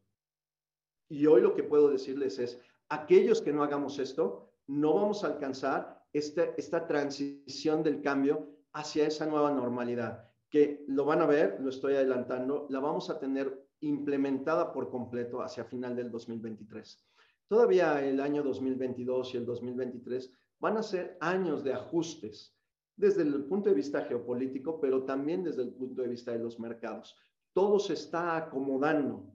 Y 1.09 1.27
hoy 1.27 1.41
lo 1.41 1.53
que 1.53 1.63
puedo 1.63 1.89
decirles 1.89 2.39
es, 2.39 2.59
aquellos 2.89 3.41
que 3.41 3.53
no 3.53 3.63
hagamos 3.63 3.99
esto, 3.99 4.49
no 4.67 4.95
vamos 4.95 5.23
a 5.23 5.27
alcanzar 5.27 6.03
este, 6.11 6.53
esta 6.57 6.87
transición 6.87 7.83
del 7.83 8.01
cambio 8.01 8.47
hacia 8.73 9.05
esa 9.05 9.25
nueva 9.27 9.51
normalidad, 9.51 10.29
que 10.49 10.83
lo 10.87 11.05
van 11.05 11.21
a 11.21 11.27
ver, 11.27 11.59
lo 11.61 11.69
estoy 11.69 11.93
adelantando, 11.93 12.65
la 12.69 12.79
vamos 12.79 13.09
a 13.09 13.19
tener 13.19 13.67
implementada 13.81 14.71
por 14.71 14.89
completo 14.89 15.41
hacia 15.41 15.65
final 15.65 15.95
del 15.95 16.09
2023. 16.09 17.03
Todavía 17.47 18.03
el 18.03 18.19
año 18.19 18.41
2022 18.41 19.33
y 19.33 19.37
el 19.37 19.45
2023 19.45 20.31
van 20.63 20.77
a 20.77 20.81
ser 20.81 21.17
años 21.19 21.61
de 21.61 21.73
ajustes 21.73 22.55
desde 22.95 23.23
el 23.23 23.43
punto 23.43 23.67
de 23.67 23.75
vista 23.75 24.05
geopolítico, 24.05 24.79
pero 24.79 25.03
también 25.03 25.43
desde 25.43 25.63
el 25.63 25.73
punto 25.73 26.01
de 26.01 26.07
vista 26.07 26.31
de 26.31 26.39
los 26.39 26.57
mercados. 26.57 27.17
Todo 27.51 27.79
se 27.79 27.93
está 27.93 28.37
acomodando 28.37 29.29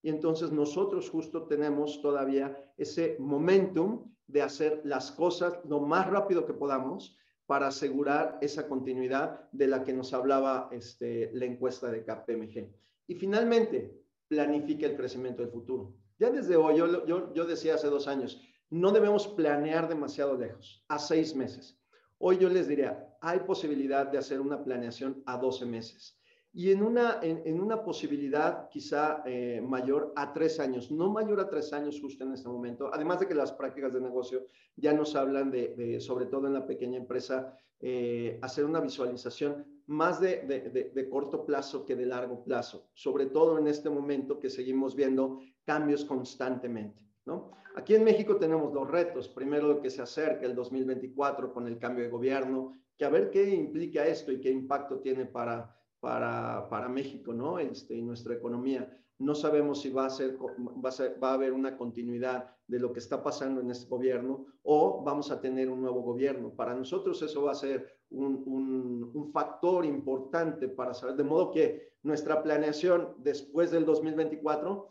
y 0.00 0.10
entonces 0.10 0.52
nosotros 0.52 1.10
justo 1.10 1.48
tenemos 1.48 2.00
todavía 2.00 2.56
ese 2.76 3.16
momentum 3.18 4.14
de 4.28 4.42
hacer 4.42 4.80
las 4.84 5.10
cosas 5.10 5.58
lo 5.68 5.80
más 5.80 6.08
rápido 6.08 6.46
que 6.46 6.54
podamos 6.54 7.16
para 7.46 7.66
asegurar 7.66 8.38
esa 8.40 8.68
continuidad 8.68 9.50
de 9.50 9.66
la 9.66 9.82
que 9.82 9.92
nos 9.92 10.14
hablaba 10.14 10.68
este, 10.70 11.32
la 11.34 11.46
encuesta 11.46 11.90
de 11.90 12.04
KPMG. 12.04 12.72
Y 13.08 13.16
finalmente, 13.16 14.00
planifica 14.28 14.86
el 14.86 14.96
crecimiento 14.96 15.42
del 15.42 15.50
futuro. 15.50 15.96
Ya 16.16 16.30
desde 16.30 16.54
hoy, 16.54 16.76
yo, 16.76 17.04
yo, 17.06 17.34
yo 17.34 17.44
decía 17.44 17.74
hace 17.74 17.88
dos 17.88 18.06
años, 18.06 18.40
no 18.70 18.92
debemos 18.92 19.28
planear 19.28 19.88
demasiado 19.88 20.36
lejos, 20.36 20.84
a 20.88 20.98
seis 20.98 21.34
meses. 21.34 21.78
Hoy 22.18 22.38
yo 22.38 22.48
les 22.48 22.68
diría, 22.68 23.16
hay 23.20 23.40
posibilidad 23.40 24.06
de 24.06 24.18
hacer 24.18 24.40
una 24.40 24.62
planeación 24.62 25.22
a 25.26 25.36
12 25.36 25.66
meses 25.66 26.20
y 26.52 26.72
en 26.72 26.82
una, 26.82 27.20
en, 27.22 27.60
una 27.60 27.82
posibilidad 27.82 28.68
quizá 28.70 29.22
eh, 29.24 29.60
mayor 29.60 30.12
a 30.16 30.32
tres 30.32 30.58
años, 30.58 30.90
no 30.90 31.10
mayor 31.10 31.38
a 31.40 31.48
tres 31.48 31.72
años 31.72 32.00
justo 32.00 32.24
en 32.24 32.32
este 32.32 32.48
momento, 32.48 32.90
además 32.92 33.20
de 33.20 33.28
que 33.28 33.34
las 33.34 33.52
prácticas 33.52 33.92
de 33.92 34.00
negocio 34.00 34.46
ya 34.74 34.92
nos 34.92 35.14
hablan 35.14 35.50
de, 35.50 36.00
sobre 36.00 36.26
todo 36.26 36.48
en 36.48 36.54
la 36.54 36.66
pequeña 36.66 36.98
empresa, 36.98 37.56
eh, 37.78 38.38
hacer 38.42 38.64
una 38.64 38.80
visualización 38.80 39.64
más 39.86 40.20
de, 40.20 40.42
de, 40.42 40.90
de, 40.92 41.08
corto 41.08 41.46
plazo 41.46 41.84
que 41.84 41.96
de 41.96 42.06
largo 42.06 42.42
plazo, 42.42 42.90
sobre 42.94 43.26
todo 43.26 43.58
en 43.58 43.68
este 43.68 43.88
momento 43.88 44.38
que 44.38 44.50
seguimos 44.50 44.94
viendo 44.94 45.40
cambios 45.64 46.04
constantemente. 46.04 47.09
¿No? 47.26 47.52
Aquí 47.76 47.94
en 47.94 48.04
México 48.04 48.36
tenemos 48.36 48.72
dos 48.72 48.90
retos. 48.90 49.28
Primero, 49.28 49.68
lo 49.68 49.80
que 49.80 49.90
se 49.90 50.02
acerca 50.02 50.46
el 50.46 50.54
2024 50.54 51.52
con 51.52 51.66
el 51.66 51.78
cambio 51.78 52.04
de 52.04 52.10
gobierno, 52.10 52.76
que 52.96 53.04
a 53.04 53.10
ver 53.10 53.30
qué 53.30 53.48
implica 53.48 54.06
esto 54.06 54.32
y 54.32 54.40
qué 54.40 54.50
impacto 54.50 54.98
tiene 55.00 55.26
para 55.26 55.76
para, 56.00 56.66
para 56.68 56.88
México, 56.88 57.32
¿no? 57.32 57.58
Este, 57.58 57.94
y 57.94 58.02
nuestra 58.02 58.34
economía. 58.34 58.96
No 59.18 59.34
sabemos 59.34 59.82
si 59.82 59.90
va 59.90 60.06
a, 60.06 60.10
ser, 60.10 60.38
va, 60.38 60.88
a 60.88 61.18
va 61.18 61.30
a 61.30 61.34
haber 61.34 61.52
una 61.52 61.76
continuidad 61.76 62.56
de 62.66 62.78
lo 62.78 62.90
que 62.92 63.00
está 63.00 63.22
pasando 63.22 63.60
en 63.60 63.70
este 63.70 63.86
gobierno 63.86 64.46
o 64.62 65.02
vamos 65.04 65.30
a 65.30 65.42
tener 65.42 65.68
un 65.68 65.82
nuevo 65.82 66.00
gobierno. 66.00 66.54
Para 66.54 66.74
nosotros 66.74 67.20
eso 67.20 67.42
va 67.42 67.52
a 67.52 67.54
ser 67.54 67.86
un, 68.08 68.42
un, 68.46 69.10
un 69.12 69.30
factor 69.30 69.84
importante 69.84 70.68
para 70.68 70.94
saber, 70.94 71.16
de 71.16 71.24
modo 71.24 71.50
que 71.50 71.90
nuestra 72.02 72.42
planeación 72.42 73.14
después 73.18 73.70
del 73.70 73.84
2024 73.84 74.88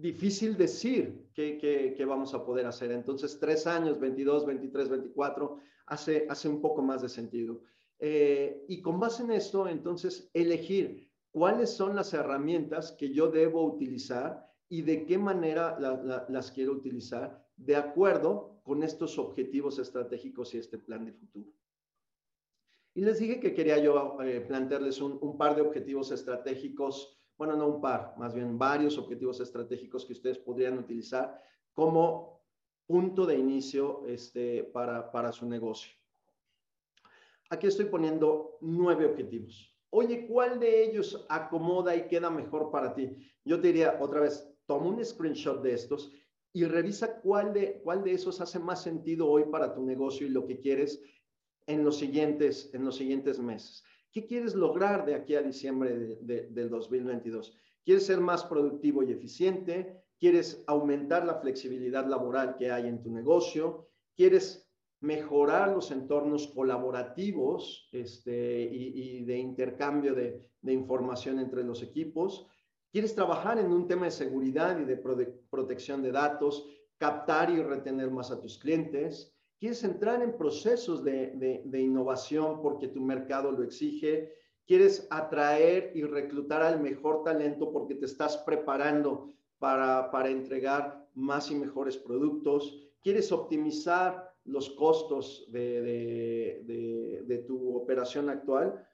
difícil 0.00 0.56
decir 0.56 1.30
qué, 1.34 1.58
qué, 1.58 1.94
qué, 1.96 2.04
vamos 2.04 2.34
a 2.34 2.44
poder 2.44 2.66
hacer. 2.66 2.92
Entonces, 2.92 3.38
tres 3.38 3.66
años, 3.66 3.98
22, 4.00 4.46
23, 4.46 4.88
24, 4.88 5.58
hace, 5.86 6.26
hace 6.28 6.48
un 6.48 6.60
poco 6.60 6.82
más 6.82 7.02
de 7.02 7.08
sentido. 7.08 7.62
Eh, 7.98 8.64
y 8.68 8.82
con 8.82 9.00
base 9.00 9.22
en 9.22 9.30
esto, 9.30 9.68
entonces, 9.68 10.30
elegir 10.34 11.10
cuáles 11.30 11.70
son 11.70 11.96
las 11.96 12.12
herramientas 12.14 12.92
que 12.92 13.12
yo 13.12 13.30
debo 13.30 13.64
utilizar 13.64 14.46
y 14.68 14.82
de 14.82 15.04
qué 15.06 15.18
manera 15.18 15.78
las 16.28 16.50
quiero 16.50 16.72
utilizar 16.72 17.44
de 17.56 17.76
acuerdo 17.76 18.60
con 18.62 18.82
estos 18.82 19.18
objetivos 19.18 19.78
estratégicos 19.78 20.54
y 20.54 20.58
este 20.58 20.78
plan 20.78 21.04
de 21.04 21.12
futuro. 21.12 21.50
Y 22.94 23.04
les 23.04 23.18
dije 23.18 23.40
que 23.40 23.54
quería 23.54 23.78
yo 23.78 24.16
eh, 24.22 24.40
plantearles 24.40 25.00
un, 25.00 25.36
par 25.36 25.56
de 25.56 25.62
objetivos 25.62 26.12
estratégicos, 26.12 27.18
bueno, 27.36 27.56
no 27.56 27.66
un 27.66 27.80
par, 27.80 28.14
más 28.16 28.34
bien 28.34 28.58
varios 28.58 28.96
objetivos 28.98 29.40
estratégicos 29.40 30.04
que 30.04 30.12
ustedes 30.12 30.38
podrían 30.38 30.78
utilizar 30.78 31.42
como 31.72 32.40
punto 32.86 33.26
de 33.26 33.38
inicio 33.38 34.04
este, 34.06 34.64
para, 34.64 35.10
para 35.10 35.32
su 35.32 35.46
negocio 35.46 35.92
aquí 37.54 37.66
estoy 37.66 37.86
poniendo 37.86 38.58
nueve 38.60 39.06
objetivos. 39.06 39.72
Oye, 39.90 40.26
¿cuál 40.26 40.58
de 40.58 40.84
ellos 40.84 41.24
acomoda 41.28 41.94
y 41.94 42.08
queda 42.08 42.30
mejor 42.30 42.70
para 42.70 42.94
ti? 42.94 43.16
Yo 43.44 43.60
te 43.60 43.68
diría 43.68 43.98
otra 44.00 44.20
vez, 44.20 44.50
toma 44.66 44.86
un 44.86 45.04
screenshot 45.04 45.62
de 45.62 45.74
estos 45.74 46.12
y 46.52 46.64
revisa 46.64 47.20
cuál 47.20 47.52
de, 47.52 47.80
cuál 47.82 48.02
de 48.02 48.12
esos 48.12 48.40
hace 48.40 48.58
más 48.58 48.82
sentido 48.82 49.28
hoy 49.28 49.44
para 49.44 49.74
tu 49.74 49.84
negocio 49.84 50.26
y 50.26 50.30
lo 50.30 50.46
que 50.46 50.58
quieres 50.58 51.02
en 51.66 51.84
los 51.84 51.98
siguientes, 51.98 52.70
en 52.74 52.84
los 52.84 52.96
siguientes 52.96 53.38
meses. 53.38 53.84
¿Qué 54.14 54.26
quieres 54.26 54.54
lograr 54.54 55.04
de 55.04 55.14
aquí 55.14 55.34
a 55.34 55.42
diciembre 55.42 56.16
de, 56.20 56.46
del 56.48 56.70
2022? 56.70 57.58
¿Quieres 57.84 58.06
ser 58.06 58.20
más 58.20 58.44
productivo 58.44 59.02
y 59.02 59.12
eficiente? 59.12 60.04
¿Quieres 60.18 60.64
aumentar 60.66 61.26
la 61.26 61.40
flexibilidad 61.40 62.06
laboral 62.06 62.56
que 62.56 62.70
hay 62.70 62.86
en 62.86 63.02
tu 63.02 63.10
negocio? 63.10 63.88
¿Quieres 64.16 64.64
mejorar 65.04 65.72
los 65.72 65.90
entornos 65.90 66.48
colaborativos 66.48 67.88
este, 67.92 68.62
y, 68.62 69.22
de 69.24 69.36
intercambio 69.36 70.14
de, 70.14 70.48
información 70.62 71.38
entre 71.40 71.62
los 71.62 71.82
equipos. 71.82 72.46
Quieres 72.90 73.14
trabajar 73.14 73.58
en 73.58 73.70
un 73.70 73.86
tema 73.86 74.06
de 74.06 74.12
seguridad 74.12 74.80
y 74.80 74.84
de 74.84 74.96
protección 75.50 76.02
de 76.02 76.10
datos, 76.10 76.66
captar 76.96 77.50
y 77.50 77.62
retener 77.62 78.10
más 78.10 78.30
a 78.30 78.40
tus 78.40 78.56
clientes. 78.56 79.33
Quieres 79.58 79.82
entrar 79.84 80.22
en 80.22 80.36
procesos 80.36 81.02
de, 81.04 81.62
innovación 81.72 82.60
porque 82.60 82.88
tu 82.88 83.00
mercado 83.00 83.52
lo 83.52 83.62
exige. 83.62 84.32
Quieres 84.66 85.06
atraer 85.10 85.92
y 85.94 86.02
reclutar 86.04 86.62
al 86.62 86.80
mejor 86.80 87.22
talento 87.24 87.72
porque 87.72 87.94
te 87.94 88.06
estás 88.06 88.36
preparando 88.38 89.32
para, 89.58 90.10
para 90.10 90.28
entregar 90.28 91.08
más 91.14 91.50
y 91.50 91.54
mejores 91.54 91.96
productos. 91.96 92.78
Quieres 93.02 93.30
optimizar 93.32 94.34
los 94.44 94.70
costos 94.70 95.46
de, 95.50 97.44
tu 97.46 97.76
operación 97.76 98.28
actual 98.28 98.86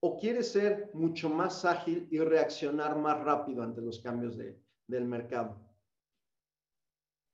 o 0.00 0.18
quieres 0.18 0.52
ser 0.52 0.90
mucho 0.92 1.28
más 1.30 1.64
ágil 1.64 2.08
y 2.10 2.18
reaccionar 2.18 2.98
más 2.98 3.22
rápido 3.22 3.62
ante 3.62 3.80
los 3.80 4.00
cambios 4.00 4.36
del 4.36 5.04
mercado. 5.06 5.58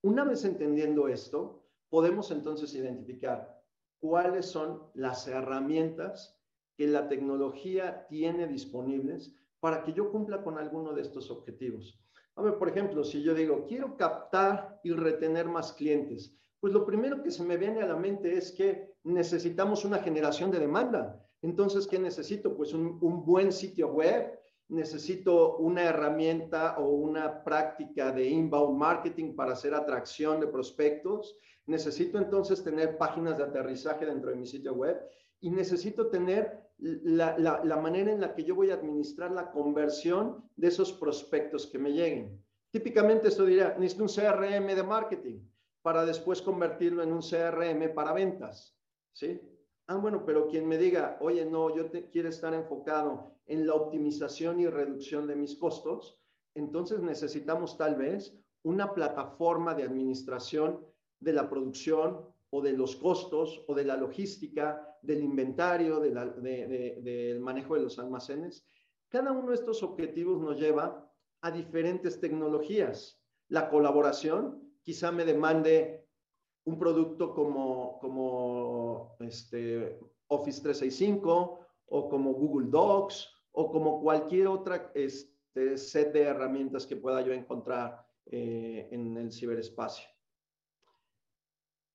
Una 0.03 0.25
vez 0.25 0.45
entendiendo 0.45 1.09
esto, 1.09 1.60
podemos 1.91 2.31
entonces 2.31 2.75
identificar 2.75 3.63
cuáles 4.01 4.47
son 4.47 4.83
las 4.95 5.29
herramientas 5.29 6.41
que 6.77 6.87
la 6.87 7.09
tecnología 7.09 8.07
tiene 8.09 8.47
disponibles 8.47 9.35
para 9.61 9.83
que 9.83 9.93
yo 9.93 10.11
cumpla 10.11 10.43
con 10.43 10.57
alguno 10.57 10.95
de 10.95 11.03
estos 11.03 11.31
objetivos. 11.31 12.01
A 12.37 12.43
ver, 12.43 12.57
por 12.57 12.71
ejemplo, 12.71 13.05
si 13.05 13.23
yo 13.23 13.35
digo, 13.35 13.67
quiero 13.67 13.99
captar 13.99 14.81
y 14.83 14.93
retener 14.93 15.47
más 15.47 15.75
clientes, 15.75 16.35
pues 16.59 16.73
lo 16.73 16.87
primero 16.87 17.23
que 17.23 17.31
se 17.31 17.43
me 17.43 17.59
viene 17.59 17.83
a 17.83 17.87
la 17.87 17.97
mente 17.97 18.35
es 18.35 18.53
que 18.53 18.95
necesitamos 19.05 19.85
una 19.85 19.99
generación 19.99 20.51
de 20.51 20.61
demanda. 20.61 21.23
Entonces, 21.43 21.87
¿qué 21.87 21.99
necesito? 21.99 22.57
Pues 22.57 22.73
un, 22.73 22.99
buen 23.25 23.53
sitio 23.53 23.89
web 23.89 24.40
necesito 24.71 25.57
una 25.57 25.83
herramienta 25.83 26.79
o 26.79 26.91
una 26.91 27.43
práctica 27.43 28.13
de 28.13 28.29
inbound 28.29 28.79
marketing 28.79 29.35
para 29.35 29.53
hacer 29.53 29.75
atracción 29.75 30.41
de 30.41 30.47
prospectos, 30.47 31.37
necesito 31.67 32.19
entonces 32.19 32.63
tener 32.63 32.97
páginas 32.97 33.37
de 33.37 33.45
aterrizaje 33.45 34.07
dentro 34.07 34.31
de 34.31 34.37
mi 34.37 34.47
sitio 34.47 34.75
web 34.75 35.01
y 35.41 35.51
necesito 35.51 36.09
tener 36.09 36.71
la, 36.79 37.37
la, 37.39 37.77
manera 37.77 38.11
en 38.11 38.21
la 38.21 38.35
que 38.35 38.45
yo 38.45 38.55
voy 38.55 38.71
a 38.71 38.75
administrar 38.75 39.33
la 39.33 39.51
conversión 39.51 40.49
de 40.57 40.69
esos 40.69 40.93
prospectos 40.93 41.67
que 41.67 41.79
me 41.79 41.93
lleguen. 41.93 42.43
Típicamente 42.71 43.29
esto 43.29 43.45
diría, 43.45 43.77
necesito 43.79 44.05
un 44.05 44.09
CRM 44.09 44.75
de 44.75 44.83
marketing 44.83 45.41
para 45.83 46.05
después 46.05 46.41
convertirlo 46.41 47.03
en 47.03 47.13
un 47.13 47.21
CRM 47.21 47.93
para 47.95 48.13
ventas, 48.13 48.77
¿sí? 49.13 49.41
Ah, 49.91 49.97
bueno, 49.97 50.25
pero 50.25 50.47
quien 50.47 50.69
me 50.69 50.79
diga, 50.79 51.19
oye, 51.21 51.45
no, 51.45 51.75
yo 51.75 51.91
quiero 52.13 52.29
estar 52.29 52.55
enfocado 52.55 53.35
en 53.47 53.67
la 53.67 53.75
optimización 53.75 54.61
y 54.61 54.69
reducción 54.69 55.27
de 55.27 55.35
mis 55.35 55.57
costos, 55.57 56.17
entonces 56.55 57.01
necesitamos 57.01 57.77
tal 57.77 57.97
vez 57.97 58.39
una 58.63 58.95
plataforma 58.95 59.75
de 59.75 59.83
administración 59.83 60.87
de 61.19 61.33
la 61.33 61.51
producción 61.51 62.25
o 62.51 62.63
de 62.63 62.73
los 62.73 62.95
costos 62.95 63.65
o 63.67 63.75
de 63.75 63.85
la 63.85 63.97
logística, 63.97 64.97
del 65.03 65.25
inventario, 65.25 65.99
del 65.99 67.41
manejo 67.41 67.75
de 67.75 67.83
los 67.83 67.99
almacenes. 67.99 68.65
Cada 69.09 69.33
uno 69.33 69.49
de 69.49 69.57
estos 69.57 69.83
objetivos 69.83 70.41
nos 70.41 70.57
lleva 70.57 71.13
a 71.41 71.51
diferentes 71.51 72.21
tecnologías. 72.21 73.21
La 73.49 73.69
colaboración 73.69 74.71
quizá 74.83 75.11
me 75.11 75.25
demande 75.25 76.00
un 76.65 76.79
producto 76.79 77.35
como, 77.35 77.99
como 78.01 79.17
este, 79.21 79.99
Office 80.29 80.63
365 80.63 81.67
o 81.87 82.09
como 82.09 82.33
Google 82.33 82.69
Docs 82.71 83.29
o 83.53 83.71
como 83.71 84.01
cualquier 84.01 84.47
otra 84.47 84.93
este, 84.95 85.77
set 85.77 86.13
de 86.13 86.23
herramientas 86.23 86.87
que 86.87 86.97
pueda 86.97 87.21
yo 87.23 87.33
encontrar 87.33 88.07
eh, 88.27 88.89
en 88.93 89.17
el 89.17 89.33
ciberespacio. 89.33 90.09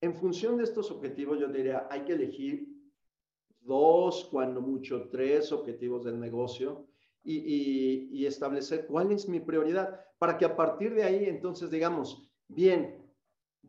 En 0.02 0.14
función 0.14 0.58
de 0.58 0.64
estos 0.64 0.92
objetivos, 0.92 1.40
yo 1.40 1.48
diría, 1.48 1.88
hay 1.90 2.04
que 2.04 2.14
elegir 2.14 2.68
dos, 3.62 4.28
cuando 4.30 4.62
mucho, 4.62 5.08
tres 5.10 5.52
objetivos 5.52 6.04
del 6.04 6.20
negocio 6.20 6.88
y, 7.24 8.10
y, 8.12 8.26
establecer 8.28 8.86
cuál 8.86 9.12
es 9.12 9.28
mi 9.28 9.40
prioridad 9.40 10.00
para 10.20 10.38
que 10.38 10.46
a 10.46 10.56
partir 10.56 10.94
de 10.94 11.04
ahí, 11.04 11.26
entonces, 11.26 11.72
digamos, 11.72 12.30
bien, 12.48 13.05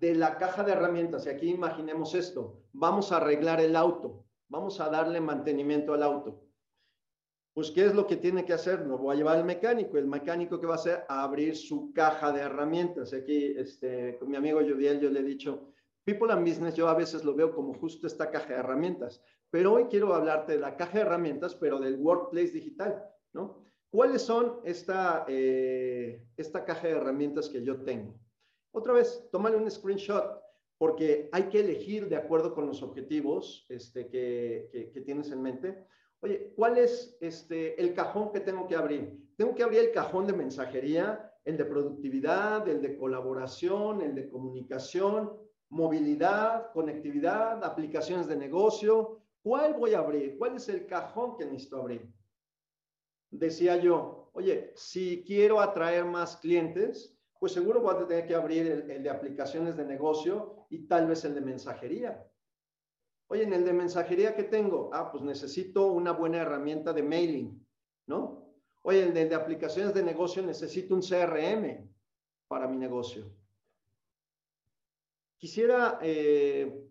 de 0.01 0.15
la 0.15 0.37
caja 0.37 0.63
de 0.63 0.73
herramientas, 0.73 1.27
y 1.27 1.31
aquí 1.31 1.51
imaginemos 1.51 2.15
esto, 2.15 2.63
vamos 2.73 3.13
a 3.13 3.17
arreglar 3.17 3.61
el 3.61 3.77
auto, 3.77 4.25
vamos 4.49 4.81
a 4.81 4.89
darle 4.91 5.21
mantenimiento 5.21 5.95
al 5.95 6.03
auto. 6.03 6.47
Pues, 7.57 7.71
¿qué 7.71 7.87
es 7.87 7.95
lo 7.95 8.07
que 8.07 8.17
tiene 8.17 8.45
que 8.45 8.53
hacer? 8.53 8.81
Lo 8.81 8.99
voy 8.99 9.15
a 9.15 9.17
llevar 9.17 9.39
al 9.39 9.45
mecánico. 9.47 9.97
El 9.97 10.07
mecánico 10.07 10.61
que 10.61 10.67
va 10.67 10.75
a 10.75 10.77
hacer, 10.77 11.05
abrir 11.09 11.57
su 11.57 11.91
caja 11.95 12.31
de 12.31 12.43
herramientas. 12.43 13.15
Aquí, 13.15 13.55
este, 13.57 14.19
con 14.19 14.29
mi 14.29 14.37
amigo 14.37 14.61
Judiel, 14.61 15.01
yo 15.01 15.09
le 15.09 15.21
he 15.21 15.23
dicho, 15.23 15.73
People 16.05 16.31
and 16.31 16.47
Business, 16.47 16.75
yo 16.75 16.87
a 16.87 16.95
veces 16.95 17.25
lo 17.25 17.35
veo 17.35 17.55
como 17.55 17.73
justo 17.73 18.07
esta 18.07 18.31
caja 18.31 18.49
de 18.49 18.61
herramientas. 18.61 19.23
Pero 19.49 19.73
hoy 19.73 19.87
quiero 19.87 20.15
hablarte 20.15 20.53
de 20.53 20.59
la 20.59 20.77
caja 20.77 20.99
de 20.99 21.01
herramientas, 21.01 21.55
pero 21.55 21.81
del 21.81 21.97
workplace 21.97 22.51
digital, 22.51 23.03
¿no? 23.33 23.65
¿Cuáles 23.91 24.21
son 24.21 24.61
esta, 24.65 25.25
eh, 25.27 26.27
esta 26.37 26.63
caja 26.63 26.89
de 26.89 26.95
herramientas 26.95 27.49
que 27.49 27.65
yo 27.65 27.83
tengo? 27.83 28.21
Otra 28.77 28.93
vez, 28.93 29.27
tómale 29.33 29.57
un 29.57 29.71
screenshot 29.71 30.39
porque 30.77 31.31
hay 31.33 31.45
que 31.45 31.61
elegir 31.61 32.11
de 32.11 32.17
acuerdo 32.17 32.55
con 32.55 32.67
los 32.67 32.83
objetivos 32.83 33.65
este, 33.71 34.07
que, 34.07 34.93
tienes 35.07 35.31
en 35.31 35.41
mente. 35.41 35.87
Oye, 36.21 36.53
¿cuál 36.55 36.77
es 36.77 37.17
este, 37.23 37.81
el 37.81 37.95
cajón 37.95 38.33
que 38.33 38.41
tengo 38.41 38.67
que 38.69 38.77
abrir? 38.77 39.19
Tengo 39.39 39.55
que 39.55 39.63
abrir 39.63 39.81
el 39.81 39.93
cajón 39.93 40.27
de 40.27 40.35
mensajería, 40.35 41.33
el 41.47 41.57
de 41.57 41.65
productividad, 41.65 42.69
el 42.69 42.83
de 42.83 42.99
colaboración, 42.99 44.03
el 44.03 44.15
de 44.15 44.29
comunicación, 44.29 45.33
movilidad, 45.71 46.71
conectividad, 46.73 47.65
aplicaciones 47.65 48.27
de 48.27 48.37
negocio. 48.37 49.23
¿Cuál 49.43 49.73
voy 49.73 49.95
a 49.95 50.01
abrir? 50.01 50.37
¿Cuál 50.37 50.57
es 50.57 50.69
el 50.69 50.85
cajón 50.85 51.39
que 51.39 51.47
necesito 51.47 51.81
abrir? 51.81 52.07
Decía 53.31 53.79
yo, 53.79 54.29
oye, 54.35 54.75
si 54.77 55.25
quiero 55.25 55.61
atraer 55.61 56.05
más 56.05 56.37
clientes, 56.37 57.16
pues 57.39 57.53
seguro 57.53 57.81
voy 57.81 57.95
a 57.95 58.07
tener 58.07 58.27
que 58.27 58.35
abrir 58.35 58.67
el, 58.67 59.03
de 59.03 59.11
aplicaciones 59.11 59.77
de 59.77 59.85
negocio 59.85 60.67
y 60.71 60.87
tal 60.87 61.07
vez 61.07 61.25
el 61.25 61.35
de 61.35 61.41
mensajería. 61.41 62.27
Oye, 63.29 63.43
en 63.43 63.53
el 63.53 63.65
de 63.65 63.73
mensajería 63.73 64.35
que 64.35 64.45
tengo, 64.45 64.91
ah, 64.93 65.11
pues 65.11 65.23
necesito 65.23 65.89
una 65.89 66.13
buena 66.13 66.39
herramienta 66.39 66.93
de 66.93 67.03
mailing, 67.03 67.67
¿no? 68.07 68.47
Oye, 68.83 69.03
el 69.03 69.13
de, 69.13 69.29
de 69.29 69.35
aplicaciones 69.35 69.95
de 69.95 70.03
negocio 70.03 70.43
necesito 70.43 70.95
un 70.95 71.03
CRM 71.03 71.91
para 72.49 72.69
mi 72.69 72.77
negocio. 72.77 73.33
Quisiera 75.39 75.99
eh, 76.03 76.89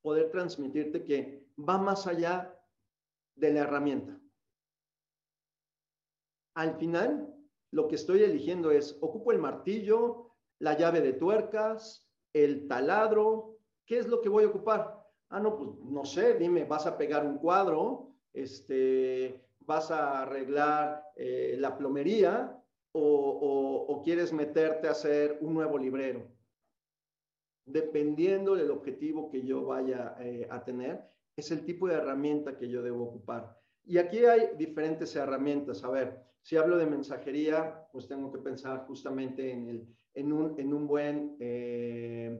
poder 0.00 0.30
transmitirte 0.30 1.04
que 1.04 1.46
va 1.58 1.76
más 1.76 2.06
allá 2.06 2.54
de 3.34 3.52
la 3.52 3.60
herramienta. 3.60 4.18
Al 6.54 6.76
final, 6.76 7.37
lo 7.70 7.88
que 7.88 7.96
estoy 7.96 8.22
eligiendo 8.22 8.70
es, 8.70 8.96
ocupo 9.00 9.32
el 9.32 9.38
martillo, 9.38 10.30
la 10.58 10.76
llave 10.76 11.00
de 11.00 11.12
tuercas, 11.12 12.08
el 12.32 12.66
taladro, 12.66 13.58
¿qué 13.86 13.98
es 13.98 14.08
lo 14.08 14.20
que 14.20 14.28
voy 14.28 14.44
a 14.44 14.48
ocupar? 14.48 15.04
Ah, 15.28 15.40
no, 15.40 15.56
pues 15.56 15.70
no 15.84 16.04
sé, 16.04 16.34
dime, 16.34 16.64
vas 16.64 16.86
a 16.86 16.96
pegar 16.96 17.26
un 17.26 17.38
cuadro, 17.38 18.14
este, 18.32 19.44
vas 19.60 19.90
a 19.90 20.22
arreglar 20.22 21.04
eh, 21.16 21.56
la 21.58 21.76
plomería 21.76 22.54
o, 22.92 24.00
quieres 24.04 24.32
meterte 24.32 24.88
a 24.88 24.92
hacer 24.92 25.38
un 25.42 25.52
nuevo 25.54 25.76
librero. 25.76 26.26
Dependiendo 27.66 28.54
del 28.54 28.70
objetivo 28.70 29.28
que 29.28 29.44
yo 29.44 29.66
vaya 29.66 30.16
eh, 30.20 30.46
a 30.50 30.64
tener, 30.64 31.10
es 31.36 31.50
el 31.50 31.64
tipo 31.64 31.88
de 31.88 31.94
herramienta 31.94 32.56
que 32.56 32.68
yo 32.68 32.82
debo 32.82 33.04
ocupar. 33.04 33.60
Y 33.88 33.96
aquí 33.96 34.18
hay 34.18 34.50
diferentes 34.58 35.16
herramientas. 35.16 35.82
A 35.82 35.88
ver, 35.88 36.22
si 36.42 36.58
hablo 36.58 36.76
de 36.76 36.84
mensajería, 36.84 37.88
pues 37.90 38.06
tengo 38.06 38.30
que 38.30 38.38
pensar 38.38 38.84
justamente 38.86 39.50
en, 39.50 40.30
un, 40.30 40.54
en 40.58 40.74
un 40.74 40.86
buen 40.86 41.36
eh, 41.40 42.38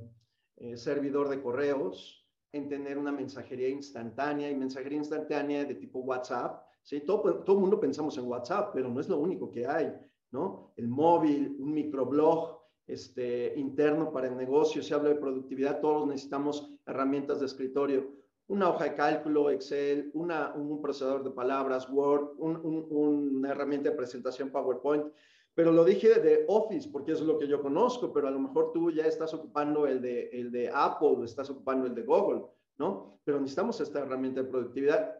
eh, 0.57 0.77
servidor 0.77 1.31
de 1.31 1.41
correos, 1.41 2.29
en 2.53 2.69
tener 2.69 2.99
una 2.99 3.13
mensajería 3.13 3.71
instantánea 3.71 4.51
y 4.51 4.57
mensajería 4.57 4.99
instantánea 4.99 5.65
de 5.65 5.75
tipo 5.77 6.01
WhatsApp. 6.01 6.67
¿sí? 6.83 7.01
Todo, 7.01 7.43
el 7.47 7.59
mundo 7.59 7.81
pensamos 7.81 8.19
en 8.19 8.27
WhatsApp, 8.27 8.71
pero 8.75 8.91
no 8.91 9.01
es 9.01 9.09
lo 9.09 9.19
único 9.19 9.51
que 9.51 9.67
hay, 9.67 9.91
¿no? 10.31 10.75
El 10.77 10.89
móvil, 10.89 11.57
un 11.59 11.73
microblog 11.73 12.61
este, 12.87 13.55
interno 13.57 14.13
para 14.13 14.29
el 14.29 14.37
negocio. 14.37 14.83
Si 14.83 14.93
hablo 14.93 15.09
de 15.09 15.15
productividad, 15.15 15.81
todos 15.81 16.07
necesitamos 16.07 16.75
herramientas 16.85 17.41
de 17.41 17.47
escritorio 17.47 18.19
una 18.49 18.71
hoja 18.71 18.85
de 18.85 18.95
cálculo, 18.95 19.51
Excel, 19.51 20.11
un 20.15 20.81
procesador 20.81 21.23
de 21.23 21.31
palabras, 21.31 21.89
Word, 21.91 22.31
una 22.39 23.51
herramienta 23.51 23.91
de 23.91 23.97
presentación 23.97 24.51
PowerPoint. 24.51 25.07
Pero 25.55 25.73
lo 25.73 25.85
dije 25.85 26.21
de 26.21 26.45
Office 26.49 26.89
porque 26.89 27.13
es 27.13 27.21
lo 27.21 27.39
que 27.39 27.47
yo 27.47 27.61
conozco, 27.61 28.13
pero 28.13 28.29
a 28.29 28.31
lo 28.31 28.39
mejor 28.39 28.73
tú 28.73 28.91
ya 28.91 29.05
estás 29.05 29.35
ocupando 29.35 29.87
el 29.87 30.01
de, 30.01 30.29
el 30.29 30.51
de 30.51 30.71
Apple 30.73 31.25
estás 31.25 31.51
ocupando 31.51 31.87
el 31.87 31.95
de 31.95 32.03
Google, 32.03 32.45
¿no? 32.79 33.21
Pero 33.25 33.41
necesitamos 33.41 33.81
esta 33.81 34.01
herramienta 34.01 34.43
de 34.43 34.49
productividad. 34.49 35.17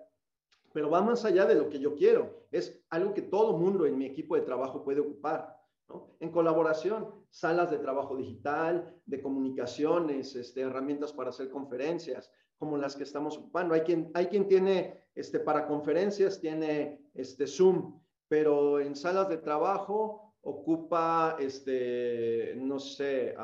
Pero 0.73 0.91
va 0.91 1.03
más 1.03 1.25
allá 1.25 1.45
de 1.45 1.57
lo 1.57 1.69
que 1.69 1.81
yo 1.81 1.95
quiero. 1.97 2.47
Es 2.51 2.81
algo 2.89 3.13
que 3.13 3.23
todo 3.23 3.59
mundo 3.59 3.85
en 3.85 3.99
mi 3.99 4.07
equipo 4.07 4.37
de 4.37 4.43
trabajo 4.43 4.85
puede 4.85 5.01
ocupar. 5.01 5.59
¿no? 5.89 6.15
En 6.21 6.31
colaboración, 6.31 7.09
salas 7.31 7.71
de 7.71 7.79
trabajo 7.79 8.17
digital, 8.17 8.95
de 9.07 9.21
comunicaciones, 9.21 10.37
este, 10.37 10.61
herramientas 10.61 11.13
para 11.13 11.31
hacer 11.31 11.51
conferencias, 11.51 12.31
como 12.59 12.77
las 12.77 12.97
que 12.97 13.05
estamos 13.05 13.39
ocupando. 13.39 13.75
Hay 13.75 13.83
quien, 13.83 14.11
hay 14.15 14.27
quien 14.27 14.49
tiene, 14.49 15.05
este, 15.15 15.41
para 15.41 15.67
conferencias, 15.67 16.41
tiene 16.41 17.11
este, 17.15 17.47
Zoom, 17.47 18.01
pero 18.29 18.81
en 18.81 18.95
salas 18.95 19.29
de 19.29 19.39
trabajo 19.39 20.35
ocupa, 20.43 21.37
este, 21.39 22.55
no 22.57 22.79
sé, 22.79 23.35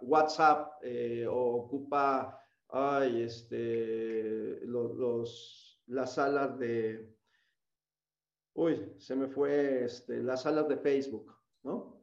WhatsApp 0.00 0.82
eh, 0.82 1.26
o 1.28 1.56
ocupa, 1.56 2.40
ay, 2.68 3.22
este, 3.22 4.60
los, 4.66 5.80
las 5.86 6.14
salas 6.14 6.58
de, 6.58 7.14
uy, 8.54 8.94
se 8.98 9.14
me 9.14 9.28
fue, 9.28 9.84
este, 9.84 10.22
las 10.22 10.42
salas 10.42 10.68
de 10.68 10.76
Facebook, 10.76 11.34
¿no? 11.62 12.00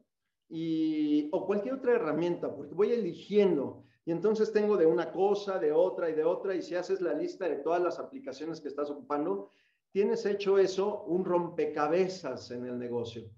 Y, 0.48 1.28
o 1.32 1.46
cualquier 1.46 1.74
otra 1.74 1.94
herramienta, 1.94 2.54
porque 2.54 2.74
voy 2.74 2.92
eligiendo 2.92 3.84
y 4.10 4.12
entonces 4.12 4.52
tengo 4.52 4.76
de 4.76 4.86
una 4.86 5.12
cosa, 5.12 5.60
de 5.60 5.70
otra 5.70 6.10
y 6.10 6.14
de 6.14 6.24
otra, 6.24 6.56
y 6.56 6.62
si 6.62 6.74
haces 6.74 7.00
la 7.00 7.14
lista 7.14 7.48
de 7.48 7.58
todas 7.58 7.80
las 7.80 8.00
aplicaciones 8.00 8.60
que 8.60 8.66
estás 8.66 8.90
ocupando, 8.90 9.52
tienes 9.92 10.26
hecho 10.26 10.58
eso 10.58 11.04
un 11.04 11.24
rompecabezas 11.24 12.50
en 12.50 12.66
el 12.66 12.76
negocio. 12.76 13.30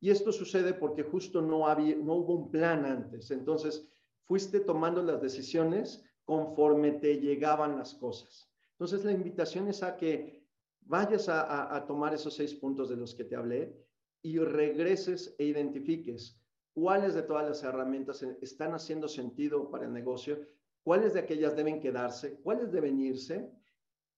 Y 0.00 0.10
esto 0.10 0.32
sucede 0.32 0.74
porque 0.74 1.04
justo 1.04 1.40
no, 1.40 1.68
había, 1.68 1.94
no 1.94 2.14
hubo 2.14 2.34
un 2.34 2.50
plan 2.50 2.84
antes. 2.84 3.30
Entonces, 3.30 3.86
fuiste 4.24 4.58
tomando 4.58 5.00
las 5.00 5.22
decisiones 5.22 6.04
conforme 6.24 6.90
te 6.90 7.20
llegaban 7.20 7.78
las 7.78 7.94
cosas. 7.94 8.50
Entonces, 8.72 9.04
la 9.04 9.12
invitación 9.12 9.68
es 9.68 9.84
a 9.84 9.96
que 9.96 10.44
vayas 10.80 11.28
a, 11.28 11.84
tomar 11.86 12.12
esos 12.14 12.34
seis 12.34 12.52
puntos 12.52 12.88
de 12.88 12.96
los 12.96 13.14
que 13.14 13.22
te 13.22 13.36
hablé 13.36 13.80
y 14.22 14.40
regreses 14.40 15.36
e 15.38 15.44
identifiques 15.44 16.36
cuáles 16.76 17.14
de 17.14 17.22
todas 17.22 17.48
las 17.48 17.62
herramientas 17.62 18.22
están 18.42 18.74
haciendo 18.74 19.08
sentido 19.08 19.70
para 19.70 19.86
el 19.86 19.94
negocio, 19.94 20.46
cuáles 20.82 21.14
de 21.14 21.20
aquellas 21.20 21.56
deben 21.56 21.80
quedarse, 21.80 22.38
cuáles 22.42 22.70
deben 22.70 23.00
irse 23.00 23.50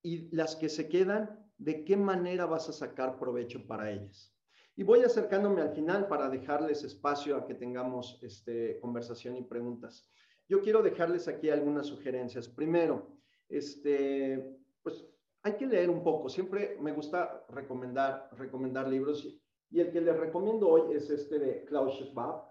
y 0.03 0.29
las 0.35 0.57
que 0.57 0.69
se 0.69 0.89
quedan, 0.89 1.49
de 1.57 1.85
qué 1.85 1.97
manera 1.97 2.47
vas 2.47 2.69
a 2.69 2.73
sacar 2.73 3.17
provecho 3.17 3.65
para 3.65 3.93
ellas. 3.93 4.35
Y 4.75 4.83
voy 4.83 5.03
acercándome 5.03 5.63
al 5.63 5.71
final 5.71 6.09
para 6.09 6.29
dejarles 6.29 6.83
espacio 6.83 7.37
a 7.37 7.47
que 7.47 7.55
tengamos 7.55 8.19
este, 8.23 8.81
conversación 8.81 9.37
y 9.37 9.43
preguntas. 9.43 10.11
Yo 10.49 10.61
quiero 10.61 10.83
dejarles 10.83 11.29
aquí 11.29 11.51
algunas 11.51 11.87
sugerencias. 11.87 12.49
Primero, 12.49 13.21
este, 13.49 14.59
pues 14.83 15.07
hay 15.43 15.53
que 15.53 15.67
leer 15.67 15.91
un 15.91 16.03
poco. 16.03 16.29
Siempre 16.29 16.77
me 16.81 16.91
gusta 16.91 17.45
recomendar, 17.51 18.29
recomendar 18.33 18.89
libros 18.89 19.41
y 19.71 19.81
el 19.81 19.91
que 19.91 20.01
les 20.01 20.17
recomiendo 20.17 20.69
hoy 20.69 20.95
es 20.95 21.11
este 21.11 21.39
de 21.39 21.65
Klaus 21.65 21.99
Schwab. 21.99 22.45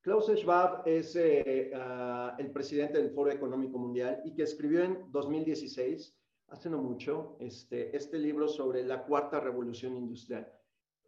Klaus 0.00 0.30
Schwab 0.34 0.82
es 0.86 1.14
eh, 1.16 1.72
ah, 1.74 2.36
el 2.38 2.50
presidente 2.50 2.98
del 2.98 3.10
Foro 3.10 3.30
Económico 3.30 3.78
Mundial 3.78 4.22
y 4.24 4.34
que 4.34 4.44
escribió 4.44 4.82
en 4.82 5.10
2016, 5.10 6.16
hace 6.48 6.70
no 6.70 6.78
mucho, 6.78 7.36
este, 7.38 7.94
este 7.96 8.18
libro 8.18 8.48
sobre 8.48 8.82
la 8.82 9.04
cuarta 9.04 9.40
revolución 9.40 9.96
industrial. 9.96 10.50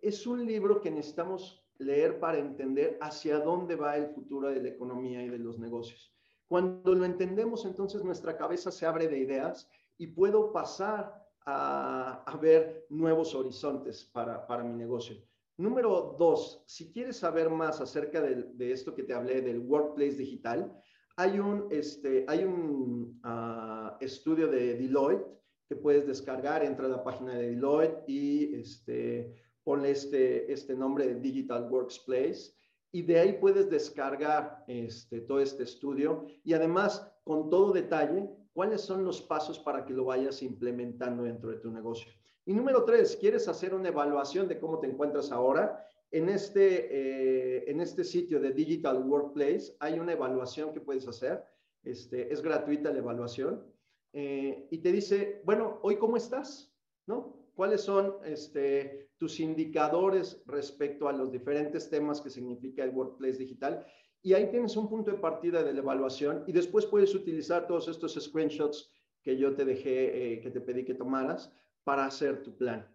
Es 0.01 0.27
un 0.27 0.45
libro 0.45 0.81
que 0.81 0.91
necesitamos 0.91 1.65
leer 1.79 2.21
para 2.21 2.39
entender 2.39 2.99
hacia 3.01 3.39
dónde 3.39 3.77
va 3.77 3.97
el 3.97 4.09
futuro 4.09 4.51
de 4.51 4.63
la 4.63 4.69
economía 4.69 5.23
y 5.23 5.29
de 5.29 5.39
los 5.39 5.59
negocios. 5.59 6.13
Cuando 6.47 6.95
lo 6.95 7.05
entendemos, 7.05 7.65
entonces 7.65 8.05
nuestra 8.05 8.37
cabeza 8.37 8.71
se 8.71 8.85
abre 8.85 9.09
de 9.09 9.19
ideas 9.19 9.71
y 9.97 10.09
puedo 10.09 10.53
pasar 10.53 11.23
a, 11.47 12.39
ver 12.41 12.87
nuevos 12.91 13.35
horizontes 13.35 14.05
para, 14.05 14.47
para, 14.47 14.63
mi 14.63 14.75
negocio. 14.75 15.17
Número 15.59 16.17
dos, 16.19 16.65
si 16.67 16.91
quieres 16.93 17.19
saber 17.19 17.51
más 17.51 17.81
acerca 17.81 18.21
de, 18.23 18.73
esto 18.73 18.95
que 18.95 19.03
te 19.03 19.13
hablé 19.13 19.43
del 19.43 19.61
workplace 19.61 20.17
digital, 20.17 20.73
hay 21.17 21.39
un, 21.39 21.69
este, 21.71 22.25
hay 22.27 22.45
un 22.45 23.21
ah, 23.23 23.99
estudio 24.01 24.49
de 24.49 24.75
Deloitte 24.77 25.27
que 25.69 25.77
puedes 25.77 26.07
descargar, 26.07 26.65
entra 26.65 26.87
a 26.87 26.91
la 26.91 27.05
página 27.05 27.35
de 27.35 27.51
Deloitte 27.51 28.03
y 28.07 28.55
este, 28.55 29.35
ponle 29.63 29.91
este, 29.91 30.51
este 30.53 30.75
nombre 30.75 31.07
de 31.07 31.21
Digital 31.21 31.71
Workplace 31.71 32.55
y 32.91 33.03
de 33.03 33.19
ahí 33.19 33.33
puedes 33.35 33.71
descargar 33.71 34.65
este, 34.67 35.21
todo 35.21 35.41
este 35.41 35.63
estudio 35.63 36.27
y 36.45 36.53
además 36.53 37.11
con 37.25 37.49
todo 37.49 37.73
detalle 37.73 38.29
cuáles 38.53 38.83
son 38.83 39.05
los 39.05 39.23
pasos 39.23 39.59
para 39.59 39.85
que 39.85 39.95
lo 39.95 40.07
vayas 40.07 40.43
implementando 40.43 41.23
dentro 41.23 41.51
de 41.51 41.57
tu 41.57 41.71
negocio. 41.71 42.13
Y 42.45 42.55
número 42.55 42.85
tres, 42.85 43.17
¿quieres 43.17 43.47
hacer 43.47 43.73
una 43.73 43.89
evaluación 43.89 44.49
de 44.49 44.59
cómo 44.59 44.81
te 44.81 44.89
encuentras 44.89 45.31
ahora? 45.31 45.87
En 46.11 46.29
este, 46.29 46.89
eh, 46.91 47.71
en 47.71 47.81
este 47.81 48.03
sitio 48.03 48.41
de 48.41 48.53
Digital 48.53 49.03
Workplace 49.09 49.77
hay 49.79 49.99
una 49.99 50.13
evaluación 50.13 50.73
que 50.73 50.81
puedes 50.81 51.07
hacer. 51.07 51.45
Este, 51.85 52.33
es 52.33 52.43
gratuita 52.43 52.91
la 52.91 52.99
evaluación. 52.99 53.65
Eh, 54.13 54.67
y 54.71 54.79
te 54.79 54.91
dice, 54.91 55.41
bueno, 55.45 55.79
hoy 55.83 55.97
cómo 55.97 56.17
estás, 56.17 56.75
¿no? 57.07 57.49
¿Cuáles 57.55 57.83
son 57.83 58.17
este, 58.25 59.11
tus 59.19 59.39
indicadores 59.39 60.43
respecto 60.47 61.09
a 61.09 61.13
los 61.13 61.31
diferentes 61.31 61.89
temas 61.89 62.21
que 62.21 62.29
significa 62.29 62.83
el 62.83 62.91
Workplace 62.91 63.39
digital? 63.39 63.87
Y 64.21 64.35
ahí 64.35 64.51
tienes 64.51 64.77
un 64.77 64.89
punto 64.89 65.13
de 65.13 65.19
partida 65.19 65.63
de 65.63 65.73
la 65.73 65.81
evaluación 65.81 66.45
y 66.47 66.53
después 66.53 66.87
puedes 66.87 67.15
utilizar 67.15 67.67
todos 67.67 67.89
estos 67.89 68.15
screenshots 68.15 68.91
que 69.23 69.37
yo 69.37 69.55
te 69.55 69.65
dejé, 69.65 70.35
eh, 70.35 70.41
que 70.41 70.51
te 70.51 70.61
pedí 70.61 70.85
que 70.85 70.95
tomaras 70.95 71.53
para 71.85 72.07
hacer 72.07 72.43
tu 72.43 72.57
plan. 72.57 72.89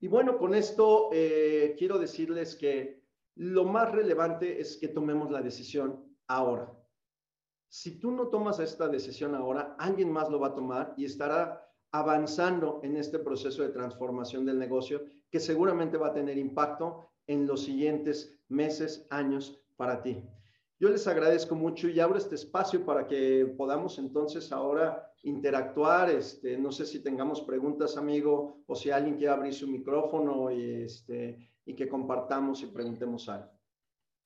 Y 0.00 0.08
bueno, 0.08 0.36
con 0.36 0.54
esto 0.54 1.08
eh, 1.12 1.74
quiero 1.78 1.98
decirles 1.98 2.56
que 2.56 3.02
lo 3.36 3.64
más 3.64 3.90
relevante 3.90 4.60
es 4.60 4.76
que 4.76 4.88
tomemos 4.88 5.30
la 5.30 5.40
decisión 5.40 6.16
ahora. 6.28 6.70
Si 7.68 7.98
tú 7.98 8.10
no 8.10 8.28
tomas 8.28 8.60
esta 8.60 8.88
decisión 8.88 9.34
ahora, 9.34 9.74
alguien 9.78 10.12
más 10.12 10.28
lo 10.28 10.38
va 10.38 10.48
a 10.48 10.54
tomar 10.54 10.94
y 10.96 11.04
estará 11.04 11.68
avanzando 11.90 12.80
en 12.82 12.96
este 12.96 13.18
proceso 13.18 13.62
de 13.62 13.70
transformación 13.70 14.44
del 14.44 14.58
negocio 14.58 15.04
que 15.30 15.40
seguramente 15.40 15.96
va 15.96 16.08
a 16.08 16.12
tener 16.12 16.38
impacto 16.38 17.08
en 17.26 17.46
los 17.46 17.64
siguientes 17.64 18.38
meses, 18.48 19.06
años 19.10 19.60
para 19.76 20.02
ti. 20.02 20.22
Yo 20.78 20.88
les 20.88 21.06
agradezco 21.06 21.54
mucho 21.54 21.88
y 21.88 21.98
abro 22.00 22.18
este 22.18 22.34
espacio 22.34 22.84
para 22.84 23.06
que 23.06 23.46
podamos 23.56 23.98
entonces 23.98 24.52
ahora 24.52 25.10
interactuar. 25.24 26.10
Este, 26.10 26.56
no 26.56 26.72
sé 26.72 26.86
si 26.86 27.02
tengamos 27.02 27.42
preguntas, 27.42 27.96
amigo, 27.96 28.62
o 28.66 28.74
si 28.74 28.90
alguien 28.90 29.16
quiere 29.16 29.32
abrir 29.32 29.52
su 29.52 29.68
micrófono 29.68 30.50
y, 30.50 30.84
este, 30.84 31.50
y 31.66 31.74
que 31.74 31.88
compartamos 31.88 32.62
y 32.62 32.66
preguntemos 32.66 33.28
algo. 33.28 33.50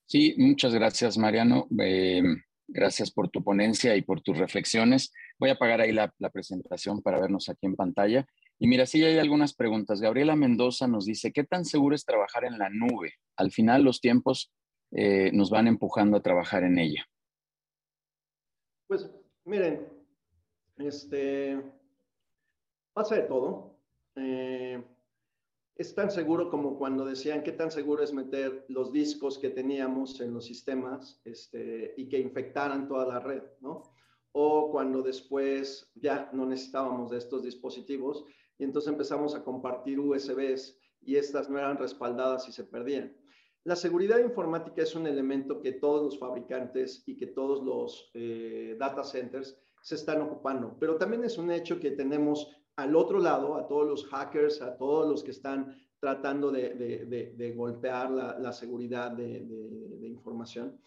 Sí, 0.05 0.35
muchas 0.37 0.73
gracias, 0.73 1.17
Mariano. 1.17 1.67
Eh, 1.79 2.23
gracias 2.67 3.11
por 3.11 3.29
tu 3.29 3.43
ponencia 3.43 3.95
y 3.95 4.01
por 4.01 4.21
tus 4.21 4.37
reflexiones. 4.37 5.11
Voy 5.39 5.49
a 5.49 5.53
apagar 5.53 5.81
ahí 5.81 5.91
la, 5.91 6.13
la 6.19 6.29
presentación 6.29 7.01
para 7.01 7.19
vernos 7.19 7.49
aquí 7.49 7.65
en 7.65 7.75
pantalla. 7.75 8.25
Y 8.57 8.67
mira, 8.67 8.85
sí 8.85 9.03
hay 9.03 9.17
algunas 9.17 9.53
preguntas. 9.53 10.01
Gabriela 10.01 10.35
Mendoza 10.35 10.87
nos 10.87 11.05
dice, 11.05 11.31
¿qué 11.31 11.43
tan 11.43 11.63
seguro 11.63 11.95
es 11.95 12.05
trabajar 12.05 12.43
en 12.43 12.57
la 12.57 12.69
nube? 12.69 13.13
Al 13.37 13.51
final 13.51 13.83
los 13.83 14.01
tiempos 14.01 14.51
eh, 14.91 15.31
nos 15.33 15.51
van 15.51 15.67
empujando 15.67 16.17
a 16.17 16.21
trabajar 16.21 16.63
en 16.63 16.79
ella? 16.79 17.05
Pues 18.87 19.09
miren, 19.45 19.87
este, 20.79 21.61
pasa 22.93 23.15
de 23.15 23.21
todo. 23.23 23.77
Eh, 24.15 24.83
es 25.75 25.95
tan 25.95 26.11
seguro 26.11 26.49
como 26.49 26.77
cuando 26.77 27.05
decían 27.05 27.41
qué 27.41 27.53
tan 27.53 27.71
seguro 27.71 28.03
es 28.03 28.11
meter 28.11 28.65
los 28.67 28.91
discos 28.91 29.37
que 29.37 29.49
teníamos 29.49 30.19
en 30.19 30.33
los 30.33 30.45
sistemas 30.45 31.21
este, 31.23 31.93
y 31.95 32.09
que 32.09 32.19
infectaran 32.19 32.87
toda 32.87 33.05
la 33.05 33.19
red, 33.19 33.43
¿no? 33.61 33.83
O 34.33 34.71
cuando 34.71 35.01
después 35.01 35.89
ya 35.95 36.29
no 36.33 36.45
necesitábamos 36.45 37.11
de 37.11 37.17
estos 37.17 37.43
dispositivos 37.43 38.25
y 38.57 38.65
entonces 38.65 38.91
empezamos 38.91 39.35
a 39.35 39.43
compartir 39.43 39.99
USBs 39.99 40.77
y 41.01 41.15
estas 41.15 41.49
no 41.49 41.57
eran 41.57 41.77
respaldadas 41.77 42.49
y 42.49 42.51
se 42.51 42.65
perdían. 42.65 43.15
La 43.63 43.77
seguridad 43.77 44.19
informática 44.19 44.81
es 44.81 44.95
un 44.95 45.07
elemento 45.07 45.61
que 45.61 45.71
todos 45.71 46.03
los 46.03 46.19
fabricantes 46.19 47.03
y 47.05 47.15
que 47.15 47.27
todos 47.27 47.63
los 47.63 48.11
eh, 48.13 48.75
data 48.77 49.03
centers 49.03 49.57
se 49.81 49.95
están 49.95 50.21
ocupando, 50.21 50.75
pero 50.79 50.95
también 50.95 51.23
es 51.23 51.37
un 51.37 51.51
hecho 51.51 51.79
que 51.79 51.91
tenemos 51.91 52.51
al 52.75 52.95
otro 52.95 53.19
lado 53.19 53.55
a 53.55 53.67
todos 53.67 53.87
los 53.87 54.05
hackers, 54.07 54.61
a 54.61 54.77
todos 54.77 55.09
los 55.09 55.23
que 55.23 55.31
están 55.31 55.75
tratando 55.99 56.51
de, 56.51 57.53
golpear 57.55 58.09
la, 58.09 58.53
seguridad 58.53 59.11
de, 59.11 60.07
información. 60.07 60.79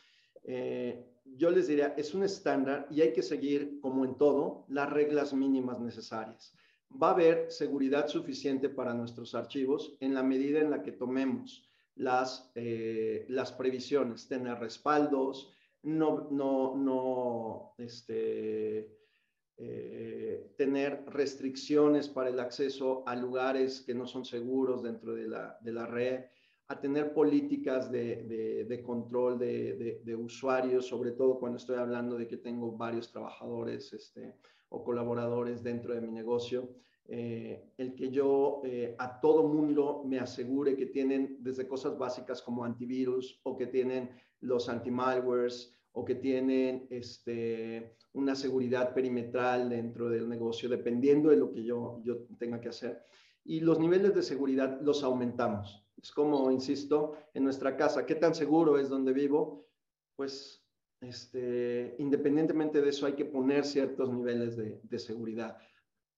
Eh, 0.44 1.06
yo 1.24 1.50
les 1.50 1.68
diría, 1.68 1.94
es 1.96 2.14
un 2.14 2.24
estándar 2.24 2.86
y 2.90 3.02
hay 3.02 3.12
que 3.12 3.22
seguir, 3.22 3.78
como 3.80 4.04
en 4.04 4.16
todo, 4.16 4.64
las 4.68 4.90
reglas 4.90 5.32
mínimas 5.32 5.80
necesarias. 5.80 6.54
Va 6.90 7.08
a 7.08 7.12
haber 7.12 7.50
seguridad 7.50 8.08
suficiente 8.08 8.68
para 8.68 8.94
nuestros 8.94 9.34
archivos 9.34 9.96
en 10.00 10.14
la 10.14 10.22
medida 10.22 10.60
en 10.60 10.70
la 10.70 10.82
que 10.82 10.92
tomemos 10.92 11.68
las, 11.94 12.50
eh, 12.54 13.26
las 13.28 13.52
previsiones, 13.52 14.28
tener 14.28 14.58
respaldos, 14.58 15.52
no, 15.82 16.28
no, 16.30 16.76
no 16.76 17.74
este, 17.78 18.98
eh, 19.56 20.52
tener 20.56 21.04
restricciones 21.06 22.08
para 22.08 22.30
el 22.30 22.40
acceso 22.40 23.02
a 23.06 23.14
lugares 23.16 23.82
que 23.82 23.94
no 23.94 24.06
son 24.06 24.24
seguros 24.24 24.82
dentro 24.82 25.14
de 25.14 25.28
la, 25.28 25.58
de 25.60 25.72
la 25.72 25.86
red, 25.86 26.24
a 26.68 26.80
tener 26.80 27.12
políticas 27.12 27.90
de, 27.90 28.64
de, 28.66 28.82
control 28.82 29.38
de, 29.38 30.00
de, 30.02 30.16
usuarios, 30.16 30.86
sobre 30.86 31.10
todo 31.12 31.38
cuando 31.38 31.58
estoy 31.58 31.76
hablando 31.76 32.16
de 32.16 32.26
que 32.26 32.38
tengo 32.38 32.72
varios 32.72 33.10
trabajadores 33.10 33.92
este, 33.92 34.34
o 34.70 34.82
colaboradores 34.82 35.62
dentro 35.62 35.94
de 35.94 36.00
mi 36.00 36.10
negocio. 36.10 36.70
Eh, 37.06 37.72
el 37.76 37.94
que 37.94 38.10
yo 38.10 38.62
eh, 38.64 38.94
a 38.98 39.20
todo 39.20 39.46
mundo 39.48 40.02
me 40.06 40.18
asegure 40.18 40.76
que 40.76 40.86
tienen 40.86 41.36
desde 41.40 41.68
cosas 41.68 41.98
básicas 41.98 42.40
como 42.40 42.64
antivirus 42.64 43.40
o 43.42 43.56
que 43.56 43.66
tienen 43.66 44.10
los 44.42 44.68
anti-malwares 44.68 45.74
o 45.92 46.04
que 46.04 46.14
tienen 46.14 46.86
este, 46.90 47.96
una 48.12 48.34
seguridad 48.34 48.94
perimetral 48.94 49.68
dentro 49.68 50.08
del 50.08 50.28
negocio, 50.28 50.68
dependiendo 50.68 51.30
de 51.30 51.36
lo 51.36 51.52
que 51.52 51.64
yo, 51.64 52.00
yo 52.04 52.24
tenga 52.38 52.60
que 52.60 52.68
hacer. 52.68 53.02
Y 53.44 53.60
los 53.60 53.78
niveles 53.78 54.14
de 54.14 54.22
seguridad 54.22 54.80
los 54.80 55.02
aumentamos. 55.02 55.84
Es 56.00 56.10
como, 56.10 56.50
insisto, 56.50 57.14
en 57.34 57.44
nuestra 57.44 57.76
casa, 57.76 58.06
¿qué 58.06 58.14
tan 58.14 58.34
seguro 58.34 58.78
es 58.78 58.88
donde 58.88 59.12
vivo? 59.12 59.66
Pues 60.16 60.64
este, 61.00 61.96
independientemente 61.98 62.80
de 62.80 62.88
eso 62.88 63.06
hay 63.06 63.14
que 63.14 63.24
poner 63.24 63.64
ciertos 63.64 64.10
niveles 64.10 64.56
de, 64.56 64.80
de 64.82 64.98
seguridad. 64.98 65.58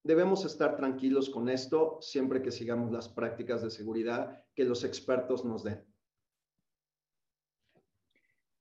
Debemos 0.02 0.44
estar 0.44 0.76
tranquilos 0.76 1.30
con 1.30 1.48
esto 1.48 1.98
siempre 2.00 2.42
que 2.42 2.50
sigamos 2.50 2.92
las 2.92 3.08
prácticas 3.08 3.62
de 3.62 3.70
seguridad 3.70 4.44
que 4.54 4.64
los 4.64 4.84
expertos 4.84 5.44
nos 5.44 5.64
den. 5.64 5.82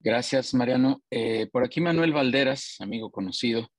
Gracias, 0.04 0.54
Mariano. 0.54 1.01
Eh, 1.10 1.49
por 1.49 1.64
aquí 1.64 1.80
Manuel 1.80 2.12
Valderas, 2.12 2.76
amigo 2.82 3.10
conocido, 3.10 3.70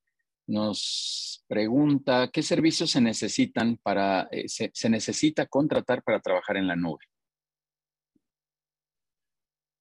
nos 0.47 1.45
pregunta, 1.47 2.31
¿qué 2.33 2.43
servicios 2.43 2.91
se 2.91 3.01
necesitan 3.03 3.79
para, 3.83 4.29
eh, 4.31 4.49
se, 4.49 4.89
necesita 4.89 5.47
contratar 5.47 6.03
para 6.03 6.21
trabajar 6.21 6.57
en 6.57 6.67
la 6.67 6.77
nube? 6.77 7.05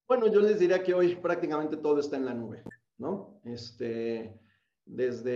Bueno, 0.06 0.30
yo 0.30 0.40
les 0.40 0.58
diría 0.58 0.82
que 0.82 0.92
hoy 0.92 1.16
prácticamente 1.16 1.78
todo 1.78 1.98
está 1.98 2.16
en 2.16 2.26
la 2.26 2.34
nube, 2.34 2.62
¿no? 2.98 3.40
Este, 3.44 4.38
desde 4.84 5.32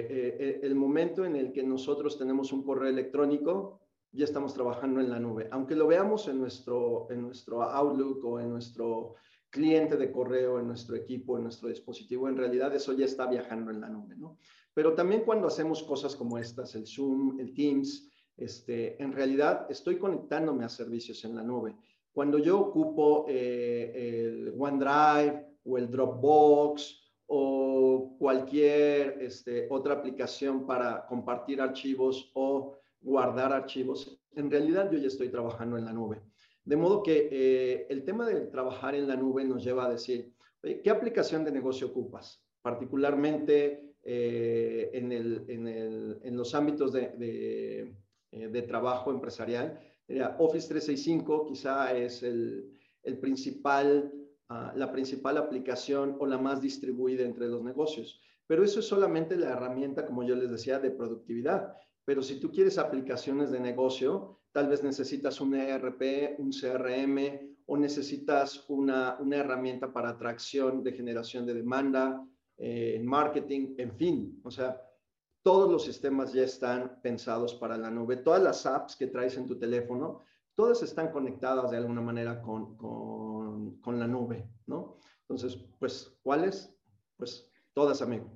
eh, 0.00 0.36
eh, 0.38 0.60
el 0.62 0.74
momento 0.74 1.24
en 1.24 1.36
el 1.36 1.50
que 1.50 1.62
nosotros 1.62 2.18
tenemos 2.18 2.52
un 2.52 2.62
correo 2.62 2.90
electrónico, 2.90 3.80
ya 4.12 4.24
estamos 4.24 4.52
trabajando 4.52 5.00
en 5.00 5.08
la 5.08 5.18
nube. 5.18 5.48
Aunque 5.50 5.74
lo 5.74 5.86
veamos 5.86 6.28
en 6.28 6.38
nuestro, 6.40 7.10
en 7.10 7.22
nuestro 7.22 7.62
Outlook 7.62 8.22
o 8.24 8.38
en 8.38 8.50
nuestro 8.50 9.14
cliente 9.56 9.96
de 9.96 10.12
correo, 10.12 10.60
en 10.60 10.66
nuestro 10.66 10.94
equipo, 10.96 11.38
en 11.38 11.44
nuestro 11.44 11.70
dispositivo, 11.70 12.28
en 12.28 12.36
realidad 12.36 12.74
eso 12.74 12.92
ya 12.92 13.06
está 13.06 13.26
viajando 13.26 13.70
en 13.70 13.80
la 13.80 13.88
nube, 13.88 14.14
¿no? 14.14 14.36
Pero 14.74 14.92
también 14.92 15.22
cuando 15.22 15.46
hacemos 15.46 15.82
cosas 15.82 16.14
como 16.14 16.36
estas, 16.36 16.74
el 16.74 16.86
Zoom, 16.86 17.40
el 17.40 17.54
Teams, 17.54 18.10
este, 18.36 19.02
en 19.02 19.12
realidad 19.12 19.66
estoy 19.70 19.98
conectándome 19.98 20.66
a 20.66 20.68
servicios 20.68 21.24
en 21.24 21.34
la 21.36 21.42
nube. 21.42 21.74
Cuando 22.12 22.36
yo 22.36 22.60
ocupo 22.60 23.24
eh, 23.28 23.92
el 23.94 24.54
OneDrive 24.58 25.46
o 25.64 25.78
el 25.78 25.90
Dropbox 25.90 27.02
o 27.28 28.16
cualquier 28.18 29.22
este, 29.22 29.68
otra 29.70 29.94
aplicación 29.94 30.66
para 30.66 31.06
compartir 31.06 31.62
archivos 31.62 32.30
o 32.34 32.76
guardar 33.00 33.54
archivos, 33.54 34.20
en 34.32 34.50
realidad 34.50 34.90
yo 34.90 34.98
ya 34.98 35.08
estoy 35.08 35.30
trabajando 35.30 35.78
en 35.78 35.86
la 35.86 35.94
nube. 35.94 36.20
De 36.66 36.76
modo 36.76 37.00
que 37.00 37.28
eh, 37.30 37.86
el 37.88 38.04
tema 38.04 38.26
de 38.26 38.40
trabajar 38.46 38.96
en 38.96 39.06
la 39.06 39.14
nube 39.14 39.44
nos 39.44 39.62
lleva 39.62 39.86
a 39.86 39.90
decir, 39.90 40.34
¿qué 40.60 40.90
aplicación 40.90 41.44
de 41.44 41.52
negocio 41.52 41.86
ocupas? 41.86 42.44
Particularmente 42.60 43.94
eh, 44.02 44.90
en, 44.92 45.12
el, 45.12 45.44
en, 45.46 45.68
el, 45.68 46.18
en, 46.24 46.36
los 46.36 46.56
ámbitos 46.56 46.92
de, 46.92 47.10
de, 47.18 47.94
eh, 48.32 48.48
de 48.48 48.62
trabajo 48.62 49.12
empresarial. 49.12 49.80
Office 50.38 50.68
365 50.68 51.46
quizá 51.46 51.96
es 51.96 52.24
el, 52.24 52.72
el 53.04 53.18
principal, 53.18 54.12
uh, 54.50 54.76
la 54.76 54.90
principal 54.90 55.36
aplicación 55.38 56.16
o 56.18 56.26
la 56.26 56.38
más 56.38 56.60
distribuida 56.60 57.24
entre 57.24 57.46
los 57.46 57.62
negocios. 57.62 58.20
Pero 58.48 58.64
eso 58.64 58.80
es 58.80 58.86
solamente 58.86 59.36
la 59.36 59.50
herramienta, 59.50 60.04
como 60.04 60.24
yo 60.24 60.34
les 60.34 60.50
decía, 60.50 60.80
de 60.80 60.90
productividad. 60.90 61.74
Pero 62.04 62.22
si 62.22 62.40
tú 62.40 62.50
quieres 62.50 62.78
aplicaciones 62.78 63.50
de 63.50 63.60
negocio, 63.60 64.40
tal 64.56 64.68
vez 64.68 64.82
necesitas 64.82 65.38
un 65.42 65.54
ERP, 65.54 66.38
un 66.38 66.50
CRM 66.50 67.18
o 67.66 67.76
necesitas 67.76 68.64
una, 68.70 69.18
una 69.20 69.36
herramienta 69.36 69.92
para 69.92 70.08
atracción 70.08 70.82
de 70.82 70.92
generación 70.92 71.44
de 71.44 71.52
demanda, 71.52 72.26
eh, 72.56 72.98
marketing, 73.04 73.74
en 73.76 73.94
fin. 73.94 74.40
O 74.42 74.50
sea, 74.50 74.80
todos 75.42 75.70
los 75.70 75.84
sistemas 75.84 76.32
ya 76.32 76.44
están 76.44 77.02
pensados 77.02 77.52
para 77.56 77.76
la 77.76 77.90
nube. 77.90 78.16
Todas 78.16 78.42
las 78.42 78.64
apps 78.64 78.96
que 78.96 79.08
traes 79.08 79.36
en 79.36 79.46
tu 79.46 79.58
teléfono, 79.58 80.22
todas 80.54 80.82
están 80.82 81.12
conectadas 81.12 81.70
de 81.70 81.76
alguna 81.76 82.00
manera 82.00 82.40
con, 82.40 82.78
con, 82.78 83.78
con 83.82 83.98
la 83.98 84.06
nube, 84.06 84.48
¿no? 84.64 84.96
Entonces, 85.20 85.62
pues, 85.78 86.18
¿cuáles? 86.22 86.74
Pues 87.18 87.46
todas, 87.74 88.00
amigo. 88.00 88.35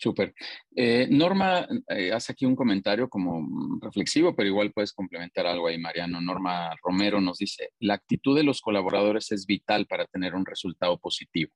Súper. 0.00 0.32
Eh, 0.74 1.08
Norma 1.10 1.68
eh, 1.88 2.10
hace 2.10 2.32
aquí 2.32 2.46
un 2.46 2.56
comentario 2.56 3.06
como 3.10 3.78
reflexivo, 3.82 4.34
pero 4.34 4.48
igual 4.48 4.72
puedes 4.72 4.94
complementar 4.94 5.46
algo 5.46 5.66
ahí, 5.66 5.76
Mariano. 5.76 6.22
Norma 6.22 6.74
Romero 6.82 7.20
nos 7.20 7.36
dice, 7.36 7.72
la 7.80 7.94
actitud 7.94 8.34
de 8.34 8.42
los 8.42 8.62
colaboradores 8.62 9.30
es 9.30 9.44
vital 9.44 9.86
para 9.86 10.06
tener 10.06 10.34
un 10.34 10.46
resultado 10.46 10.96
positivo. 10.98 11.52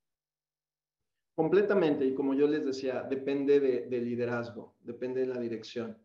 Completamente, 1.33 2.05
y 2.05 2.13
como 2.13 2.35
yo 2.35 2.47
les 2.47 2.63
decía, 2.63 3.01
depende 3.01 3.59
de, 3.59 3.99
liderazgo, 3.99 4.75
depende 4.81 5.21
de 5.21 5.27
la 5.27 5.39
dirección. 5.39 5.97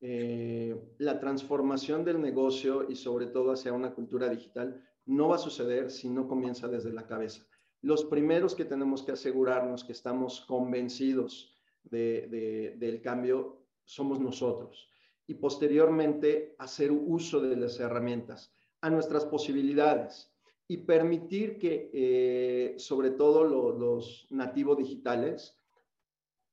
Eh, 0.00 0.80
la 0.98 1.18
transformación 1.18 2.04
del 2.04 2.22
negocio 2.22 2.88
y 2.88 2.94
sobre 2.94 3.26
todo 3.26 3.50
hacia 3.50 3.72
una 3.72 3.92
cultura 3.92 4.28
digital 4.28 4.80
no 5.04 5.26
va 5.26 5.34
a 5.34 5.40
suceder 5.40 5.90
si 5.90 6.08
no 6.08 6.28
comienza 6.28 6.68
desde 6.68 6.92
la 6.92 7.08
cabeza. 7.08 7.44
Los 7.82 8.04
primeros 8.04 8.54
que 8.54 8.64
tenemos 8.64 9.02
que 9.02 9.12
asegurarnos 9.12 9.82
que 9.82 9.92
estamos 9.92 10.42
convencidos 10.46 11.57
del 11.82 13.00
cambio 13.02 13.66
somos 13.84 14.20
nosotros. 14.20 14.90
Y 15.26 15.34
posteriormente 15.34 16.54
hacer 16.58 16.90
uso 16.90 17.40
de 17.40 17.56
las 17.56 17.78
herramientas 17.80 18.54
a 18.80 18.90
nuestras 18.90 19.24
posibilidades 19.24 20.32
y 20.66 20.78
permitir 20.78 21.58
que, 21.58 21.90
eh, 21.92 22.74
sobre 22.78 23.10
todo 23.10 23.44
los 23.44 24.26
nativos 24.30 24.78
digitales, 24.78 25.58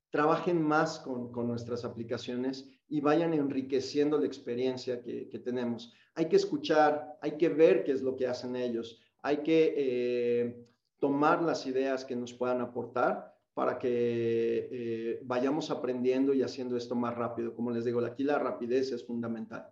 trabajen 0.10 0.62
más 0.62 1.00
con, 1.00 1.30
nuestras 1.46 1.84
aplicaciones 1.84 2.70
y 2.88 3.02
vayan 3.02 3.34
enriqueciendo 3.34 4.18
la 4.18 4.26
experiencia 4.26 5.02
que, 5.02 5.42
tenemos. 5.44 5.94
Hay 6.14 6.30
que 6.30 6.38
escuchar, 6.38 7.18
hay 7.22 7.38
que 7.38 7.50
ver 7.50 7.84
qué 7.84 7.92
es 7.92 8.02
lo 8.02 8.16
que 8.16 8.26
hacen 8.26 8.56
ellos, 8.56 9.02
hay 9.22 9.38
que 9.38 9.74
eh, 9.76 10.66
tomar 11.00 11.42
las 11.42 11.66
ideas 11.68 12.06
que 12.06 12.16
nos 12.16 12.34
puedan 12.34 12.62
aportar 12.62 13.35
para 13.56 13.80
que 13.80 14.68
eh, 14.70 15.20
vayamos 15.24 15.72
aprendiendo 15.72 16.34
y 16.34 16.44
haciendo 16.44 16.76
esto 16.76 16.94
más 16.94 17.16
rápido. 17.16 17.56
Como 17.56 17.72
les 17.72 17.86
digo, 17.86 18.06
aquí 18.06 18.24
la 18.24 18.38
rapidez 18.38 18.92
es 18.92 19.06
fundamental. 19.06 19.72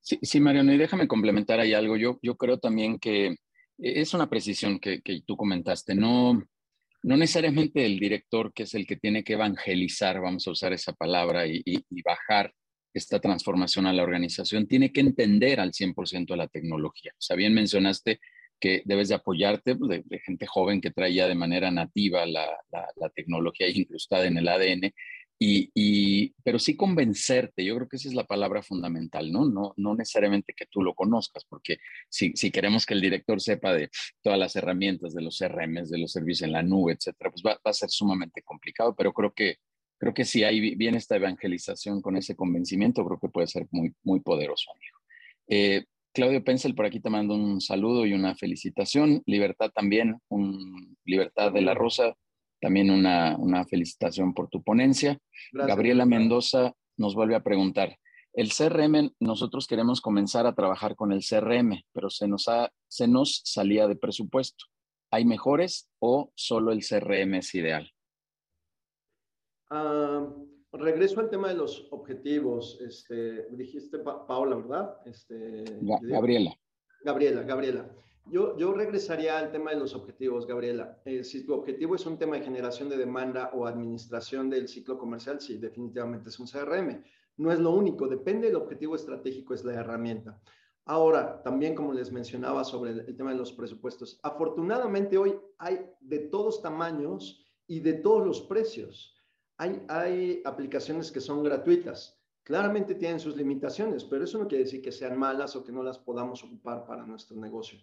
Sí, 0.00 0.18
sí 0.20 0.40
Mariano, 0.40 0.70
y 0.70 0.76
déjame 0.76 1.08
complementar 1.08 1.58
ahí 1.58 1.72
algo. 1.72 1.96
Yo, 1.96 2.18
yo 2.22 2.36
creo 2.36 2.58
también 2.58 2.98
que 2.98 3.36
es 3.78 4.12
una 4.12 4.28
precisión 4.28 4.78
que, 4.78 5.00
tú 5.26 5.38
comentaste. 5.38 5.94
No, 5.94 6.42
no 7.02 7.16
necesariamente 7.16 7.86
el 7.86 7.98
director, 7.98 8.52
que 8.52 8.64
es 8.64 8.74
el 8.74 8.86
que 8.86 8.96
tiene 8.96 9.24
que 9.24 9.32
evangelizar, 9.32 10.20
vamos 10.20 10.46
a 10.46 10.50
usar 10.50 10.74
esa 10.74 10.92
palabra, 10.92 11.46
y, 11.46 11.62
y, 11.64 12.02
bajar 12.02 12.52
esta 12.92 13.20
transformación 13.20 13.86
a 13.86 13.92
la 13.94 14.02
organización, 14.02 14.68
tiene 14.68 14.92
que 14.92 15.00
entender 15.00 15.60
al 15.60 15.72
100% 15.72 16.36
la 16.36 16.48
tecnología. 16.48 17.12
O 17.14 17.22
sea, 17.22 17.36
bien 17.36 17.54
mencionaste 17.54 18.20
que 18.64 18.80
debes 18.86 19.10
de 19.10 19.16
apoyarte 19.16 19.76
pues, 19.76 20.02
de, 20.08 20.18
gente 20.20 20.46
joven 20.46 20.80
que 20.80 20.90
trae 20.90 21.12
ya 21.12 21.28
de 21.28 21.34
manera 21.34 21.70
nativa 21.70 22.24
la, 22.24 22.48
la, 22.72 23.10
tecnología 23.10 23.68
incrustada 23.68 24.26
en 24.26 24.38
el 24.38 24.48
ADN, 24.48 24.90
y, 25.38 25.70
y, 25.74 26.34
pero 26.42 26.58
sí 26.58 26.74
convencerte, 26.74 27.62
yo 27.62 27.76
creo 27.76 27.88
que 27.90 27.96
esa 27.96 28.08
es 28.08 28.14
la 28.14 28.24
palabra 28.24 28.62
fundamental, 28.62 29.30
¿no? 29.30 29.44
No, 29.44 29.74
no 29.76 29.94
necesariamente 29.94 30.54
que 30.56 30.64
tú 30.64 30.82
lo 30.82 30.94
conozcas, 30.94 31.44
porque 31.44 31.76
si, 32.08 32.32
si 32.36 32.50
queremos 32.50 32.86
que 32.86 32.94
el 32.94 33.02
director 33.02 33.38
sepa 33.38 33.74
de 33.74 33.90
todas 34.22 34.38
las 34.38 34.56
herramientas, 34.56 35.12
de 35.12 35.20
los 35.20 35.36
CRMs, 35.36 35.90
de 35.90 35.98
los 35.98 36.12
servicios 36.12 36.46
en 36.46 36.52
la 36.52 36.62
nube, 36.62 36.94
etcétera, 36.94 37.30
pues 37.30 37.42
va, 37.46 37.52
va, 37.56 37.70
a 37.70 37.74
ser 37.74 37.90
sumamente 37.90 38.40
complicado, 38.40 38.94
pero 38.96 39.12
creo 39.12 39.34
que, 39.34 39.56
creo 39.98 40.14
que 40.14 40.24
si 40.24 40.42
hay 40.42 40.74
bien 40.74 40.94
esta 40.94 41.16
evangelización 41.16 42.00
con 42.00 42.16
ese 42.16 42.34
convencimiento, 42.34 43.04
creo 43.04 43.20
que 43.20 43.28
puede 43.28 43.46
ser 43.46 43.66
muy, 43.72 43.92
muy 44.04 44.20
poderoso, 44.20 44.70
amigo. 44.70 44.98
Eh, 45.48 45.84
Claudio 46.14 46.44
Pencil 46.44 46.76
por 46.76 46.86
aquí 46.86 47.00
te 47.00 47.10
mando 47.10 47.34
un 47.34 47.60
saludo 47.60 48.06
y 48.06 48.12
una 48.12 48.36
felicitación. 48.36 49.22
Libertad 49.26 49.70
también, 49.74 50.20
un, 50.28 50.96
Libertad 51.04 51.52
de 51.52 51.60
la 51.60 51.74
Rosa, 51.74 52.14
también 52.60 52.90
una, 52.90 53.64
felicitación 53.68 54.32
por 54.32 54.48
tu 54.48 54.62
ponencia. 54.62 55.18
Gabriela 55.52 56.06
Mendoza 56.06 56.72
nos 56.96 57.16
vuelve 57.16 57.34
a 57.34 57.42
preguntar, 57.42 57.98
el 58.32 58.50
CRM, 58.52 59.10
nosotros 59.18 59.66
queremos 59.66 60.00
comenzar 60.00 60.46
a 60.46 60.54
trabajar 60.54 60.94
con 60.94 61.12
el 61.12 61.20
CRM, 61.20 61.82
pero 61.92 62.10
se 62.10 62.28
nos, 62.28 62.48
ha, 62.48 62.70
se 62.88 63.08
nos 63.08 63.42
salía 63.44 63.88
de 63.88 63.96
presupuesto. 63.96 64.66
¿Hay 65.10 65.24
mejores 65.24 65.90
o 65.98 66.32
solo 66.36 66.72
el 66.72 66.84
CRM 66.84 67.34
es 67.34 67.54
ideal? 67.54 67.90
Ah, 69.70 70.26
regreso 70.78 71.20
al 71.20 71.30
tema 71.30 71.48
de 71.48 71.54
los 71.54 71.88
objetivos. 71.90 72.78
Este, 72.80 73.48
dijiste 73.50 73.98
Paola, 73.98 74.56
¿verdad? 74.56 74.96
Este, 75.04 75.64
Gabriela. 75.80 76.56
Gabriela, 77.04 77.42
Gabriela. 77.42 77.90
Yo, 78.26 78.56
yo 78.56 78.72
regresaría 78.72 79.38
al 79.38 79.52
tema 79.52 79.72
de 79.72 79.76
los 79.76 79.94
objetivos, 79.94 80.46
Gabriela. 80.46 80.98
Eh, 81.04 81.24
si 81.24 81.44
tu 81.44 81.52
objetivo 81.52 81.94
es 81.94 82.06
un 82.06 82.18
tema 82.18 82.36
de 82.36 82.44
generación 82.44 82.88
de 82.88 82.96
demanda 82.96 83.50
o 83.52 83.66
administración 83.66 84.48
del 84.48 84.66
ciclo 84.66 84.96
comercial, 84.96 85.40
sí, 85.40 85.58
definitivamente 85.58 86.30
es 86.30 86.38
un 86.38 86.46
CRM. 86.46 87.04
No 87.36 87.52
es 87.52 87.58
lo 87.58 87.72
único, 87.72 88.08
depende 88.08 88.46
del 88.46 88.56
objetivo 88.56 88.96
estratégico, 88.96 89.52
es 89.52 89.64
la 89.64 89.74
herramienta. 89.74 90.40
Ahora, 90.86 91.42
también 91.42 91.74
como 91.74 91.92
les 91.92 92.12
mencionaba 92.12 92.64
sobre 92.64 92.92
el 92.92 93.16
tema 93.16 93.32
de 93.32 93.38
los 93.38 93.52
presupuestos, 93.52 94.18
afortunadamente 94.22 95.18
hoy 95.18 95.36
hay 95.58 95.80
de 96.00 96.20
todos 96.20 96.62
tamaños 96.62 97.44
y 97.66 97.80
de 97.80 97.94
todos 97.94 98.26
los 98.26 98.42
precios 98.42 99.14
hay, 99.56 100.42
aplicaciones 100.44 101.12
que 101.12 101.20
son 101.20 101.42
gratuitas. 101.42 102.18
Claramente 102.42 102.94
tienen 102.94 103.20
sus 103.20 103.36
limitaciones, 103.36 104.04
pero 104.04 104.24
eso 104.24 104.38
no 104.38 104.48
quiere 104.48 104.64
decir 104.64 104.82
que 104.82 104.92
sean 104.92 105.18
malas 105.18 105.56
o 105.56 105.64
que 105.64 105.72
no 105.72 105.82
las 105.82 105.98
podamos 105.98 106.42
ocupar 106.44 106.84
para 106.86 107.06
nuestro 107.06 107.36
negocio. 107.36 107.78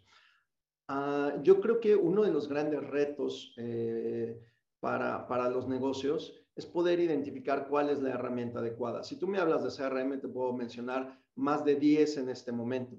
Ah, 0.88 1.34
yo 1.41 1.61
creo 1.61 1.80
que 1.80 1.95
uno 1.95 2.24
de 2.24 2.32
los 2.32 2.47
grandes 2.47 2.84
retos 2.84 3.53
eh, 3.57 4.39
para, 4.80 5.28
para, 5.28 5.49
los 5.49 5.67
negocios 5.67 6.34
es 6.55 6.65
poder 6.65 6.99
identificar 6.99 7.67
cuál 7.67 7.89
es 7.89 8.01
la 8.01 8.11
herramienta 8.11 8.59
adecuada. 8.59 9.03
Si 9.03 9.17
tú 9.17 9.28
me 9.28 9.39
hablas 9.39 9.63
de 9.63 9.69
CRM, 9.69 10.19
te 10.19 10.28
puedo 10.28 10.53
mencionar 10.53 11.19
más 11.36 11.63
de 11.63 11.76
10 11.76 12.17
en 12.17 12.30
este 12.30 12.51
momento, 12.51 12.97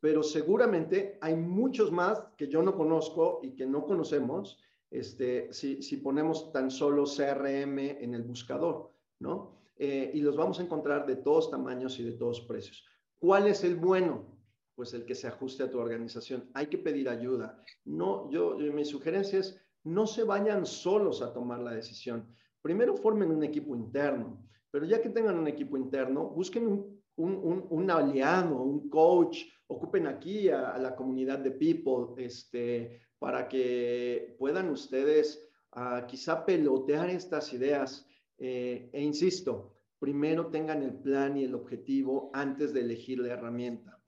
pero 0.00 0.22
seguramente 0.22 1.18
hay 1.20 1.34
muchos 1.34 1.90
más 1.90 2.22
que 2.36 2.48
yo 2.48 2.62
no 2.62 2.76
conozco 2.76 3.40
y 3.42 3.54
que 3.54 3.66
no 3.66 3.84
conocemos 3.84 4.58
este, 4.92 5.52
si, 5.52 5.82
si 5.82 5.96
ponemos 5.96 6.52
tan 6.52 6.70
solo 6.70 7.04
CRM 7.04 7.78
en 7.78 8.14
el 8.14 8.22
buscador, 8.22 8.92
¿no? 9.18 9.62
Eh, 9.76 10.10
y 10.14 10.20
los 10.20 10.36
vamos 10.36 10.60
a 10.60 10.62
encontrar 10.62 11.06
de 11.06 11.16
todos 11.16 11.50
tamaños 11.50 11.98
y 11.98 12.04
de 12.04 12.12
todos 12.12 12.42
precios. 12.42 12.84
¿Cuál 13.18 13.46
es 13.46 13.64
el 13.64 13.76
bueno? 13.76 14.26
Pues 14.74 14.94
el 14.94 15.04
que 15.04 15.14
se 15.14 15.26
ajuste 15.26 15.62
a 15.62 15.70
tu 15.70 15.78
organización. 15.78 16.50
Hay 16.54 16.66
que 16.66 16.78
pedir 16.78 17.08
ayuda. 17.08 17.62
No, 17.84 18.30
yo, 18.30 18.56
mi 18.56 18.84
sugerencia 18.84 19.40
es 19.40 19.60
no 19.84 20.06
se 20.06 20.24
vayan 20.24 20.66
solos 20.66 21.22
a 21.22 21.32
tomar 21.32 21.60
la 21.60 21.72
decisión. 21.72 22.26
Primero 22.60 22.96
formen 22.96 23.32
un 23.32 23.42
equipo 23.42 23.74
interno, 23.74 24.46
pero 24.70 24.84
ya 24.84 25.00
que 25.02 25.08
tengan 25.08 25.38
un 25.38 25.48
equipo 25.48 25.76
interno, 25.76 26.28
busquen 26.28 26.66
un, 26.66 27.02
un, 27.16 27.66
un, 27.68 27.90
aliado, 27.90 28.62
un 28.62 28.88
coach, 28.88 29.44
ocupen 29.66 30.06
aquí 30.06 30.48
a, 30.48 30.78
la 30.78 30.94
comunidad 30.94 31.40
de 31.40 31.50
people, 31.50 32.22
este, 32.24 33.00
para 33.22 33.46
que 33.46 34.34
puedan 34.36 34.68
ustedes 34.68 35.48
uh, 35.76 36.04
quizá 36.08 36.44
pelotear 36.44 37.08
estas 37.08 37.52
ideas. 37.52 38.04
Eh, 38.36 38.90
e 38.92 39.00
insisto, 39.00 39.76
primero 40.00 40.48
tengan 40.48 40.82
el 40.82 40.94
plan 40.94 41.36
y 41.36 41.44
el 41.44 41.54
objetivo 41.54 42.32
antes 42.34 42.72
de 42.72 42.80
elegir 42.80 43.20
la 43.20 43.34
herramienta. 43.34 44.02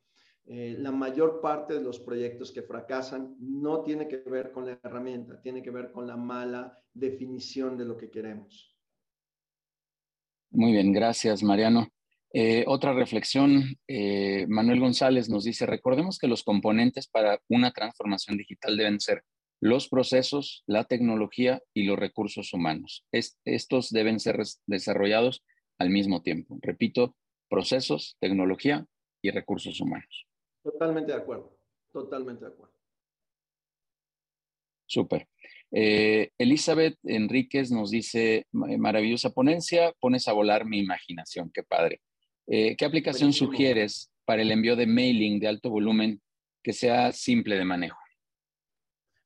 Eh, 0.47 0.75
la 0.81 0.91
mayor 0.91 1.41
parte 1.41 1.75
de 1.75 1.81
los 1.81 2.01
proyectos 2.01 2.51
que 2.51 2.63
fracasan 2.63 3.37
no 3.39 3.85
tiene 3.85 4.09
que 4.09 4.17
ver 4.17 4.51
con 4.51 4.67
la 4.67 4.81
herramienta, 4.83 5.41
tiene 5.41 5.63
que 5.63 5.71
ver 5.71 5.93
con 5.93 6.09
la 6.09 6.17
mala 6.17 6.77
definición 6.93 7.79
de 7.79 7.85
lo 7.85 7.97
que 7.97 8.11
queremos. 8.11 8.77
Muy 10.51 10.73
bien, 10.73 10.93
gracias 10.93 11.41
Mariano. 11.41 11.87
Eh, 12.37 12.65
otra 12.67 12.93
reflexión, 12.93 13.77
eh, 13.87 14.45
Manuel 14.49 14.81
González 14.81 15.29
nos 15.29 15.45
dice, 15.45 15.67
recordemos 15.67 16.19
que 16.19 16.27
los 16.27 16.43
componentes 16.43 17.07
para 17.07 17.41
una 17.49 17.71
transformación 17.71 18.37
digital 18.37 18.77
deben 18.77 18.99
ser 18.99 19.23
los 19.61 19.89
procesos, 19.89 20.65
la 20.67 20.83
tecnología 20.83 21.63
y 21.73 21.85
los 21.85 21.97
recursos 21.97 22.53
humanos. 22.53 23.07
estos 23.13 23.91
deben 23.91 24.19
ser 24.19 24.43
desarrollados 24.67 25.45
al 25.79 25.91
mismo 25.91 26.23
tiempo. 26.23 26.59
Repito, 26.61 27.15
procesos, 27.49 28.17
tecnología 28.19 28.85
y 29.23 29.31
recursos 29.31 29.81
humanos. 29.81 30.27
Totalmente 30.65 31.13
de 31.13 31.19
acuerdo, 31.19 31.57
totalmente 31.93 32.47
de 32.47 32.51
acuerdo. 32.51 32.75
Súper. 34.87 35.29
Eh, 35.71 36.31
Elizabeth 36.37 36.99
Enríquez 37.05 37.71
nos 37.71 37.93
dice, 37.93 38.49
maravillosa 38.51 39.31
ponencia, 39.31 39.95
pones 40.01 40.27
a 40.27 40.33
volar 40.33 40.67
mi 40.67 40.81
imaginación, 40.81 41.53
qué 41.55 41.63
padre. 41.63 42.01
Eh, 42.47 42.77
¿Qué 42.77 42.85
aplicación 42.85 43.33
sugieres 43.33 44.11
para 44.25 44.43
el 44.43 44.51
envío 44.51 44.77
de 44.77 44.87
mailing 44.87 45.41
de 45.41 45.49
alto 45.49 45.71
volumen 45.71 46.21
que 46.63 46.73
sea 46.73 47.13
simple 47.13 47.57
de 47.57 47.65
manejo? 47.65 47.99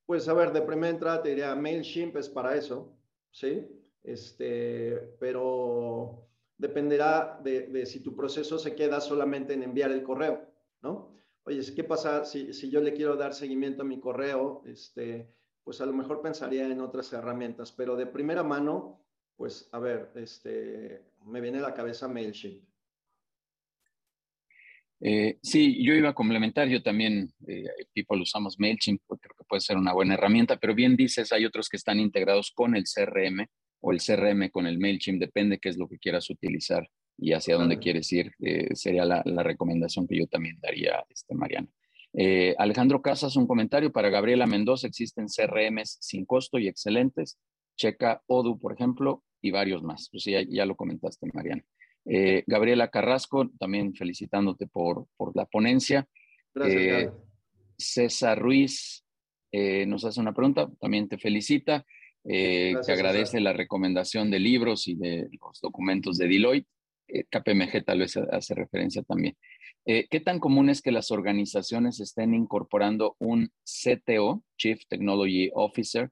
Pues 0.07 0.29
a 0.29 0.35
ver, 0.35 0.53
de 0.53 0.63
primera 0.63 0.91
entrada 0.91 1.23
te 1.23 1.31
diría 1.31 1.55
MailChimp 1.55 2.17
es 2.17 2.29
para 2.29 2.57
eso, 2.57 2.97
¿sí? 3.31 3.67
Este, 4.03 4.93
pero 5.21 6.29
dependerá 6.57 7.39
de, 7.43 7.67
de 7.67 7.87
si 7.87 8.01
tu 8.01 8.17
proceso 8.17 8.59
se 8.59 8.75
queda 8.75 9.01
solamente 9.01 9.53
en 9.53 9.63
enviar 9.63 9.93
el 9.93 10.03
correo, 10.03 10.51
¿no? 10.81 11.19
oye, 11.49 11.75
¿qué 11.75 11.83
pasa 11.83 12.25
si, 12.25 12.53
si, 12.53 12.69
yo 12.69 12.81
le 12.81 12.93
quiero 12.93 13.17
dar 13.17 13.33
seguimiento 13.33 13.83
a 13.83 13.87
mi 13.87 13.99
correo? 13.99 14.63
Este, 14.67 15.35
pues 15.65 15.81
a 15.81 15.87
lo 15.87 15.95
mejor 15.95 16.21
pensaría 16.21 16.67
en 16.67 16.81
otras 16.81 17.13
herramientas, 17.13 17.73
pero 17.73 17.97
de 17.97 18.07
primera 18.07 18.43
mano, 18.43 19.01
pues 19.37 19.69
a 19.73 19.79
ver, 19.79 20.11
este, 20.15 21.07
me 21.25 21.41
viene 21.41 21.59
a 21.59 21.63
la 21.63 21.75
cabeza 21.75 22.07
MailChimp. 22.07 22.63
Eh, 25.01 25.39
sí, 25.43 25.85
yo 25.85 25.95
iba 25.95 26.11
a 26.11 26.15
complementar, 26.15 26.69
yo 26.69 26.83
también, 26.83 27.33
eh, 27.47 27.65
People 27.95 28.21
usamos 28.23 28.59
MailChimp, 28.59 29.01
creo 29.07 29.35
que 29.39 29.45
puede 29.49 29.61
ser 29.61 29.77
una 29.77 29.93
buena 29.93 30.15
herramienta, 30.15 30.57
pero 30.57 30.75
bien 30.75 30.97
dices, 30.97 31.33
hay 31.33 31.45
otros 31.45 31.69
que 31.69 31.77
están 31.77 32.01
integrados 32.01 32.51
con 32.53 32.75
el 32.75 32.85
CRM 32.85 33.47
o 33.81 33.93
el 33.93 34.01
CRM 34.01 34.51
con 34.51 34.67
el 34.67 34.79
MailChimp, 34.79 35.21
depende 35.21 35.59
qué 35.59 35.69
es 35.69 35.77
lo 35.77 35.89
que 35.89 35.99
quieras 35.99 36.29
utilizar 36.31 36.89
y 37.17 37.33
hacia 37.33 37.57
dónde 37.57 37.79
quieres 37.79 38.13
ir, 38.13 38.33
eh, 38.41 38.75
sería 38.75 39.05
la, 39.05 39.23
recomendación 39.43 40.07
que 40.07 40.19
yo 40.19 40.27
también 40.27 40.59
daría, 40.61 41.05
este, 41.11 41.35
Mariano. 41.35 41.69
Eh, 42.15 42.55
Alejandro 42.59 43.03
Casas, 43.03 43.37
un 43.37 43.47
comentario 43.47 43.93
para 43.93 44.09
Gabriela 44.09 44.47
Mendoza, 44.47 44.87
existen 44.87 45.27
CRMs 45.27 45.99
sin 46.01 46.25
costo 46.25 46.59
y 46.59 46.69
excelentes, 46.69 47.39
checa 47.77 48.23
Odoo, 48.27 48.59
por 48.59 48.73
ejemplo, 48.73 49.25
y 49.43 49.51
varios 49.51 49.83
más. 49.83 50.09
Pues 50.11 50.25
ya, 50.25 50.43
ya 50.49 50.65
lo 50.65 50.77
comentaste, 50.77 51.29
Mariano. 51.33 51.63
Eh, 52.05 52.45
Gabriela 52.47 52.89
Carrasco, 52.89 53.51
también 53.59 53.95
felicitándote 53.95 54.67
por, 54.67 55.07
por 55.17 55.37
la 55.37 55.45
ponencia. 55.47 56.07
Gracias, 56.55 57.13
César 57.77 58.39
Ruiz 58.39 59.05
nos 59.53 60.05
hace 60.05 60.21
una 60.21 60.35
pregunta, 60.35 60.69
también 60.79 61.09
te 61.09 61.17
felicita. 61.17 61.85
te 62.23 62.93
agradece 62.93 63.41
la 63.41 63.53
recomendación 63.53 64.31
de 64.31 64.39
libros 64.41 64.89
y 64.89 64.95
de 64.95 65.29
los 65.41 65.61
documentos 65.61 66.19
de 66.19 66.29
Deloitte. 66.29 66.69
Eh, 67.09 67.25
KPMG 67.25 67.85
tal 67.85 68.01
vez 68.01 68.17
hace 68.17 68.55
referencia 68.55 69.03
también. 69.03 69.37
Eh, 69.87 70.07
¿Qué 70.11 70.21
tan 70.21 70.39
común 70.39 70.69
es 70.69 70.83
que 70.83 70.93
las 70.93 71.11
organizaciones 71.11 72.01
estén 72.01 72.35
incorporando 72.35 73.17
un 73.19 73.51
CTO, 73.65 74.45
Chief 74.59 74.79
Technology 74.89 75.51
Officer, 75.55 76.11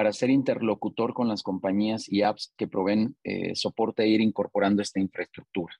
para 0.00 0.14
ser 0.14 0.30
interlocutor 0.30 1.12
con 1.12 1.28
las 1.28 1.42
compañías 1.42 2.10
y 2.10 2.22
apps 2.22 2.54
que 2.56 2.66
proveen 2.66 3.16
eh, 3.22 3.54
soporte 3.54 4.02
e 4.02 4.08
ir 4.08 4.22
incorporando 4.22 4.80
esta 4.80 4.98
infraestructura? 4.98 5.74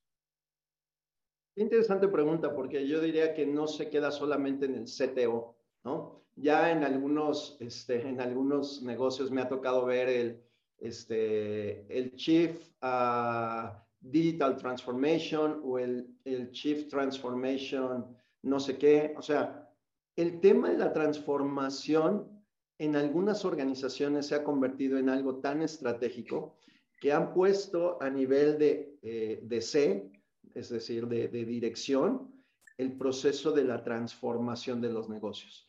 Interesante 1.57 2.07
pregunta, 2.07 2.55
porque 2.55 2.87
yo 2.87 3.01
diría 3.01 3.33
que 3.33 3.47
no 3.47 3.67
se 3.67 3.89
queda 3.89 4.11
solamente 4.11 4.67
en 4.67 4.75
el 4.75 4.85
CTO, 4.85 5.57
¿no? 5.85 6.21
Ya 6.37 6.71
en 6.71 6.85
algunos, 6.85 7.57
este, 7.61 8.07
en 8.07 8.21
algunos 8.21 8.83
negocios 8.83 9.31
me 9.31 9.41
ha 9.41 9.49
tocado 9.49 9.87
ver 9.87 10.11
el, 10.11 10.43
este, 10.77 11.87
el 11.89 12.15
Chief 12.15 12.61
uh, 12.83 13.71
Digital 14.01 14.55
Transformation 14.59 15.63
o 15.65 15.79
el, 15.79 16.15
el 16.27 16.51
Chief 16.51 16.89
Transformation, 16.89 18.15
no 18.43 18.61
sé 18.61 18.77
qué. 18.77 19.15
O 19.17 19.23
sea, 19.23 19.73
el 20.15 20.41
tema 20.41 20.69
de 20.69 20.77
la 20.77 20.93
transformación 20.93 22.40
en 22.81 22.97
algunas 22.97 23.45
organizaciones 23.45 24.27
se 24.27 24.35
ha 24.35 24.43
convertido 24.43 24.99
en 24.99 25.11
algo 25.11 25.37
tan 25.37 25.61
estratégico 25.61 26.57
que 26.99 27.13
han 27.13 27.35
puesto 27.35 28.03
a 28.03 28.09
nivel 28.09 28.59
de, 28.59 28.99
eh, 29.03 29.41
de 29.43 29.61
C, 29.61 30.11
es 30.55 30.71
decir, 30.71 31.07
de, 31.07 31.29
de, 31.29 31.45
dirección, 31.45 32.33
el 32.79 32.97
proceso 32.97 33.53
de 33.53 33.65
la 33.65 33.85
transformación 33.85 34.81
de 34.81 34.91
los 34.91 35.11
negocios. 35.11 35.69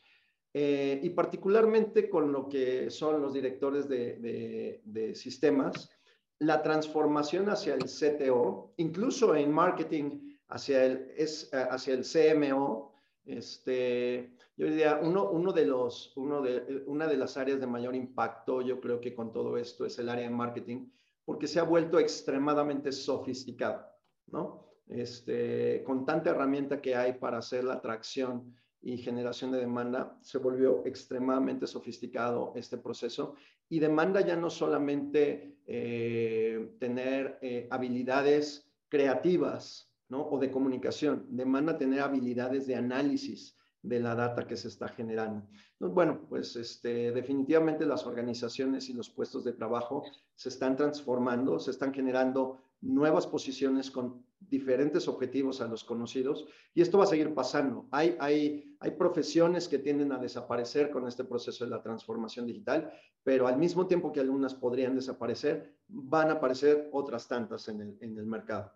Eh, 0.54 1.00
y 1.02 1.10
particularmente 1.10 2.08
con 2.08 2.32
lo 2.32 2.48
que 2.48 2.90
son 2.90 3.20
los 3.20 3.34
directores 3.34 3.88
de, 3.90 4.80
de 4.82 5.14
sistemas, 5.14 5.90
la 6.38 6.62
transformación 6.62 7.50
hacia 7.50 7.74
el 7.74 7.84
CTO, 7.84 8.72
incluso 8.78 9.34
en 9.36 9.52
marketing 9.52 10.36
hacia 10.48 10.86
el, 10.86 11.12
es, 11.16 11.50
eh, 11.52 11.66
hacia 11.70 11.94
el 11.94 12.04
CMO, 12.04 12.94
este, 13.26 14.34
yo 14.56 14.66
diría, 14.66 15.00
uno, 15.02 15.30
uno 15.30 15.52
de 15.52 15.64
los, 15.64 16.12
uno 16.16 16.42
de, 16.42 16.84
una 16.86 17.06
de 17.06 17.16
las 17.16 17.36
áreas 17.36 17.60
de 17.60 17.66
mayor 17.66 17.94
impacto, 17.94 18.60
yo 18.60 18.80
creo 18.80 19.00
que 19.00 19.14
con 19.14 19.32
todo 19.32 19.56
esto 19.56 19.86
es 19.86 19.98
el 19.98 20.08
área 20.08 20.28
de 20.28 20.34
marketing, 20.34 20.90
porque 21.24 21.48
se 21.48 21.58
ha 21.58 21.64
vuelto 21.64 21.98
extremadamente 21.98 22.92
sofisticado, 22.92 23.86
¿no? 24.26 24.68
Este, 24.88 25.82
con 25.84 26.04
tanta 26.04 26.30
herramienta 26.30 26.82
que 26.82 26.94
hay 26.94 27.14
para 27.14 27.38
hacer 27.38 27.64
la 27.64 27.74
atracción 27.74 28.54
y 28.82 28.98
generación 28.98 29.52
de 29.52 29.60
demanda, 29.60 30.18
se 30.20 30.38
volvió 30.38 30.84
extremadamente 30.84 31.66
sofisticado 31.66 32.52
este 32.56 32.76
proceso 32.76 33.34
y 33.68 33.78
demanda 33.78 34.20
ya 34.20 34.36
no 34.36 34.50
solamente 34.50 35.56
eh, 35.66 36.74
tener 36.78 37.38
eh, 37.40 37.68
habilidades 37.70 38.70
creativas 38.88 39.90
¿no? 40.08 40.28
o 40.28 40.38
de 40.38 40.50
comunicación, 40.50 41.26
demanda 41.30 41.78
tener 41.78 42.00
habilidades 42.00 42.66
de 42.66 42.74
análisis 42.74 43.56
de 43.82 43.98
la 43.98 44.14
data 44.14 44.46
que 44.46 44.56
se 44.56 44.68
está 44.68 44.88
generando. 44.88 45.46
bueno, 45.80 46.20
pues 46.28 46.54
este, 46.56 47.10
definitivamente 47.10 47.84
las 47.84 48.06
organizaciones 48.06 48.88
y 48.88 48.92
los 48.92 49.10
puestos 49.10 49.42
de 49.44 49.52
trabajo 49.52 50.04
se 50.36 50.48
están 50.48 50.76
transformando, 50.76 51.58
se 51.58 51.72
están 51.72 51.92
generando 51.92 52.62
nuevas 52.80 53.26
posiciones 53.26 53.90
con 53.90 54.24
diferentes 54.40 55.06
objetivos 55.08 55.60
a 55.60 55.68
los 55.68 55.84
conocidos 55.84 56.46
y 56.74 56.82
esto 56.82 56.98
va 56.98 57.04
a 57.04 57.08
seguir 57.08 57.34
pasando. 57.34 57.86
Hay, 57.90 58.16
hay, 58.20 58.76
hay 58.80 58.90
profesiones 58.92 59.68
que 59.68 59.78
tienden 59.78 60.12
a 60.12 60.18
desaparecer 60.18 60.90
con 60.90 61.06
este 61.06 61.24
proceso 61.24 61.64
de 61.64 61.70
la 61.70 61.82
transformación 61.82 62.46
digital, 62.46 62.92
pero 63.24 63.46
al 63.46 63.58
mismo 63.58 63.86
tiempo 63.86 64.12
que 64.12 64.20
algunas 64.20 64.54
podrían 64.54 64.94
desaparecer, 64.94 65.76
van 65.88 66.30
a 66.30 66.34
aparecer 66.34 66.88
otras 66.92 67.26
tantas 67.28 67.68
en 67.68 67.80
el, 67.80 67.98
en 68.00 68.18
el 68.18 68.26
mercado. 68.26 68.72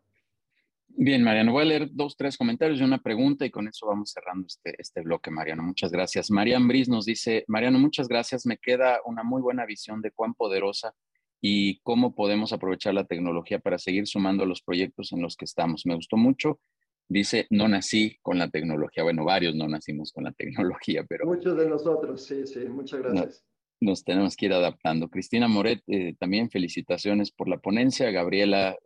Bien, 0.88 1.22
Mariano, 1.22 1.52
voy 1.52 1.62
a 1.62 1.66
leer 1.66 1.88
dos, 1.92 2.16
tres 2.16 2.36
comentarios 2.36 2.80
y 2.80 2.84
una 2.84 3.02
pregunta 3.02 3.44
y 3.44 3.50
con 3.50 3.68
eso 3.68 3.86
vamos 3.86 4.12
cerrando 4.12 4.46
este, 4.46 4.74
este 4.78 5.02
bloque, 5.02 5.30
Mariano. 5.30 5.62
Muchas 5.62 5.90
gracias. 5.90 6.30
Marian 6.30 6.66
Bris 6.68 6.88
nos 6.88 7.04
dice, 7.04 7.44
Mariano, 7.48 7.78
muchas 7.78 8.08
gracias. 8.08 8.46
Me 8.46 8.56
queda 8.56 9.00
una 9.04 9.22
muy 9.22 9.42
buena 9.42 9.66
visión 9.66 10.00
de 10.00 10.10
cuán 10.10 10.34
poderosa 10.34 10.94
y 11.40 11.80
cómo 11.80 12.14
podemos 12.14 12.52
aprovechar 12.52 12.94
la 12.94 13.04
tecnología 13.04 13.58
para 13.58 13.78
seguir 13.78 14.06
sumando 14.06 14.46
los 14.46 14.62
proyectos 14.62 15.12
en 15.12 15.22
los 15.22 15.36
que 15.36 15.44
estamos. 15.44 15.84
Me 15.84 15.94
gustó 15.94 16.16
mucho. 16.16 16.60
Dice, 17.08 17.46
no 17.50 17.68
nací 17.68 18.16
con 18.22 18.38
la 18.38 18.48
tecnología. 18.48 19.02
Bueno, 19.02 19.24
varios 19.24 19.54
no 19.54 19.68
nacimos 19.68 20.12
con 20.12 20.24
la 20.24 20.32
tecnología, 20.32 21.04
pero... 21.08 21.26
Muchos 21.26 21.56
de 21.56 21.68
nosotros, 21.68 22.24
sí, 22.24 22.46
sí. 22.46 22.60
Muchas 22.68 23.00
gracias. 23.00 23.44
nos 23.80 24.02
tenemos 24.02 24.34
que 24.34 24.46
ir 24.46 24.52
adaptando. 24.54 25.08
Cristina 25.08 25.46
Moret, 25.46 25.82
eh, 25.86 26.14
también 26.18 26.50
felicitaciones 26.50 27.30
por 27.30 27.48
la 27.48 27.58
ponencia. 27.58 28.10
Gabriela 28.10 28.76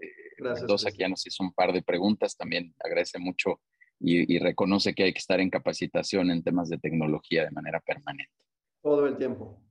Gracias, 0.41 0.87
aquí 0.87 0.99
ya 0.99 1.09
nos 1.09 1.27
hizo 1.27 1.43
un 1.43 1.53
par 1.53 1.73
de 1.73 1.83
preguntas, 1.83 2.37
también 2.37 2.75
agradece 2.83 3.19
mucho 3.19 3.61
y, 4.01 4.39
reconoce 4.39 4.95
que 4.95 5.05
hay 5.05 5.13
que 5.13 5.19
estar 5.19 5.41
en 5.41 5.51
capacitación 5.51 6.31
en 6.31 6.43
temas 6.43 6.71
de 6.71 6.79
tecnología 6.79 7.45
de 7.45 7.51
manera 7.51 7.81
permanente. 7.81 8.33
Todo 8.83 9.07
el 9.07 9.19
tiempo. 9.19 9.63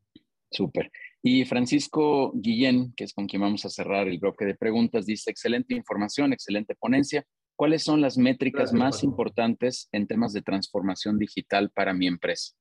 Súper. 0.51 0.91
Y 1.23 1.45
Francisco 1.45 2.31
Guillén, 2.35 2.93
que 2.95 3.03
es 3.05 3.13
con 3.13 3.27
quien 3.27 3.41
vamos 3.41 3.65
a 3.65 3.69
cerrar 3.69 4.07
el 4.07 4.19
bloque 4.19 4.45
de 4.45 4.55
preguntas, 4.55 5.05
dice, 5.05 5.31
excelente 5.31 5.73
información, 5.73 6.31
excelente 6.31 6.75
ponencia. 6.75 7.25
¿Cuáles 7.55 7.83
son 7.83 8.01
las 8.01 8.17
métricas 8.17 8.71
más 8.71 9.03
importantes 9.03 9.89
en 9.91 10.07
temas 10.07 10.31
de 10.31 10.41
transformación 10.41 11.17
digital 11.17 11.71
para 11.71 11.93
mi 11.93 12.07
empresa? 12.07 12.53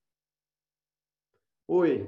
Uy, 1.66 2.06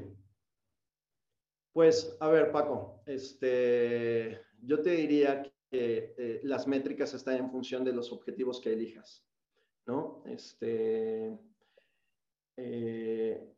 pues 1.73 2.17
a 2.19 2.29
ver, 2.29 2.51
Paco, 2.51 3.03
este, 3.07 4.41
yo 4.63 4.81
te 4.81 4.91
diría 4.91 5.43
eh, 5.73 6.41
las 6.43 6.67
métricas 6.67 7.15
están 7.15 7.37
en 7.37 7.51
función 7.51 7.85
de 7.85 7.93
los 7.93 8.11
objetivos 8.11 8.61
que 8.61 8.73
elijas, 8.73 9.25
¿no? 9.87 10.25
Este, 10.27 11.39
eh, 12.57 13.55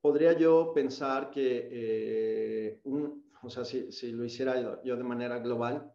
podría 0.00 0.34
yo 0.34 0.72
pensar 0.72 1.30
que, 1.30 1.68
eh, 1.72 2.80
un, 2.84 3.28
o 3.42 3.50
sea, 3.50 3.64
si, 3.64 3.90
si, 3.90 4.12
lo 4.12 4.24
hiciera 4.24 4.82
yo 4.84 4.96
de 4.96 5.02
manera 5.02 5.40
global, 5.40 5.92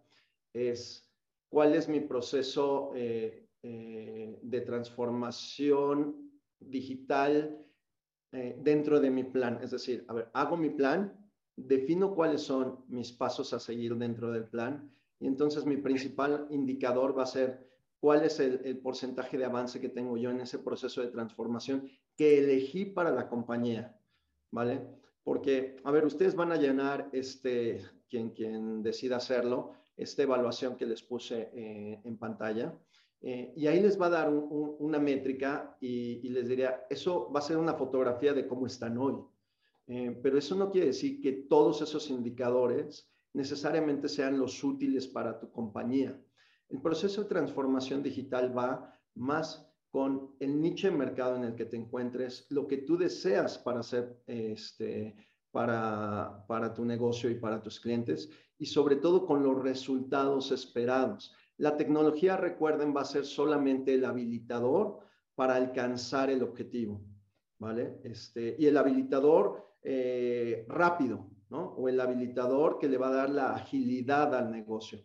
es 0.53 1.09
cuál 1.47 1.75
es 1.75 1.87
mi 1.87 2.01
proceso 2.01 2.91
de 2.93 4.61
transformación 4.65 6.31
digital 6.59 7.65
dentro 8.31 8.99
de 8.99 9.09
mi 9.09 9.23
plan. 9.23 9.59
Es 9.61 9.71
decir, 9.71 10.05
a 10.07 10.13
ver, 10.13 10.29
hago 10.33 10.57
mi 10.57 10.69
plan, 10.69 11.18
defino 11.67 12.13
cuáles 12.15 12.41
son 12.41 12.79
mis 12.87 13.11
pasos 13.11 13.53
a 13.53 13.59
seguir 13.59 13.95
dentro 13.95 14.31
del 14.31 14.45
plan 14.45 14.91
y 15.19 15.27
entonces 15.27 15.65
mi 15.65 15.77
principal 15.77 16.47
indicador 16.49 17.17
va 17.17 17.23
a 17.23 17.27
ser 17.27 17.67
cuál 17.99 18.23
es 18.23 18.39
el, 18.39 18.77
porcentaje 18.79 19.37
de 19.37 19.45
avance 19.45 19.81
que 19.81 19.89
tengo 19.89 20.17
yo 20.17 20.29
en 20.29 20.41
ese 20.41 20.59
proceso 20.59 21.01
de 21.01 21.07
transformación 21.07 21.89
que 22.15 22.39
elegí 22.39 22.85
para 22.85 23.11
la 23.11 23.27
compañía, 23.27 23.99
¿vale? 24.51 24.81
Porque, 25.23 25.77
a 25.83 25.91
ver, 25.91 26.05
ustedes 26.05 26.35
van 26.35 26.51
a 26.51 26.55
llenar, 26.55 27.09
este, 27.11 27.81
quien, 28.09 28.29
quien 28.31 28.81
decida 28.81 29.17
hacerlo, 29.17 29.73
esta 29.97 30.23
evaluación 30.23 30.77
que 30.77 30.85
les 30.85 31.03
puse 31.03 31.49
eh, 31.53 31.99
en 32.03 32.17
pantalla. 32.17 32.73
Eh, 33.21 33.51
y 33.57 33.67
ahí 33.67 33.81
les 33.81 33.99
va 33.99 34.05
a 34.05 34.11
dar 34.11 34.29
una 34.29 34.97
métrica 34.97 35.75
y, 35.81 36.25
y 36.25 36.29
les 36.29 36.47
diría, 36.47 36.85
eso 36.89 37.29
va 37.29 37.39
a 37.39 37.43
ser 37.43 37.57
una 37.57 37.73
fotografía 37.73 38.33
de 38.33 38.47
cómo 38.47 38.65
están 38.65 38.97
hoy. 38.97 39.15
Eh, 39.89 40.19
pero 40.21 40.37
eso 40.37 40.55
no 40.55 40.69
quiere 40.69 40.87
decir 40.87 41.19
que 41.19 41.31
todos 41.31 41.81
esos 41.81 42.11
indicadores 42.11 43.11
necesariamente 43.33 44.07
sean 44.07 44.37
los 44.37 44.63
útiles 44.63 45.07
para 45.07 45.39
tu 45.39 45.51
compañía. 45.51 46.19
El 46.69 46.79
proceso 46.79 47.23
de 47.23 47.29
transformación 47.29 48.03
digital 48.03 48.55
va 48.55 48.95
más 49.15 49.67
con 49.89 50.35
el 50.39 50.61
nicho 50.61 50.87
de 50.87 50.95
mercado 50.95 51.35
en 51.35 51.43
el 51.43 51.55
que 51.55 51.65
te 51.65 51.75
encuentres, 51.75 52.45
lo 52.51 52.67
que 52.67 52.77
tú 52.77 52.97
deseas 52.97 53.57
para 53.57 53.79
hacer 53.79 54.21
este, 54.27 55.15
para, 55.49 56.45
para 56.47 56.71
tu 56.71 56.85
negocio 56.85 57.27
y 57.27 57.35
para 57.35 57.59
tus 57.59 57.79
clientes 57.79 58.29
y 58.59 58.67
sobre 58.67 58.97
todo 58.97 59.25
con 59.25 59.41
los 59.41 59.59
resultados 59.59 60.51
esperados. 60.51 61.33
La 61.57 61.75
tecnología, 61.77 62.37
recuerden, 62.37 62.95
va 62.95 63.01
a 63.01 63.05
ser 63.05 63.25
solamente 63.25 63.95
el 63.95 64.05
habilitador 64.05 64.99
para 65.33 65.55
alcanzar 65.55 66.29
el 66.29 66.43
objetivo, 66.43 67.01
¿vale? 67.57 67.99
Este, 68.03 68.55
y 68.59 68.67
el 68.67 68.77
habilitador 68.77 69.68
eh, 69.83 70.65
rápido, 70.67 71.29
¿no? 71.49 71.73
O 71.75 71.89
el 71.89 71.99
habilitador 71.99 72.77
que 72.79 72.87
le 72.87 72.97
va 72.97 73.09
a 73.09 73.15
dar 73.15 73.29
la 73.29 73.53
agilidad 73.55 74.35
al 74.35 74.51
negocio. 74.51 75.03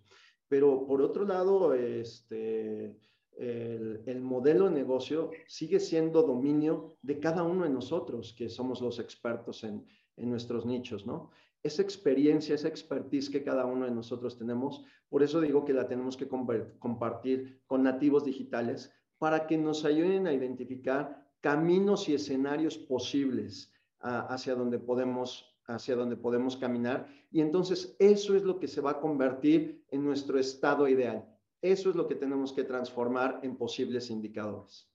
Pero 0.49 0.87
por 0.87 1.03
otro 1.03 1.25
lado, 1.25 1.75
este, 1.75 2.97
el, 3.37 4.20
modelo 4.20 4.66
de 4.66 4.75
negocio 4.75 5.31
sigue 5.47 5.81
siendo 5.81 6.22
dominio 6.22 6.97
de 7.03 7.18
cada 7.18 7.43
uno 7.43 7.64
de 7.64 7.70
nosotros, 7.70 8.35
que 8.37 8.49
somos 8.49 8.81
los 8.81 8.99
expertos 8.99 9.64
en, 9.64 9.85
en 10.16 10.31
nuestros 10.31 10.64
nichos, 10.64 11.07
¿no? 11.07 11.31
Esa 11.62 11.83
experiencia, 11.83 12.55
esa 12.55 12.68
expertise 12.68 13.31
que 13.31 13.43
cada 13.43 13.64
uno 13.64 13.87
de 13.87 13.91
nosotros 13.91 14.37
tenemos, 14.37 14.85
por 15.09 15.22
eso 15.22 15.41
digo 15.41 15.64
que 15.64 15.72
la 15.72 15.89
tenemos 15.89 16.16
que 16.16 16.29
compartir 16.29 17.62
con 17.66 17.83
nativos 17.83 18.25
digitales 18.25 18.93
para 19.18 19.47
que 19.47 19.57
nos 19.57 19.85
ayuden 19.87 20.27
a 20.27 20.35
identificar 20.35 21.27
caminos 21.41 22.09
y 22.09 22.14
escenarios 22.14 22.77
posibles 22.77 23.72
hacia 24.05 24.55
donde 24.55 24.78
podemos 24.78 25.50
hacia 25.66 25.96
donde 25.96 26.16
podemos 26.16 26.57
caminar 26.57 27.09
y 27.30 27.40
entonces 27.40 27.96
eso 27.98 28.36
es 28.36 28.42
lo 28.42 28.59
que 28.61 28.68
se 28.68 28.80
va 28.80 28.92
a 28.92 29.00
convertir 29.00 29.82
en 29.90 30.05
nuestro 30.05 30.38
estado 30.38 30.86
ideal. 30.88 31.24
Eso 31.62 31.88
es 31.88 31.96
lo 31.96 32.07
que 32.07 32.14
tenemos 32.14 32.52
que 32.52 32.64
transformar 32.64 33.40
en 33.42 33.57
posibles 33.57 34.11
indicadores. 34.11 34.90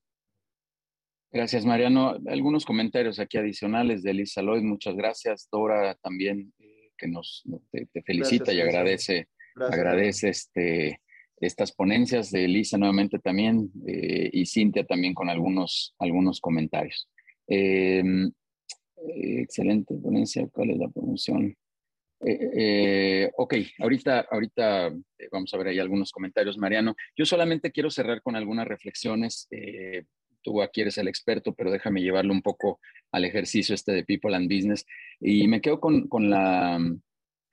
Gracias, 1.31 1.65
Mariano. 1.65 2.17
Algunos 2.27 2.65
comentarios 2.65 3.19
aquí 3.19 3.37
adicionales 3.37 4.03
de 4.03 4.11
Elisa 4.11 4.41
Lloyd. 4.41 4.61
Muchas 4.61 4.95
gracias. 4.95 5.47
Dora 5.51 5.95
también, 5.95 6.53
eh, 6.59 6.91
que 6.97 7.07
nos 7.07 7.43
te, 7.71 7.87
felicita 8.03 8.53
y 8.53 8.61
agradece, 8.61 9.27
agradece 9.55 10.29
este, 10.29 11.01
estas 11.37 11.71
ponencias 11.71 12.31
de 12.31 12.45
Elisa 12.45 12.77
nuevamente 12.77 13.17
también 13.19 13.71
eh, 13.87 14.29
y 14.31 14.45
Cintia 14.45 14.85
también 14.85 15.13
con 15.15 15.29
algunos, 15.29 15.95
algunos 15.97 16.39
comentarios. 16.39 17.09
Eh, 17.47 18.03
eh, 19.07 19.41
excelente 19.41 19.95
ponencia. 19.95 20.47
¿Cuál 20.51 20.71
es 20.71 20.77
la 20.77 20.89
promoción? 20.89 21.55
Eh, 22.25 22.49
eh, 22.53 23.31
ok, 23.37 23.55
ahorita, 23.79 24.27
ahorita 24.29 24.93
vamos 25.31 25.53
a 25.53 25.57
ver 25.57 25.67
ahí 25.67 25.79
algunos 25.79 26.11
comentarios, 26.11 26.57
Mariano. 26.57 26.95
Yo 27.15 27.25
solamente 27.25 27.71
quiero 27.71 27.89
cerrar 27.89 28.21
con 28.21 28.35
algunas 28.35 28.67
reflexiones. 28.67 29.47
tú 30.41 30.61
aquí 30.61 30.81
eres 30.81 30.97
el 30.97 31.07
experto, 31.07 31.53
pero 31.53 31.71
déjame 31.71 32.01
llevarlo 32.01 32.33
un 32.33 32.41
poco 32.41 32.79
al 33.11 33.25
ejercicio 33.25 33.75
este 33.75 33.93
de 33.93 34.03
People 34.03 34.35
and 34.35 34.51
Business. 34.51 34.85
Y 35.19 35.47
me 35.47 35.61
quedo 35.61 35.79
con, 35.79 36.07
con 36.07 36.29
la, 36.29 36.79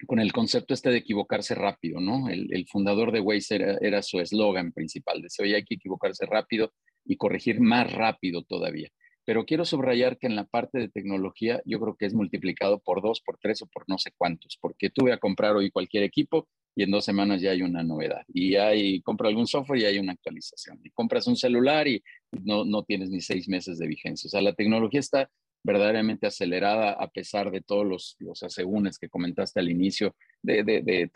con 0.07 0.18
el 0.18 0.32
concepto 0.32 0.74
este 0.74 0.90
de 0.90 0.99
equivocarse 0.99 1.55
rápido, 1.55 2.01
¿no? 2.01 2.28
El, 2.28 2.66
fundador 2.68 3.12
de 3.12 3.20
Waze 3.20 3.57
era, 3.57 3.78
era 3.80 4.03
su 4.03 4.20
eslogan 4.20 4.72
principal, 4.72 5.22
decía, 5.22 5.44
oye, 5.44 5.57
hay 5.57 5.64
que 5.64 5.76
equivocarse 5.76 6.26
rápido 6.26 6.72
y 7.05 7.16
corregir 7.16 7.61
más 7.61 7.92
rápido 7.92 8.42
todavía 8.42 8.90
pero 9.27 9.45
quiero 9.45 9.64
subrayar 9.64 10.16
que 10.16 10.29
en 10.29 10.37
la 10.37 10.45
parte 10.45 10.79
de 10.79 10.89
tecnología 10.89 11.61
yo 11.66 11.81
creo 11.81 11.97
que 11.97 12.07
es 12.07 12.14
multiplicado 12.14 12.79
por 12.79 13.03
dos, 13.03 13.20
por 13.20 13.39
tres 13.39 13.61
o 13.61 13.66
por 13.66 13.85
no 13.89 13.99
sé 13.99 14.12
cuántos, 14.16 14.57
porque 14.61 14.89
tú 14.89 15.03
voy 15.03 15.11
a 15.11 15.18
comprar 15.18 15.57
hoy 15.57 15.70
cualquier 15.70 16.05
equipo 16.05 16.49
y 16.76 16.84
en 16.84 16.91
dos 16.92 17.05
semanas 17.05 17.41
ya 17.41 17.50
hay 17.50 17.63
una 17.63 17.83
novedad. 17.83 18.22
Y 18.29 18.55
hay, 18.55 19.00
compra 19.00 19.29
algún 19.29 19.46
software 19.46 19.80
y 19.80 19.84
hay 19.87 19.99
una 19.99 20.13
actualización. 20.13 20.79
Y 20.84 20.91
compras 20.91 21.26
un 21.26 21.37
celular 21.37 21.88
y 21.88 22.05
no, 22.45 22.64
no 22.64 22.84
tienes 22.84 23.11
ni 23.11 23.21
seis 23.21 23.49
meses 23.49 23.79
de 23.79 23.88
vigencia. 23.88 24.29
O 24.29 24.30
sea, 24.30 24.42
la 24.42 24.53
tecnología 24.53 25.00
está 25.00 25.30
verdaderamente 25.64 26.26
acelerada 26.29 26.92
a 26.92 27.09
pesar 27.09 27.50
de 27.50 27.61
todos 27.61 27.84
los, 27.84 28.17
los 28.21 28.42
asegúnes 28.45 28.99
que 28.99 29.09
comentaste 29.09 29.59
al 29.59 29.71
inicio 29.71 30.14
de, 30.42 31.11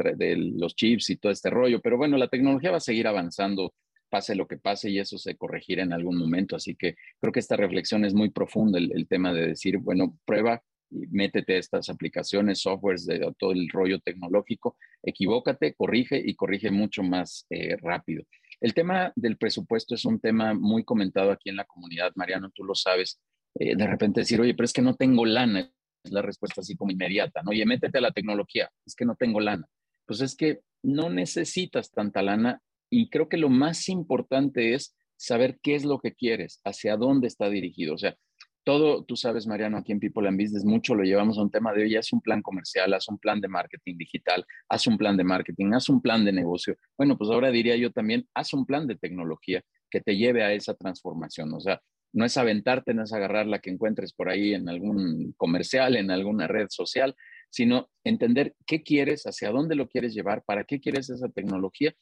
los 0.57 0.75
chips 0.75 1.11
y 1.11 1.17
todo 1.17 1.31
este 1.31 1.51
rollo. 1.51 1.81
Pero 1.81 1.97
bueno, 1.97 2.17
la 2.17 2.29
tecnología 2.29 2.73
va 2.73 2.79
a 2.79 2.81
seguir 2.81 3.07
avanzando 3.07 3.75
pase 4.11 4.35
lo 4.35 4.47
que 4.47 4.59
pase 4.59 4.91
y 4.91 4.99
eso 4.99 5.17
se 5.17 5.37
corregirá 5.37 5.83
en 5.83 5.93
algún 5.93 6.19
momento. 6.19 6.57
Así 6.57 6.75
que 6.75 6.97
creo 7.21 7.33
que 7.33 7.41
esta 7.41 7.57
reflexión 7.57 8.05
es 8.05 8.13
muy 8.13 8.31
profunda, 8.31 8.79
el, 8.79 9.07
tema 9.09 9.33
de 9.33 9.49
decir, 9.49 9.79
bueno, 9.79 10.19
prueba 10.27 10.63
métete 10.91 11.57
estas 11.57 11.89
aplicaciones, 11.89 12.63
softwares, 12.63 13.07
de 13.07 13.21
todo 13.39 13.53
el 13.53 13.69
rollo 13.69 14.01
tecnológico, 14.01 14.77
equivócate, 15.03 15.75
corrige 15.75 16.21
y 16.23 16.35
corrige 16.35 16.71
mucho 16.71 17.03
más 17.03 17.47
eh, 17.51 17.77
rápido. 17.77 18.25
El 18.61 18.75
tema 18.75 19.13
del 19.17 19.37
presupuesto 19.37 19.95
es 19.95 20.05
un 20.05 20.21
tema 20.21 20.53
muy 20.53 20.85
comentado 20.85 21.31
aquí 21.31 21.49
en 21.49 21.57
la 21.57 21.65
comunidad, 21.65 22.13
Mariano, 22.17 22.51
tú 22.51 22.65
lo 22.65 22.75
sabes. 22.75 23.21
Eh, 23.59 23.75
de 23.77 23.87
repente 23.87 24.21
decir, 24.21 24.41
oye, 24.41 24.55
pero 24.55 24.65
es 24.65 24.73
que 24.73 24.83
no 24.83 24.95
tengo 24.97 25.25
lana, 25.25 25.71
es 26.05 26.13
la 26.13 26.23
respuesta 26.23 26.61
así 26.61 26.77
como 26.77 26.91
inmediata, 26.91 27.43
¿no? 27.43 27.51
Oye, 27.51 27.65
métete 27.65 27.99
a 27.99 28.03
la 28.03 28.13
tecnología, 28.13 28.71
es 28.85 28.95
que 28.95 29.05
no 29.05 29.15
tengo 29.15 29.41
lana. 29.41 29.67
Pues 30.07 30.21
es 30.21 30.35
que 30.35 30.61
no 30.83 31.09
necesitas 31.09 31.91
tanta 31.91 32.23
lana 32.23 32.61
y 32.91 33.09
creo 33.09 33.29
que 33.29 33.37
lo 33.37 33.49
más 33.49 33.89
importante 33.89 34.75
es 34.75 34.97
saber 35.17 35.59
qué 35.63 35.75
es 35.75 35.85
lo 35.85 36.01
que 36.01 36.15
quieres, 36.15 36.61
hacia 36.65 36.97
dónde 36.97 37.29
está 37.29 37.49
dirigido. 37.49 37.95
O 37.95 37.99
sea, 37.99 38.17
todo, 38.65 39.05
tú 39.05 39.17
sabes, 39.17 39.47
Mariano, 39.47 39.79
aquí 39.79 39.93
en 39.93 40.01
People 40.01 40.29
and 40.29 40.41
Business, 40.41 40.65
mucho 40.65 40.95
lo 40.95 41.03
llevamos 41.03 41.39
a 41.39 41.43
un 41.43 41.51
tema 41.51 41.73
de, 41.73 41.85
oye, 41.85 41.99
haz 41.99 42.13
un 42.13 42.21
plan 42.21 42.43
comercial, 42.43 42.93
haz 42.93 43.09
un 43.09 43.19
plan 43.19 43.41
de 43.41 43.49
marketing 43.49 43.97
digital, 43.97 44.45
haz 44.69 44.87
un 44.87 44.99
plan 44.99 45.17
de 45.17 45.25
marketing, 45.25 45.73
haz 45.73 45.89
un 45.89 46.03
plan 46.03 46.25
de 46.25 46.33
negocio. 46.33 46.77
Bueno, 46.97 47.17
pues 47.17 47.31
ahora 47.31 47.51
diría 47.51 47.77
yo 47.77 47.91
también, 47.93 48.29
haz 48.35 48.53
un 48.53 48.67
plan 48.67 48.87
de 48.87 48.97
tecnología 48.97 49.63
que 49.91 50.01
te 50.01 50.17
lleve 50.17 50.43
a 50.43 50.53
esa 50.53 50.75
transformación. 50.75 51.53
O 51.55 51.61
sea, 51.61 51.81
no 52.13 52.25
es 52.25 52.37
aventarte, 52.37 52.93
no 52.93 53.05
es 53.05 53.13
agarrar 53.13 53.47
la 53.47 53.61
que 53.61 53.71
encuentres 53.71 54.13
por 54.13 54.29
ahí 54.29 54.55
en 54.55 54.69
algún 54.69 55.33
comercial, 55.37 55.97
en 55.97 56.11
alguna 56.11 56.47
red 56.47 56.67
social, 56.71 57.15
sino 57.51 57.89
entender 58.05 58.55
qué 58.67 58.83
quieres, 58.83 59.25
hacia 59.25 59.51
dónde 59.51 59.75
lo 59.75 59.89
quieres 59.89 60.15
llevar, 60.15 60.45
para 60.45 60.65
qué 60.65 60.81
quieres 60.81 61.11
esa 61.11 61.29
tecnología 61.29 61.95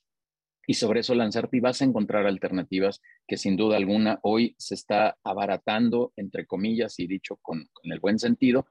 y 0.69 0.75
sobre 0.75 1.01
eso 1.01 1.15
lanzarte 1.15 1.57
y 1.57 1.61
vas 1.61 1.81
a 1.81 1.87
encontrar 1.87 2.27
alternativas 2.27 3.01
que 3.27 3.39
sin 3.39 3.57
duda 3.57 3.79
alguna 3.79 4.19
hoy 4.23 4.55
se 4.59 4.75
está 4.75 5.17
abaratando, 5.25 6.13
entre 6.15 6.45
comillas, 6.47 7.01
y 7.01 7.07
dicho 7.07 7.39
con, 7.41 7.71
el 7.85 8.01
buen 8.01 8.19
sentido, 8.19 8.67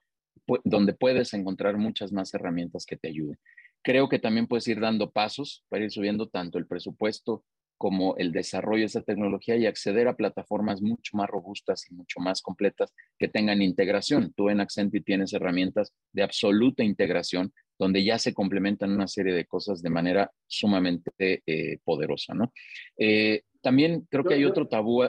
donde 0.64 0.94
puedes 0.94 1.34
encontrar 1.34 1.78
muchas 1.78 2.12
más 2.12 2.32
herramientas 2.36 2.86
que 2.86 2.98
te 2.98 3.08
ayuden. 3.08 3.40
Creo 3.82 4.10
que 4.10 4.20
también 4.20 4.46
puedes 4.46 4.68
ir 4.68 4.80
dando 4.80 5.10
pasos 5.10 5.66
para 5.70 5.86
ir 5.86 5.92
subiendo 5.92 6.30
tanto 6.30 6.60
el 6.60 6.68
presupuesto 6.68 7.44
como 7.80 8.16
el 8.18 8.32
desarrollo 8.32 8.82
de 8.82 8.86
esa 8.86 9.02
tecnología 9.02 9.56
y 9.56 9.66
acceder 9.66 10.08
a 10.08 10.16
plataformas 10.16 10.84
mucho 10.84 11.18
más 11.18 11.28
robustas 11.28 11.90
y 11.90 11.96
mucho 11.96 12.20
más 12.20 12.44
completas 12.44 12.94
que 13.18 13.28
tengan 13.28 13.64
integración. 13.64 14.34
Tú 14.36 14.52
en 14.52 14.60
Accenture 14.60 15.04
tienes 15.04 15.34
herramientas 15.34 15.94
de 16.14 16.22
absoluta 16.22 16.84
integración 16.84 17.54
donde 17.78 18.04
ya 18.04 18.18
se 18.18 18.34
complementan 18.34 18.92
una 18.92 19.08
serie 19.08 19.34
de 19.34 19.46
cosas 19.46 19.82
de 19.82 19.90
manera 19.90 20.32
sumamente 20.48 21.44
eh, 21.46 21.80
poderosa, 21.84 22.34
¿no? 22.34 22.52
Eh, 22.98 23.44
también 23.62 24.08
creo 24.10 24.24
que 24.24 24.36
hay 24.36 24.46
otro 24.46 24.68
tabú. 24.68 25.04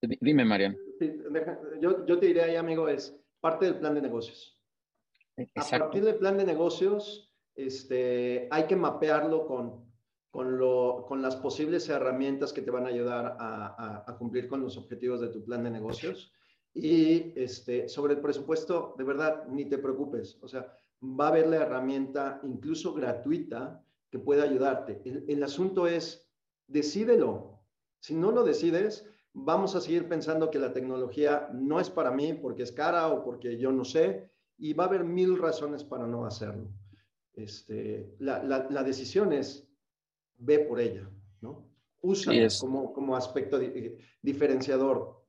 Dime, 0.00 0.44
Marian. 0.44 0.76
Yo, 1.80 2.06
yo 2.06 2.18
te 2.18 2.26
diría 2.26 2.44
ahí, 2.44 2.56
amigo, 2.56 2.88
es 2.88 3.16
parte 3.40 3.66
del 3.66 3.76
plan 3.76 3.94
de 3.94 4.02
negocios. 4.02 4.58
A 5.56 5.78
partir 5.78 6.04
del 6.04 6.16
plan 6.16 6.36
de 6.36 6.44
negocios, 6.44 7.32
este, 7.54 8.48
hay 8.50 8.66
que 8.66 8.76
mapearlo 8.76 9.46
con, 9.46 9.92
con, 10.30 10.58
lo, 10.58 11.04
con 11.08 11.22
las 11.22 11.36
posibles 11.36 11.88
herramientas 11.88 12.52
que 12.52 12.62
te 12.62 12.70
van 12.70 12.86
a 12.86 12.90
ayudar 12.90 13.36
a, 13.38 14.04
a, 14.06 14.16
cumplir 14.16 14.48
con 14.48 14.62
los 14.62 14.76
objetivos 14.76 15.20
de 15.20 15.28
tu 15.28 15.44
plan 15.44 15.64
de 15.64 15.70
negocios. 15.70 16.32
Y 16.74 17.38
este, 17.38 17.88
sobre 17.88 18.14
el 18.14 18.20
presupuesto, 18.20 18.94
de 18.96 19.04
verdad, 19.04 19.46
ni 19.48 19.66
te 19.66 19.78
preocupes. 19.78 20.38
O 20.40 20.48
sea, 20.48 20.72
va 21.02 21.26
a 21.26 21.28
haber 21.28 21.48
la 21.48 21.56
herramienta 21.56 22.40
incluso 22.44 22.94
gratuita 22.94 23.84
que 24.10 24.18
puede 24.18 24.42
ayudarte. 24.42 25.02
El, 25.04 25.24
el 25.28 25.42
asunto 25.42 25.86
es, 25.86 26.28
decídelo. 26.66 27.60
Si 28.00 28.14
no 28.14 28.30
lo 28.30 28.44
decides, 28.44 29.06
vamos 29.32 29.74
a 29.74 29.80
seguir 29.80 30.08
pensando 30.08 30.50
que 30.50 30.58
la 30.58 30.72
tecnología 30.72 31.48
no 31.52 31.80
es 31.80 31.90
para 31.90 32.10
mí 32.10 32.34
porque 32.34 32.62
es 32.62 32.72
cara 32.72 33.08
o 33.08 33.24
porque 33.24 33.58
yo 33.58 33.72
no 33.72 33.84
sé, 33.84 34.30
y 34.58 34.74
va 34.74 34.84
a 34.84 34.86
haber 34.88 35.04
mil 35.04 35.38
razones 35.38 35.84
para 35.84 36.06
no 36.06 36.24
hacerlo. 36.26 36.68
Este, 37.34 38.14
la, 38.18 38.42
la, 38.42 38.82
decisión 38.82 39.32
es, 39.32 39.66
ve 40.36 40.58
por 40.60 40.80
ella, 40.80 41.08
¿no? 41.40 41.68
Usa 42.02 42.32
como, 42.60 42.92
como 42.92 43.16
aspecto 43.16 43.58
diferenciador. 44.20 45.24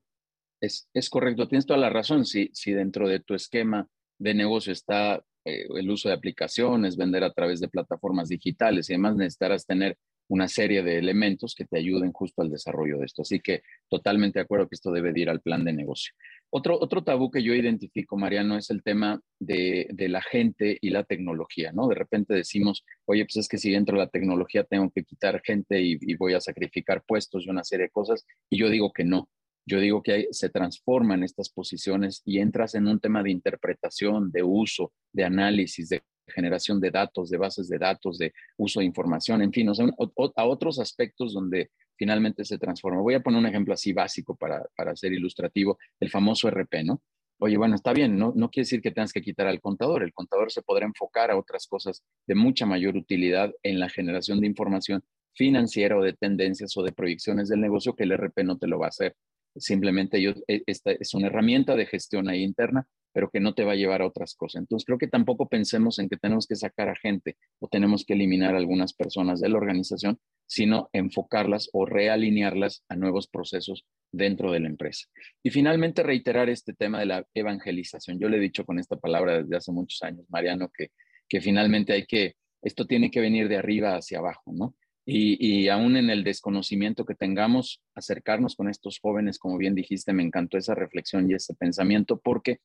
Es, 0.59 0.89
es, 0.93 1.09
correcto, 1.09 1.47
tienes 1.47 1.65
toda 1.65 1.79
la 1.79 1.89
razón. 1.89 2.25
Si, 2.25 2.49
si 2.53 2.73
dentro 2.73 3.07
de 3.07 3.21
tu 3.21 3.33
esquema 3.33 3.89
de 4.17 4.33
negocio 4.33 4.73
está 4.73 5.23
eh, 5.45 5.65
el 5.76 5.90
uso 5.90 6.10
de 6.10 6.15
aplicaciones, 6.15 6.98
vender 6.98 7.24
a 7.24 7.34
través 7.34 7.60
de 7.60 7.68
plataformas 7.68 8.30
digitales 8.30 8.90
y 8.90 8.94
además 8.94 9.15
necesitarás 9.15 9.65
tener 9.65 9.98
una 10.28 10.48
serie 10.48 10.84
de 10.84 10.98
elementos 10.98 11.53
que 11.56 11.65
te 11.65 11.78
ayuden 11.78 12.11
justo 12.11 12.41
al 12.41 12.49
desarrollo 12.49 12.98
de 12.98 13.06
esto. 13.06 13.22
Así 13.22 13.40
que 13.40 13.61
totalmente 13.90 14.40
de 14.40 14.44
acuerdo 14.44 14.68
que 14.68 14.76
esto 14.76 14.91
debe 14.91 15.11
ir 15.15 15.30
al 15.30 15.41
plan 15.41 15.64
de 15.64 15.74
negocio. 15.74 16.14
Otro, 16.49 16.78
otro 16.80 17.03
tabú 17.03 17.32
que 17.32 17.44
yo 17.44 17.53
identifico, 17.53 18.18
Mariano, 18.18 18.57
es 18.57 18.70
el 18.70 18.84
tema 18.84 19.20
de, 19.40 19.88
la 19.98 20.22
gente 20.22 20.78
y 20.82 20.91
la 20.91 21.03
tecnología, 21.03 21.72
¿no? 21.72 21.88
De 21.88 21.95
repente 21.95 22.34
decimos, 22.34 22.86
oye, 23.06 23.26
pues 23.26 23.38
es 23.38 23.48
que 23.48 23.57
si 23.57 23.72
dentro 23.72 23.98
de 23.98 24.06
la 24.06 24.10
tecnología 24.10 24.64
tengo 24.64 24.91
que 24.91 25.03
quitar 25.03 25.41
gente 25.44 25.82
y, 25.82 26.15
voy 26.15 26.34
a 26.34 26.41
sacrificar 26.41 27.03
puestos 27.06 27.45
y 27.45 27.49
una 27.49 27.64
serie 27.64 27.88
de 27.88 27.91
cosas, 27.91 28.26
y 28.49 28.57
yo 28.60 28.70
digo 28.70 28.94
que 28.94 29.03
no. 29.03 29.30
Yo 29.65 29.80
digo 29.80 30.03
que 30.03 30.27
se 30.31 30.49
transforman 30.49 31.23
estas 31.23 31.49
posiciones 31.49 32.22
y 32.26 32.40
entras 32.40 32.76
en 32.76 32.88
un 32.88 32.99
tema 32.99 33.23
de 33.23 33.31
interpretación, 33.31 34.31
de 34.31 34.44
uso, 34.44 34.91
de 35.14 35.23
análisis, 35.23 35.90
de 35.90 36.03
generación 36.27 36.80
de 36.80 36.91
datos, 36.91 37.30
de 37.30 37.38
bases 37.38 37.69
de 37.69 37.77
datos, 37.77 38.18
de 38.18 38.34
uso 38.57 38.80
de 38.80 38.85
información, 38.85 39.41
en 39.41 39.52
fin, 39.52 39.69
a 39.69 40.45
otros 40.45 40.80
aspectos 40.80 41.34
donde 41.34 41.69
finalmente 41.95 42.44
se 42.45 42.57
transforma. 42.57 43.02
Voy 43.02 43.14
a 43.14 43.22
poner 43.22 43.40
un 43.40 43.45
ejemplo 43.45 43.73
así 43.73 43.94
básico 43.94 44.35
para, 44.35 44.65
para 44.76 44.95
ser 44.95 45.14
ilustrativo, 45.14 45.77
el 45.99 46.10
famoso 46.10 46.49
RP, 46.49 46.84
¿no? 46.84 47.02
Oye, 47.40 47.57
bueno, 47.57 47.76
está 47.76 47.94
bien, 47.94 48.18
no, 48.18 48.31
no 48.35 48.49
quiere 48.49 48.65
decir 48.65 48.81
que 48.81 48.91
tengas 48.91 49.11
que 49.11 49.22
quitar 49.22 49.48
al 49.48 49.60
contador, 49.60 50.03
el 50.03 50.14
contador 50.14 50.52
se 50.52 50.61
podrá 50.61 50.85
enfocar 50.85 51.30
a 51.31 51.38
otras 51.38 51.68
cosas 51.68 52.03
de 52.26 52.35
mucha 52.35 52.65
mayor 52.65 52.95
utilidad 52.95 53.52
en 53.64 53.80
la 53.80 53.90
generación 53.90 54.40
de 54.40 54.48
información 54.48 55.03
financiera 55.34 55.98
o 55.98 56.03
de 56.03 56.14
tendencias 56.14 56.77
o 56.77 56.84
de 56.84 56.91
proyecciones 56.91 57.49
del 57.49 57.60
negocio 57.60 57.95
que 57.95 58.03
el 58.03 58.14
RP 58.14 58.44
no 58.44 58.57
te 58.57 58.68
lo 58.68 58.80
va 58.80 58.85
a 58.85 58.90
hacer. 58.90 59.15
Simplemente 59.55 60.21
yo, 60.21 60.31
e, 60.47 60.63
esta 60.65 60.91
es 60.91 61.13
una 61.13 61.27
herramienta 61.27 61.75
de 61.75 61.85
gestión 61.85 62.30
ahí 62.30 62.43
interna 62.43 62.88
pero 63.13 63.30
que 63.30 63.39
no 63.39 63.53
te 63.53 63.63
va 63.63 63.73
a 63.73 63.75
llevar 63.75 64.01
a 64.01 64.07
otras 64.07 64.35
cosas. 64.35 64.61
Entonces, 64.61 64.85
creo 64.85 64.97
que 64.97 65.07
tampoco 65.07 65.47
pensemos 65.47 65.99
en 65.99 66.09
que 66.09 66.17
tenemos 66.17 66.47
que 66.47 66.55
sacar 66.55 66.89
a 66.89 66.95
gente 66.95 67.38
o 67.59 67.67
tenemos 67.67 68.03
que 68.05 68.13
eliminar 68.13 68.55
a 68.55 68.57
algunas 68.57 68.93
personas 68.93 69.39
de 69.39 69.49
la 69.49 69.57
organización, 69.57 70.19
sino 70.47 70.89
enfocarlas 70.91 71.69
o 71.71 71.85
realinearlas 71.85 72.84
a 72.89 72.95
nuevos 72.95 73.27
procesos 73.27 73.85
dentro 74.11 74.51
de 74.51 74.59
la 74.59 74.67
empresa. 74.67 75.07
Y 75.43 75.51
finalmente, 75.51 76.03
reiterar 76.03 76.49
este 76.49 76.73
tema 76.73 76.99
de 76.99 77.05
la 77.05 77.25
evangelización. 77.34 78.19
Yo 78.19 78.30
le 78.30 78.38
he 78.38 78.41
dicho 78.41 78.65
con 78.65 78.80
esta 78.80 78.97
palabra 78.97 79.43
desde 79.43 79.55
hace 79.55 79.71
muchos 79.71 80.01
años, 80.01 80.25
Mariano, 80.30 80.69
que, 80.75 80.89
que 81.30 81.39
finalmente 81.39 81.93
hay 81.93 82.05
que, 82.05 82.35
esto 82.63 82.88
tiene 82.88 83.11
que 83.11 83.21
venir 83.21 83.47
de 83.47 83.57
arriba 83.57 83.95
hacia 83.95 84.19
abajo, 84.19 84.51
¿no? 84.51 84.75
Y, 85.05 85.38
y, 85.45 85.67
aún 85.67 85.97
en 85.97 86.09
el 86.09 86.23
desconocimiento 86.23 87.05
que 87.05 87.15
tengamos, 87.15 87.81
acercarnos 87.93 88.55
con 88.55 88.69
estos 88.69 88.99
jóvenes, 88.99 89.38
como 89.38 89.57
bien 89.57 89.75
dijiste, 89.75 90.13
me 90.13 90.23
encantó 90.23 90.57
esa 90.57 90.75
reflexión 90.75 91.30
y 91.30 91.34
ese 91.34 91.53
pensamiento, 91.55 92.21
porque 92.23 92.59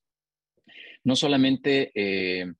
no 1.02 1.16
solamente 1.16 1.90
eh, 1.94 2.52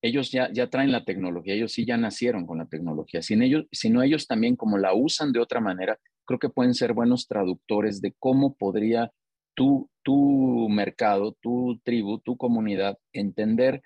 ellos 0.00 0.30
ya, 0.30 0.50
ya 0.52 0.70
traen 0.70 0.92
la 0.92 1.04
tecnología, 1.04 1.54
ellos 1.54 1.72
sí 1.72 1.84
ya 1.84 1.96
nacieron 1.96 2.46
con 2.46 2.58
la 2.58 2.66
tecnología, 2.66 3.22
sin 3.22 3.42
ellos, 3.42 3.66
sino 3.72 4.02
ellos 4.02 4.26
también 4.26 4.56
como 4.56 4.78
la 4.78 4.94
usan 4.94 5.32
de 5.32 5.40
otra 5.40 5.60
manera, 5.60 5.98
creo 6.24 6.38
que 6.38 6.48
pueden 6.48 6.74
ser 6.74 6.92
buenos 6.92 7.26
traductores 7.26 8.00
de 8.00 8.14
cómo 8.18 8.54
podría 8.54 9.12
tu, 9.54 9.88
mercado, 10.70 11.36
tu 11.40 11.80
tribu, 11.82 12.20
tu 12.20 12.36
comunidad 12.36 12.98
entender 13.12 13.82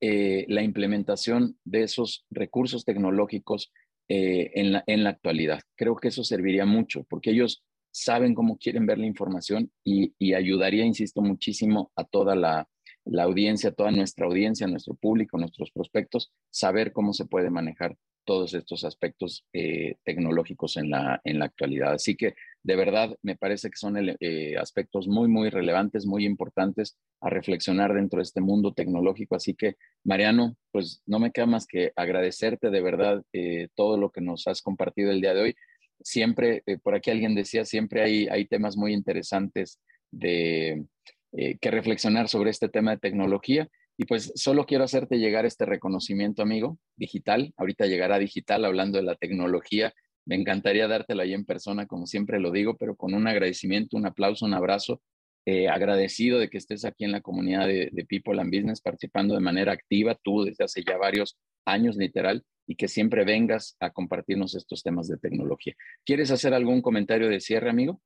eh, 0.00 0.46
la 0.48 0.62
implementación 0.62 1.58
de 1.64 1.82
esos 1.82 2.24
recursos 2.30 2.84
tecnológicos 2.84 3.70
eh, 4.10 4.50
en, 4.54 4.72
la, 4.72 4.84
en 4.86 5.04
la 5.04 5.10
actualidad. 5.10 5.60
Creo 5.76 5.94
que 5.96 6.08
eso 6.08 6.24
serviría 6.24 6.66
mucho 6.66 7.04
porque 7.08 7.30
ellos 7.30 7.62
saben 7.92 8.34
cómo 8.34 8.58
quieren 8.58 8.84
ver 8.86 8.98
la 8.98 9.06
información 9.06 9.70
y, 9.84 10.12
y 10.18 10.34
ayudaría, 10.34 10.84
insisto, 10.84 11.22
muchísimo 11.22 11.90
a 11.96 12.04
toda 12.04 12.34
la, 12.34 12.68
la 13.04 13.22
audiencia, 13.22 13.72
toda 13.72 13.90
nuestra 13.90 14.26
audiencia, 14.26 14.66
nuestro 14.66 14.94
público, 14.94 15.38
nuestros 15.38 15.70
prospectos, 15.70 16.32
saber 16.50 16.92
cómo 16.92 17.12
se 17.12 17.24
puede 17.24 17.50
manejar 17.50 17.96
todos 18.24 18.54
estos 18.54 18.84
aspectos 18.84 19.44
eh, 19.52 19.96
tecnológicos 20.04 20.76
en 20.76 20.90
la, 20.90 21.20
en 21.24 21.38
la 21.38 21.46
actualidad. 21.46 21.94
Así 21.94 22.16
que 22.16 22.34
de 22.62 22.76
verdad 22.76 23.16
me 23.22 23.36
parece 23.36 23.70
que 23.70 23.76
son 23.76 23.96
eh, 23.98 24.56
aspectos 24.58 25.08
muy, 25.08 25.28
muy 25.28 25.50
relevantes, 25.50 26.06
muy 26.06 26.26
importantes 26.26 26.98
a 27.20 27.30
reflexionar 27.30 27.94
dentro 27.94 28.18
de 28.18 28.24
este 28.24 28.40
mundo 28.40 28.72
tecnológico. 28.74 29.34
Así 29.34 29.54
que, 29.54 29.76
Mariano, 30.04 30.56
pues 30.70 31.02
no 31.06 31.18
me 31.18 31.30
queda 31.30 31.46
más 31.46 31.66
que 31.66 31.92
agradecerte 31.96 32.70
de 32.70 32.82
verdad 32.82 33.22
eh, 33.32 33.68
todo 33.74 33.96
lo 33.96 34.10
que 34.10 34.20
nos 34.20 34.46
has 34.46 34.62
compartido 34.62 35.10
el 35.10 35.20
día 35.20 35.34
de 35.34 35.42
hoy. 35.42 35.54
Siempre, 36.02 36.62
por 36.82 36.94
aquí 36.94 37.10
alguien 37.10 37.34
decía, 37.34 37.64
siempre 37.64 38.02
hay, 38.02 38.26
hay 38.28 38.46
temas 38.46 38.76
muy 38.76 38.94
interesantes 38.94 39.80
de 40.10 40.84
eh, 41.32 41.58
que 41.60 41.70
reflexionar 41.70 42.28
sobre 42.28 42.50
este 42.50 42.68
tema 42.68 42.90
de 42.90 42.98
tecnología. 42.98 43.68
Y 43.96 44.04
pues 44.06 44.32
solo 44.34 44.66
quiero 44.66 44.82
hacerte 44.84 45.18
llegar 45.18 45.46
este 45.46 45.64
reconocimiento, 45.64 46.42
amigo, 46.42 46.78
digital. 46.96 47.52
Ahorita 47.56 47.86
llegará 47.86 48.18
digital 48.18 48.64
hablando 48.64 48.98
de 48.98 49.04
la 49.04 49.14
tecnología. 49.14 49.92
Me 50.26 50.36
encantaría 50.36 50.86
dártelo 50.86 51.22
ahí 51.22 51.34
en 51.34 51.44
persona, 51.44 51.86
como 51.86 52.06
siempre 52.06 52.40
lo 52.40 52.50
digo, 52.50 52.76
pero 52.76 52.96
con 52.96 53.14
un 53.14 53.26
agradecimiento, 53.26 53.96
un 53.96 54.06
aplauso, 54.06 54.44
un 54.44 54.54
abrazo. 54.54 55.02
Eh, 55.46 55.68
agradecido 55.68 56.38
de 56.38 56.50
que 56.50 56.58
estés 56.58 56.84
aquí 56.84 57.04
en 57.04 57.12
la 57.12 57.22
comunidad 57.22 57.66
de, 57.66 58.06
People 58.08 58.40
and 58.40 58.54
Business 58.54 58.82
participando 58.82 59.34
de 59.34 59.40
manera 59.40 59.72
activa, 59.72 60.14
tú 60.22 60.44
desde 60.44 60.64
hace 60.64 60.84
ya 60.86 60.98
varios 60.98 61.38
años 61.64 61.96
literal, 61.96 62.44
y 62.66 62.76
que 62.76 62.88
siempre 62.88 63.24
vengas 63.24 63.76
a 63.80 63.90
compartirnos 63.90 64.54
estos 64.54 64.82
temas 64.82 65.08
de 65.08 65.16
tecnología. 65.16 65.74
¿Quieres 66.04 66.30
hacer 66.30 66.54
algún 66.54 66.82
comentario 66.82 67.28
de 67.28 67.40
cierre, 67.40 67.70
amigo? 67.70 68.00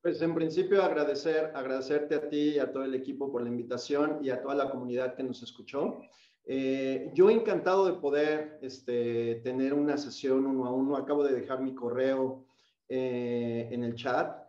Pues 0.00 0.20
en 0.20 0.34
principio 0.34 0.82
agradecer, 0.82 1.52
agradecerte 1.54 2.16
a 2.16 2.28
ti 2.28 2.54
y 2.54 2.58
a 2.58 2.72
todo 2.72 2.84
el 2.84 2.94
equipo 2.94 3.30
por 3.30 3.42
la 3.42 3.48
invitación 3.48 4.18
y 4.20 4.30
a 4.30 4.42
toda 4.42 4.56
la 4.56 4.68
comunidad 4.68 5.14
que 5.14 5.22
nos 5.22 5.44
escuchó. 5.44 6.00
Eh, 6.44 7.10
yo 7.14 7.30
encantado 7.30 7.86
de 7.86 7.94
poder 8.00 8.58
este, 8.62 9.36
tener 9.36 9.74
una 9.74 9.96
sesión 9.96 10.46
uno 10.46 10.66
a 10.66 10.72
uno. 10.72 10.96
Acabo 10.96 11.24
de 11.24 11.34
dejar 11.34 11.60
mi 11.60 11.74
correo 11.74 12.44
eh, 12.88 13.68
en 13.70 13.84
el 13.84 13.94
chat. 13.94 14.42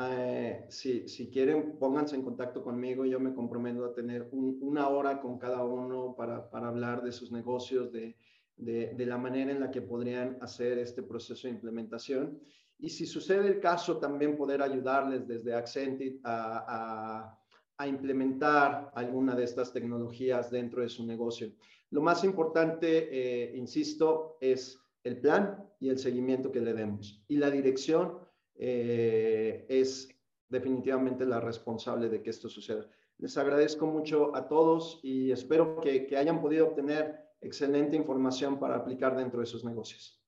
Eh, 0.00 0.66
si, 0.68 1.08
si, 1.08 1.30
quieren, 1.30 1.78
pónganse 1.78 2.16
en 2.16 2.22
contacto 2.22 2.62
conmigo. 2.62 3.04
Yo 3.04 3.18
me 3.18 3.34
comprometo 3.34 3.84
a 3.84 3.94
tener 3.94 4.28
una 4.32 4.88
hora 4.88 5.20
con 5.20 5.38
cada 5.38 5.64
uno 5.64 6.14
para, 6.16 6.48
para 6.50 6.68
hablar 6.68 7.02
de 7.02 7.12
sus 7.12 7.32
negocios, 7.32 7.90
de, 7.92 8.16
de, 8.56 8.94
de, 8.94 9.06
la 9.06 9.18
manera 9.18 9.50
en 9.50 9.60
la 9.60 9.70
que 9.70 9.82
podrían 9.82 10.38
hacer 10.40 10.78
este 10.78 11.02
proceso 11.02 11.48
de 11.48 11.54
implementación 11.54 12.38
y 12.78 12.90
si 12.90 13.06
sucede 13.06 13.48
el 13.48 13.60
caso, 13.60 13.98
también 13.98 14.36
poder 14.36 14.62
ayudarles 14.62 15.26
desde 15.26 15.52
Accentit 15.52 16.20
a, 16.22 17.37
implementar 17.86 18.90
alguna 18.94 19.34
de 19.36 19.44
estas 19.44 19.72
tecnologías 19.72 20.50
dentro 20.50 20.82
de 20.82 20.88
su 20.88 21.06
negocio. 21.06 21.52
Lo 21.90 22.02
más 22.02 22.24
importante, 22.24 23.08
eh, 23.10 23.56
insisto, 23.56 24.36
es 24.40 24.80
el 25.04 25.20
plan 25.20 25.64
y 25.78 25.88
el 25.88 25.98
seguimiento 25.98 26.50
que 26.50 26.60
le 26.60 26.74
demos. 26.74 27.24
Y 27.28 27.36
la 27.36 27.50
dirección 27.50 28.18
eh, 28.56 29.64
es 29.68 30.08
definitivamente 30.48 31.24
la 31.24 31.40
responsable 31.40 32.08
de 32.08 32.22
que 32.22 32.30
esto 32.30 32.48
suceda. 32.48 32.86
Les 33.18 33.36
agradezco 33.36 33.86
mucho 33.86 34.34
a 34.34 34.48
todos 34.48 35.00
y 35.02 35.30
espero 35.30 35.80
que, 35.80 36.06
que 36.06 36.16
hayan 36.16 36.40
podido 36.40 36.68
obtener 36.68 37.28
excelente 37.40 37.96
información 37.96 38.58
para 38.58 38.76
aplicar 38.76 39.16
dentro 39.16 39.40
de 39.40 39.46
sus 39.46 39.64
negocios. 39.64 40.18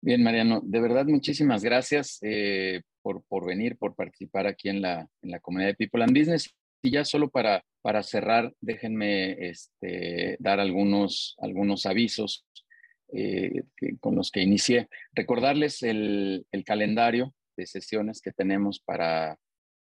Bien, 0.00 0.22
Mariano, 0.22 0.60
de 0.64 0.80
verdad 0.80 1.06
muchísimas 1.06 1.62
gracias 1.62 2.18
eh, 2.22 2.82
por, 3.02 3.24
por, 3.24 3.46
venir, 3.46 3.76
por 3.76 3.94
participar 3.94 4.46
aquí 4.46 4.68
en 4.68 4.82
la, 4.82 5.08
en 5.22 5.30
la 5.30 5.40
comunidad 5.40 5.70
de 5.70 5.74
People 5.74 6.02
and 6.02 6.16
Business. 6.16 6.54
Y 6.82 6.90
ya 6.90 7.04
solo 7.04 7.30
para, 7.30 7.64
para 7.82 8.02
cerrar, 8.02 8.52
déjenme 8.60 9.48
este, 9.48 10.36
dar 10.40 10.58
algunos, 10.60 11.36
algunos 11.38 11.86
avisos 11.86 12.44
eh, 13.12 13.62
con 14.00 14.16
los 14.16 14.30
que 14.30 14.42
inicié. 14.42 14.88
Recordarles 15.12 15.82
el, 15.82 16.46
el, 16.50 16.64
calendario 16.64 17.34
de 17.56 17.66
sesiones 17.66 18.20
que 18.20 18.32
tenemos 18.32 18.80
para, 18.80 19.38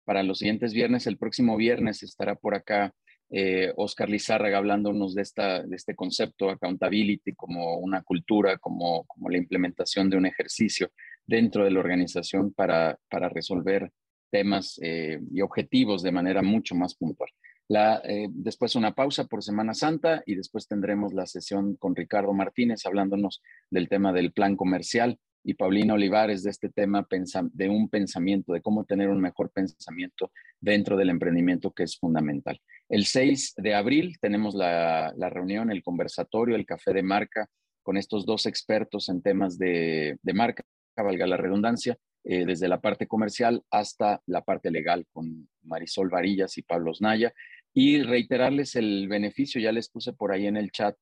para 0.05 0.23
los 0.23 0.39
siguientes 0.39 0.73
viernes. 0.73 1.07
El 1.07 1.19
próximo 1.19 1.57
viernes 1.57 2.03
estará 2.03 2.35
por 2.35 2.55
acá 2.55 2.95
eh, 3.31 3.73
Oscar 3.77 4.09
Lizárraga 4.09 4.57
hablándonos 4.57 5.15
de, 5.15 5.23
esta, 5.23 5.63
de 5.63 5.77
este 5.77 5.95
concepto, 5.95 6.49
accountability, 6.49 7.35
como 7.35 7.77
una 7.77 8.03
cultura, 8.03 8.57
como, 8.57 9.05
como 9.05 9.29
la 9.29 9.37
implementación 9.37 10.09
de 10.09 10.17
un 10.17 10.25
ejercicio 10.25 10.91
dentro 11.29 11.63
de 11.63 11.71
la 11.71 11.79
organización 11.79 12.53
para, 12.53 12.99
para 13.09 13.29
resolver 13.29 13.93
temas 14.31 14.81
eh, 14.83 15.21
y 15.33 15.41
objetivos 15.43 16.03
de 16.03 16.11
manera 16.11 16.43
mucho 16.43 16.75
más 16.75 16.97
puntual. 16.97 17.31
La, 17.69 18.01
eh, 18.05 18.27
después 18.31 18.75
una 18.75 18.95
pausa 18.95 19.27
por 19.27 19.45
Semana 19.45 19.75
Santa 19.75 20.23
y 20.27 20.35
después 20.35 20.67
tendremos 20.67 21.13
la 21.13 21.27
sesión 21.27 21.77
con 21.77 21.95
Ricardo 21.95 22.33
Martínez 22.33 22.85
hablándonos 22.87 23.43
del 23.71 23.89
tema 23.89 24.13
del 24.13 24.33
plan 24.33 24.57
comercial 24.57 25.19
y 25.45 25.55
Paulina 25.55 25.95
Olivares 25.95 26.43
de 26.43 26.51
este 26.51 26.69
tema 26.69 27.07
de 27.53 27.69
un 27.69 27.89
pensamiento, 27.89 28.53
de 28.53 28.61
cómo 28.61 28.85
tener 28.85 29.09
un 29.09 29.21
mejor 29.21 29.51
pensamiento 29.51 30.31
dentro 30.61 30.97
del 30.97 31.11
emprendimiento 31.11 31.71
que 31.71 31.85
es 31.85 31.97
fundamental. 31.99 32.61
El 32.89 33.07
6 33.07 33.55
de 33.57 33.75
abril 33.75 34.19
tenemos 34.21 34.55
la, 34.55 35.13
reunión, 35.31 35.71
el 35.71 35.83
conversatorio, 35.83 36.57
el 36.57 36.67
café 36.67 36.93
de 36.93 37.03
marca 37.03 37.49
con 37.83 37.97
estos 37.97 38.27
dos 38.27 38.47
expertos 38.47 39.09
en 39.09 39.23
temas 39.23 39.59
de, 39.59 40.19
marca, 40.35 40.65
valga 41.03 41.27
la 41.27 41.37
redundancia, 41.37 41.97
eh, 42.25 42.45
desde 42.45 42.69
la 42.69 42.81
parte 42.81 43.07
comercial 43.07 43.63
hasta 43.71 44.21
la 44.27 44.43
parte 44.43 44.71
legal 44.71 45.07
con 45.11 45.49
Marisol 45.63 46.11
Varillas 46.11 46.59
y 46.59 46.63
Pablo 46.63 46.91
Osnaya. 46.91 47.33
Y 47.73 48.03
reiterarles 48.03 48.77
el 48.77 49.09
beneficio, 49.09 49.61
ya 49.61 49.73
les 49.73 49.89
puse 49.89 50.13
por 50.13 50.33
ahí 50.33 50.47
en 50.47 50.57
el 50.57 50.71
chat 50.71 50.97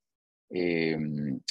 eh, 0.50 0.96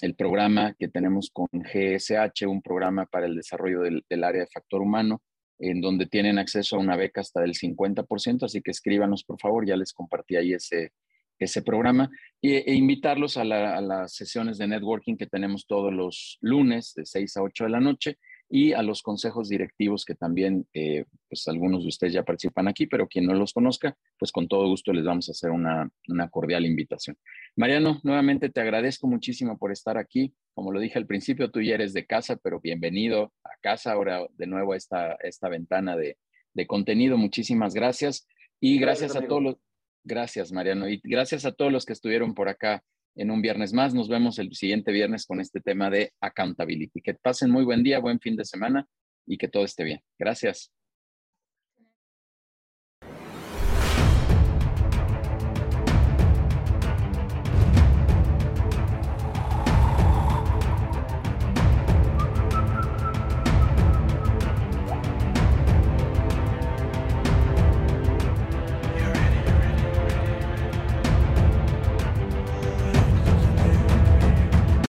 el 0.01 0.15
programa 0.15 0.73
que 0.80 0.88
tenemos 0.88 1.30
con 1.30 1.47
GSH, 1.51 2.47
un 2.47 2.61
programa 2.61 3.05
para 3.05 3.26
el 3.26 3.35
desarrollo 3.35 3.81
del, 3.81 4.23
área 4.23 4.41
de 4.41 4.47
factor 4.47 4.81
humano, 4.81 5.22
en 5.59 5.81
donde 5.81 6.05
tienen 6.05 6.39
acceso 6.39 6.76
a 6.76 6.80
una 6.80 6.95
beca 6.95 7.22
hasta 7.22 7.41
del 7.41 7.53
50%, 7.53 8.43
así 8.43 8.61
que 8.61 8.72
escríbanos 8.72 9.23
por 9.23 9.39
favor, 9.39 9.67
ya 9.67 9.76
les 9.76 9.93
compartí 9.93 10.35
ahí 10.38 10.53
ese, 10.53 10.91
ese 11.39 11.61
programa, 11.61 12.09
e, 12.41 12.73
invitarlos 12.73 13.35
a, 13.38 13.41
a, 13.41 13.81
las 13.81 14.13
sesiones 14.15 14.57
de 14.57 14.67
networking 14.67 15.17
que 15.17 15.27
tenemos 15.27 15.65
todos 15.67 15.93
los 15.93 16.38
lunes 16.41 16.93
de 16.95 17.05
6 17.05 17.38
a 17.38 17.41
8 17.41 17.65
de 17.65 17.69
la 17.69 17.80
noche 17.81 18.17
y 18.49 18.73
a 18.73 18.81
los 18.84 19.01
consejos 19.01 19.49
directivos 19.49 20.05
que 20.05 20.15
también, 20.15 20.67
eh, 20.73 21.05
pues 21.27 21.47
algunos 21.47 21.84
de 21.84 21.89
ustedes 21.89 22.13
ya 22.13 22.23
participan 22.23 22.67
aquí, 22.67 22.85
pero 22.85 23.07
quien 23.07 23.26
no 23.26 23.34
los 23.34 23.53
conozca, 23.53 23.97
pues 24.19 24.31
con 24.31 24.47
todo 24.47 24.67
gusto 24.67 24.93
les 24.93 25.03
vamos 25.03 25.27
a 25.30 25.31
hacer 25.31 25.51
una, 25.51 25.89
una 26.07 26.30
cordial 26.30 26.65
invitación. 26.65 27.17
Mariano, 27.55 27.99
nuevamente 28.03 28.49
te 28.49 28.61
agradezco 28.61 29.07
muchísimo 29.07 29.57
por 29.57 29.72
estar 29.72 29.97
aquí. 29.97 30.34
Como 30.53 30.72
lo 30.72 30.80
dije 30.80 30.99
al 30.99 31.07
principio, 31.07 31.49
tú 31.49 31.61
ya 31.61 31.76
eres 31.76 31.93
de 31.93 32.05
casa, 32.05 32.38
pero 32.38 32.59
bienvenido 32.59 33.34
a 33.43 33.49
casa 33.61 33.91
ahora 33.91 34.26
de 34.38 34.47
nuevo 34.47 34.73
a 34.73 34.77
esta, 34.77 35.17
esta 35.23 35.49
ventana 35.49 35.95
de, 35.97 36.17
de 36.53 36.67
contenido. 36.67 37.17
Muchísimas 37.17 37.73
gracias. 37.73 38.27
Y 38.59 38.80
gracias, 38.80 39.11
gracias 39.11 39.23
a 39.23 39.27
todos 39.27 39.43
los, 39.43 39.55
gracias 40.03 40.51
Mariano, 40.51 40.88
y 40.88 41.01
gracias 41.03 41.45
a 41.45 41.51
todos 41.51 41.72
los 41.72 41.85
que 41.85 41.93
estuvieron 41.93 42.34
por 42.34 42.47
acá 42.47 42.84
en 43.16 43.32
un 43.32 43.42
viernes 43.42 43.74
más. 43.74 43.94
Nos 43.94 44.10
vemos 44.10 44.40
el 44.40 44.54
siguiente 44.56 44.92
viernes 44.92 45.26
con 45.26 45.40
este 45.40 45.62
tema 45.62 45.90
de 45.90 46.12
accountability. 46.22 47.02
Que 47.02 47.14
pasen 47.16 47.52
muy 47.52 47.64
buen 47.64 47.84
día, 47.84 48.00
buen 48.00 48.20
fin 48.20 48.36
de 48.36 48.46
semana 48.46 48.88
y 49.26 49.38
que 49.38 49.48
todo 49.48 49.64
esté 49.64 49.84
bien. 49.84 50.02
Gracias. 50.20 50.72